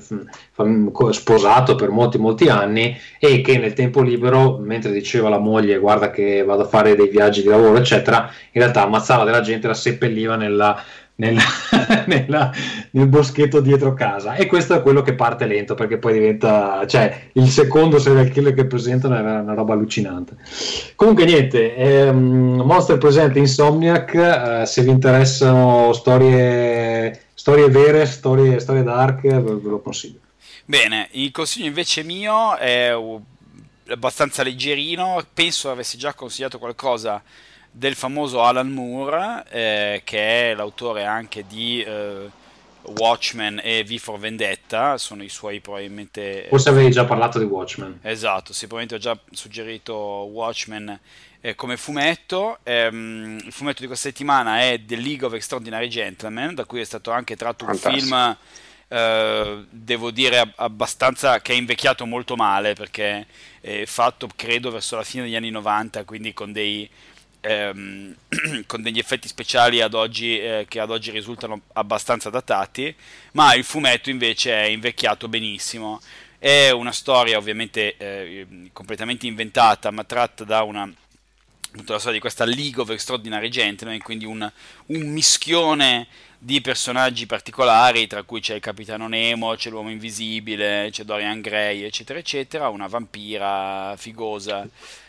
sposato 1.11 1.75
per 1.75 1.91
molti 1.91 2.17
molti 2.17 2.49
anni 2.49 2.97
e 3.19 3.43
che 3.43 3.59
nel 3.59 3.75
tempo 3.75 4.01
libero 4.01 4.57
mentre 4.57 4.91
diceva 4.91 5.27
alla 5.27 5.39
moglie 5.39 5.77
guarda 5.77 6.11
che 6.11 6.43
vado 6.43 6.63
a 6.63 6.67
fare 6.67 6.97
dei 6.97 7.09
viaggi 7.09 7.43
di 7.43 7.49
lavoro 7.49 7.77
eccetera 7.77 8.31
in 8.53 8.63
realtà 8.63 8.85
ammazzava 8.85 9.25
della 9.25 9.43
gente 9.43 9.67
la 9.67 9.75
seppelliva 9.75 10.37
nella 10.37 10.83
nel, 11.17 11.37
nella, 12.07 12.51
nel, 12.91 13.07
boschetto 13.07 13.61
dietro 13.61 13.95
casa. 13.95 14.35
E 14.35 14.47
questo 14.47 14.75
è 14.75 14.83
quello 14.83 15.03
che 15.03 15.15
parte 15.15 15.47
lento 15.47 15.75
perché 15.75 15.97
poi 15.99 16.15
diventa 16.15 16.85
cioè 16.87 17.29
il 17.33 17.49
secondo 17.49 17.99
serial 17.99 18.29
killer 18.29 18.53
che 18.53 18.67
presentano 18.67 19.17
è 19.17 19.21
una, 19.21 19.55
roba 19.55 19.73
allucinante. 19.73 20.37
Comunque 20.95 21.25
niente 21.25 21.75
ehm, 21.75 22.63
Monster 22.63 22.99
presente 22.99 23.39
Insomniac 23.39 24.15
eh, 24.15 24.67
se 24.67 24.83
vi 24.83 24.91
interessano 24.91 25.95
storie 25.95 27.26
storie 27.47 27.69
vere 27.69 28.07
storie, 28.07 28.59
storie 28.59 28.83
dark 28.83 29.21
ve, 29.21 29.39
lo 29.39 29.79
consiglio. 29.79 30.19
Bene 30.65 31.07
il 31.13 31.31
consiglio 31.31 31.67
invece 31.67 32.03
mio 32.03 32.57
è 32.57 32.93
abbastanza 33.87 34.43
leggerino. 34.43 35.25
Penso 35.33 35.71
avessi 35.71 35.97
già 35.97 36.13
consigliato 36.13 36.59
qualcosa 36.59 37.23
del 37.71 37.95
famoso 37.95 38.43
Alan 38.43 38.69
Moore, 38.69 39.45
eh, 39.49 40.01
che 40.03 40.51
è 40.51 40.55
l'autore 40.55 41.05
anche 41.05 41.45
di 41.47 41.81
eh, 41.83 42.29
Watchmen 42.99 43.61
e 43.63 43.85
V 43.85 43.97
for 43.97 44.19
Vendetta, 44.19 44.56
sono 44.97 45.23
i 45.23 45.29
suoi 45.29 45.61
probabilmente... 45.61 46.47
Forse 46.49 46.69
avevi 46.69 46.91
già 46.91 47.05
parlato 47.05 47.39
di 47.39 47.45
Watchmen. 47.45 48.01
Esatto, 48.03 48.53
probabilmente 48.53 48.95
ho 48.95 48.99
già 48.99 49.19
suggerito 49.31 49.95
Watchmen 49.95 50.99
eh, 51.41 51.55
come 51.55 51.77
fumetto. 51.77 52.59
Ehm, 52.63 53.41
il 53.45 53.53
fumetto 53.53 53.81
di 53.81 53.87
questa 53.87 54.09
settimana 54.09 54.61
è 54.61 54.81
The 54.85 54.97
League 54.97 55.27
of 55.27 55.33
Extraordinary 55.33 55.89
Gentlemen, 55.89 56.55
da 56.55 56.65
cui 56.65 56.81
è 56.81 56.85
stato 56.85 57.11
anche 57.11 57.37
tratto 57.37 57.65
un 57.65 57.75
film... 57.77 58.37
Uh, 58.89 59.67
devo 59.69 60.13
dire 60.13 60.53
abbastanza 60.55 61.41
che 61.41 61.53
è 61.53 61.57
invecchiato 61.57 62.07
molto 62.07 62.37
male 62.37 62.75
perché 62.75 63.27
è 63.61 63.85
fatto 63.85 64.29
credo 64.37 64.71
verso 64.71 64.95
la 64.95 65.03
fine 65.03 65.25
degli 65.25 65.35
anni 65.35 65.51
90 65.51 66.05
quindi 66.05 66.33
con 66.33 66.53
dei 66.53 66.89
ehm, 67.41 68.15
con 68.67 68.83
degli 68.83 68.99
effetti 68.99 69.29
speciali 69.29 69.81
ad 69.81 69.95
oggi, 69.95 70.39
eh, 70.39 70.67
che 70.69 70.81
ad 70.81 70.91
oggi 70.91 71.11
risultano 71.11 71.63
abbastanza 71.75 72.31
datati, 72.31 72.95
ma 73.33 73.55
il 73.55 73.65
fumetto 73.65 74.11
invece 74.11 74.53
è 74.53 74.67
invecchiato 74.67 75.29
benissimo. 75.29 76.01
È 76.39 76.71
una 76.71 76.93
storia 76.93 77.39
ovviamente 77.39 77.97
eh, 77.97 78.47
completamente 78.73 79.27
inventata, 79.27 79.91
ma 79.91 80.05
tratta 80.05 80.45
da 80.45 80.63
una 80.63 80.91
appunto 81.77 81.93
la 81.93 81.99
storia 81.99 82.17
di 82.17 82.23
questa 82.23 82.45
League 82.47 82.81
of 82.81 82.89
Extraordinary 82.91 83.49
Gentlemen, 83.51 84.01
quindi 84.01 84.25
un, 84.25 84.51
un, 84.87 85.01
mischione 85.09 86.07
di 86.39 86.61
personaggi 86.63 87.27
particolari, 87.27 88.07
tra 88.07 88.23
cui 88.23 88.41
c'è 88.41 88.55
il 88.55 88.61
Capitano 88.61 89.09
Nemo, 89.09 89.55
c'è 89.55 89.69
l'Uomo 89.69 89.91
Invisibile, 89.91 90.89
c'è 90.91 91.05
Dorian 91.05 91.41
Gray, 91.41 91.83
eccetera, 91.83 92.19
eccetera, 92.19 92.69
una 92.69 92.87
vampira 92.87 93.95
figosa 93.97 94.67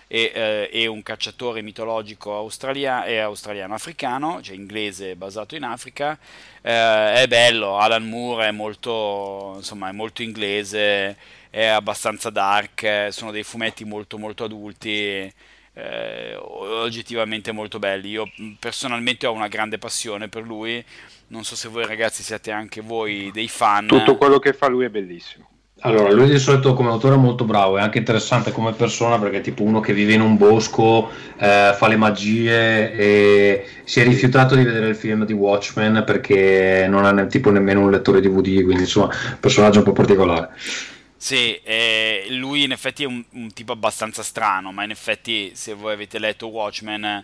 e, 0.07 0.31
eh, 0.33 0.69
e 0.71 0.87
un 0.87 1.03
cacciatore 1.03 1.61
mitologico 1.61 2.35
australia- 2.35 3.03
australiano-africano, 3.23 4.41
cioè 4.41 4.55
inglese 4.55 5.15
basato 5.15 5.55
in 5.55 5.63
Africa. 5.63 6.17
Eh, 6.61 7.13
è 7.13 7.25
bello, 7.27 7.77
Alan 7.77 8.07
Moore 8.07 8.47
è 8.47 8.51
molto, 8.51 9.53
insomma, 9.57 9.89
è 9.89 9.91
molto 9.91 10.21
inglese, 10.21 11.17
è 11.49 11.65
abbastanza 11.65 12.29
dark, 12.29 13.07
sono 13.11 13.31
dei 13.31 13.43
fumetti 13.43 13.83
molto 13.83 14.17
molto 14.17 14.45
adulti. 14.45 15.33
Eh, 15.73 16.35
oggettivamente 16.35 17.51
molto 17.51 17.77
belli. 17.77 18.09
Io 18.09 18.31
personalmente 18.57 19.27
ho 19.27 19.31
una 19.31 19.47
grande 19.47 19.77
passione 19.77 20.27
per 20.27 20.41
lui. 20.41 20.83
Non 21.27 21.43
so 21.43 21.55
se 21.55 21.67
voi 21.67 21.85
ragazzi 21.85 22.23
siete 22.23 22.49
anche 22.49 22.81
voi 22.81 23.29
dei 23.31 23.47
fan. 23.47 23.85
Tutto 23.85 24.17
quello 24.17 24.39
che 24.39 24.53
fa 24.53 24.67
lui 24.67 24.85
è 24.85 24.89
bellissimo. 24.89 25.47
Allora, 25.81 26.11
lui 26.11 26.27
di 26.27 26.39
solito 26.39 26.73
come 26.73 26.89
autore 26.89 27.15
è 27.15 27.17
molto 27.19 27.45
bravo, 27.45 27.77
è 27.77 27.81
anche 27.81 27.99
interessante 27.99 28.51
come 28.51 28.71
persona 28.73 29.19
perché 29.19 29.37
è 29.37 29.41
tipo 29.41 29.61
uno 29.61 29.79
che 29.79 29.93
vive 29.93 30.13
in 30.13 30.21
un 30.21 30.35
bosco, 30.35 31.09
eh, 31.37 31.73
fa 31.77 31.87
le 31.87 31.95
magie 31.95 32.91
e 32.93 33.65
si 33.83 34.01
è 34.01 34.03
rifiutato 34.03 34.55
di 34.55 34.63
vedere 34.63 34.87
il 34.87 34.95
film 34.95 35.23
di 35.23 35.33
Watchmen 35.33 36.03
perché 36.03 36.87
non 36.89 37.05
ha 37.05 37.11
ne- 37.11 37.27
tipo 37.27 37.51
nemmeno 37.51 37.81
un 37.81 37.91
lettore 37.91 38.21
DVD, 38.21 38.63
quindi 38.63 38.83
insomma, 38.83 39.13
personaggio 39.39 39.79
un 39.79 39.85
po' 39.85 39.91
particolare. 39.91 40.49
Sì, 41.15 41.59
eh, 41.63 42.25
lui 42.29 42.63
in 42.63 42.71
effetti 42.71 43.03
è 43.03 43.07
un, 43.07 43.23
un, 43.33 43.53
tipo 43.53 43.71
abbastanza 43.71 44.23
strano, 44.23 44.71
ma 44.71 44.83
in 44.83 44.91
effetti 44.91 45.51
se 45.53 45.73
voi 45.73 45.93
avete 45.93 46.17
letto 46.19 46.47
Watchmen 46.47 47.23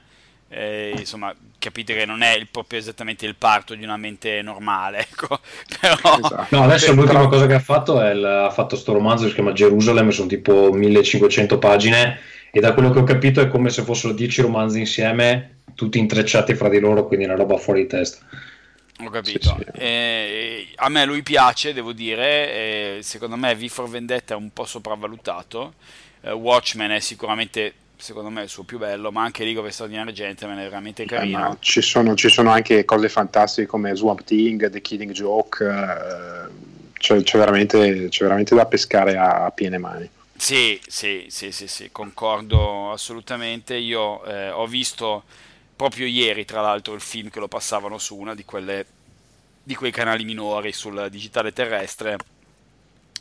eh, 0.53 0.93
insomma, 0.97 1.33
capite 1.57 1.95
che 1.95 2.05
non 2.05 2.21
è 2.21 2.35
il, 2.35 2.47
proprio 2.49 2.79
esattamente 2.79 3.25
il 3.25 3.35
parto 3.35 3.73
di 3.75 3.83
una 3.83 3.97
mente 3.97 4.41
normale. 4.41 5.07
Ecco. 5.13 5.39
Però, 5.79 6.17
esatto. 6.17 6.55
no, 6.55 6.63
adesso 6.63 6.93
l'ultima 6.93 7.27
cosa 7.27 7.45
che 7.45 7.53
ha 7.53 7.59
fatto 7.59 8.01
è 8.01 8.11
il, 8.11 8.23
ha 8.23 8.49
fatto 8.49 8.75
sto 8.75 8.93
romanzo 8.93 9.23
che 9.23 9.29
si 9.29 9.35
chiama 9.35 9.53
Gerusalemme, 9.53 10.11
sono 10.11 10.27
tipo 10.27 10.71
1500 10.71 11.57
pagine 11.59 12.19
e 12.51 12.59
da 12.59 12.73
quello 12.73 12.91
che 12.91 12.99
ho 12.99 13.03
capito 13.03 13.41
è 13.41 13.47
come 13.47 13.69
se 13.69 13.83
fossero 13.83 14.13
10 14.13 14.41
romanzi 14.43 14.79
insieme, 14.79 15.61
tutti 15.73 15.97
intrecciati 15.97 16.53
fra 16.53 16.69
di 16.69 16.79
loro, 16.79 17.07
quindi 17.07 17.25
una 17.25 17.35
roba 17.35 17.57
fuori 17.57 17.81
di 17.81 17.87
testa. 17.87 18.23
Ho 19.03 19.09
capito. 19.09 19.55
Sì, 19.57 19.65
sì. 19.73 19.79
Eh, 19.79 20.67
a 20.75 20.89
me 20.89 21.05
lui 21.05 21.23
piace, 21.23 21.73
devo 21.73 21.93
dire, 21.93 22.53
eh, 22.53 22.99
secondo 23.01 23.35
me 23.37 23.55
V 23.55 23.65
for 23.67 23.89
Vendetta 23.89 24.35
è 24.35 24.37
un 24.37 24.51
po' 24.53 24.65
sopravvalutato. 24.65 25.73
Eh, 26.21 26.31
Watchmen 26.31 26.91
è 26.91 26.99
sicuramente 26.99 27.73
secondo 28.03 28.29
me 28.29 28.41
è 28.41 28.43
il 28.43 28.49
suo 28.49 28.63
più 28.63 28.77
bello, 28.77 29.13
ma 29.13 29.23
anche 29.23 29.45
League 29.45 29.61
of 29.61 29.65
Extraordinary 29.65 30.11
Gentlemen 30.11 30.57
è 30.57 30.63
veramente 30.63 31.05
carino. 31.05 31.53
Eh, 31.53 31.57
ci, 31.61 31.81
sono, 31.81 32.15
ci, 32.15 32.27
sono, 32.27 32.51
anche 32.51 32.83
cose 32.83 33.07
fantastiche 33.07 33.65
come 33.65 33.95
Swamp 33.95 34.23
Thing, 34.25 34.69
The 34.69 34.81
Killing 34.81 35.13
Joke, 35.13 35.63
eh, 35.63 36.51
c'è, 36.97 37.23
c'è, 37.23 37.37
veramente, 37.37 38.09
c'è, 38.09 38.23
veramente, 38.23 38.55
da 38.55 38.65
pescare 38.65 39.15
a, 39.15 39.45
a 39.45 39.51
piene 39.51 39.77
mani. 39.77 40.09
Sì, 40.35 40.77
sì, 40.85 41.27
sì, 41.29 41.53
sì, 41.53 41.69
sì, 41.69 41.91
concordo 41.93 42.91
assolutamente. 42.91 43.75
Io 43.75 44.21
eh, 44.25 44.49
ho 44.49 44.67
visto 44.67 45.23
proprio 45.73 46.05
ieri, 46.05 46.43
tra 46.43 46.59
l'altro, 46.59 46.93
il 46.93 47.01
film 47.01 47.29
che 47.29 47.39
lo 47.39 47.47
passavano 47.47 47.97
su 47.99 48.17
una 48.17 48.35
di, 48.35 48.43
quelle, 48.43 48.85
di 49.63 49.75
quei 49.75 49.91
canali 49.91 50.25
minori 50.25 50.73
sul 50.73 51.07
digitale 51.09 51.53
terrestre 51.53 52.17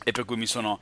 e 0.03 0.11
per 0.11 0.25
cui 0.25 0.37
mi 0.37 0.47
sono 0.47 0.81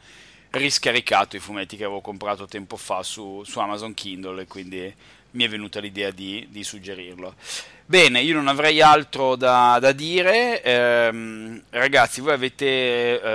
riscaricato 0.50 1.36
i 1.36 1.40
fumetti 1.40 1.76
che 1.76 1.84
avevo 1.84 2.00
comprato 2.00 2.46
tempo 2.46 2.76
fa 2.76 3.02
su, 3.02 3.42
su 3.44 3.58
Amazon 3.60 3.94
Kindle 3.94 4.42
e 4.42 4.46
quindi 4.46 4.94
mi 5.32 5.44
è 5.44 5.48
venuta 5.48 5.80
l'idea 5.80 6.10
di, 6.10 6.46
di, 6.50 6.64
suggerirlo. 6.64 7.34
Bene, 7.86 8.20
io 8.20 8.34
non 8.34 8.48
avrei 8.48 8.80
altro 8.80 9.36
da, 9.36 9.78
da 9.80 9.92
dire. 9.92 10.62
Eh, 10.62 11.62
ragazzi, 11.70 12.20
voi 12.20 12.32
avete 12.32 12.64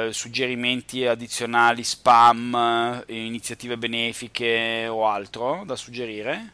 eh, 0.07 0.13
suggerimenti 0.13 1.05
addizionali, 1.05 1.83
spam, 1.83 3.03
eh, 3.05 3.25
iniziative 3.25 3.77
benefiche 3.77 4.87
o 4.89 5.07
altro 5.07 5.63
da 5.65 5.75
suggerire? 5.75 6.51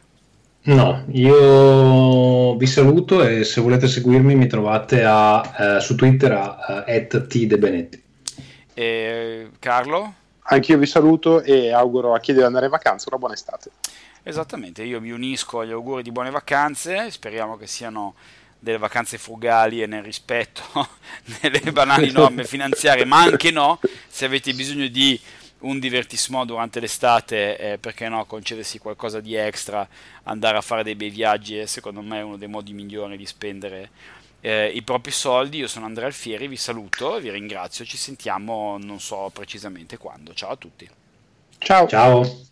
No, 0.64 1.04
io 1.10 2.54
vi 2.54 2.66
saluto 2.66 3.24
e 3.24 3.42
se 3.42 3.60
volete 3.60 3.88
seguirmi 3.88 4.36
mi 4.36 4.46
trovate 4.46 5.02
a, 5.04 5.76
eh, 5.76 5.80
su 5.80 5.96
Twitter 5.96 6.32
a, 6.32 6.56
a 6.58 6.84
@tdebenetti. 6.84 8.00
Carlo? 9.58 10.14
Anch'io 10.44 10.78
vi 10.78 10.86
saluto 10.86 11.40
e 11.40 11.72
auguro 11.72 12.14
a 12.14 12.20
chi 12.20 12.32
deve 12.32 12.46
andare 12.46 12.64
in 12.64 12.70
vacanza 12.70 13.06
una 13.08 13.18
buona 13.18 13.34
estate. 13.34 13.70
Esattamente, 14.24 14.82
io 14.82 15.00
mi 15.00 15.10
unisco 15.10 15.60
agli 15.60 15.70
auguri 15.70 16.02
di 16.02 16.12
buone 16.12 16.30
vacanze, 16.30 17.10
speriamo 17.10 17.56
che 17.56 17.66
siano 17.66 18.14
delle 18.58 18.78
vacanze 18.78 19.18
frugali 19.18 19.82
e 19.82 19.86
nel 19.86 20.02
rispetto 20.02 20.62
delle 21.40 21.72
banali 21.72 22.12
norme 22.12 22.44
finanziarie, 22.44 23.04
ma 23.04 23.20
anche 23.20 23.50
no, 23.50 23.80
se 24.08 24.24
avete 24.24 24.52
bisogno 24.54 24.86
di 24.86 25.20
un 25.60 25.78
divertissement 25.78 26.46
durante 26.46 26.80
l'estate, 26.80 27.58
eh, 27.58 27.78
perché 27.78 28.08
no, 28.08 28.24
concedersi 28.24 28.78
qualcosa 28.78 29.20
di 29.20 29.34
extra, 29.34 29.86
andare 30.24 30.56
a 30.56 30.60
fare 30.60 30.82
dei 30.82 30.94
bei 30.94 31.10
viaggi 31.10 31.56
è 31.56 31.66
secondo 31.66 32.02
me 32.02 32.20
uno 32.20 32.36
dei 32.36 32.48
modi 32.48 32.72
migliori 32.72 33.16
di 33.16 33.26
spendere 33.26 33.90
eh, 34.42 34.66
i 34.68 34.82
propri 34.82 35.10
soldi. 35.10 35.58
Io 35.58 35.68
sono 35.68 35.86
Andrea 35.86 36.06
Alfieri, 36.06 36.48
vi 36.48 36.56
saluto, 36.56 37.18
vi 37.18 37.30
ringrazio, 37.30 37.86
ci 37.86 37.96
sentiamo 37.96 38.76
non 38.78 39.00
so 39.00 39.30
precisamente 39.32 39.96
quando. 39.96 40.34
Ciao 40.34 40.50
a 40.50 40.56
tutti. 40.56 40.88
Ciao. 41.58 41.86
Ciao. 41.86 42.50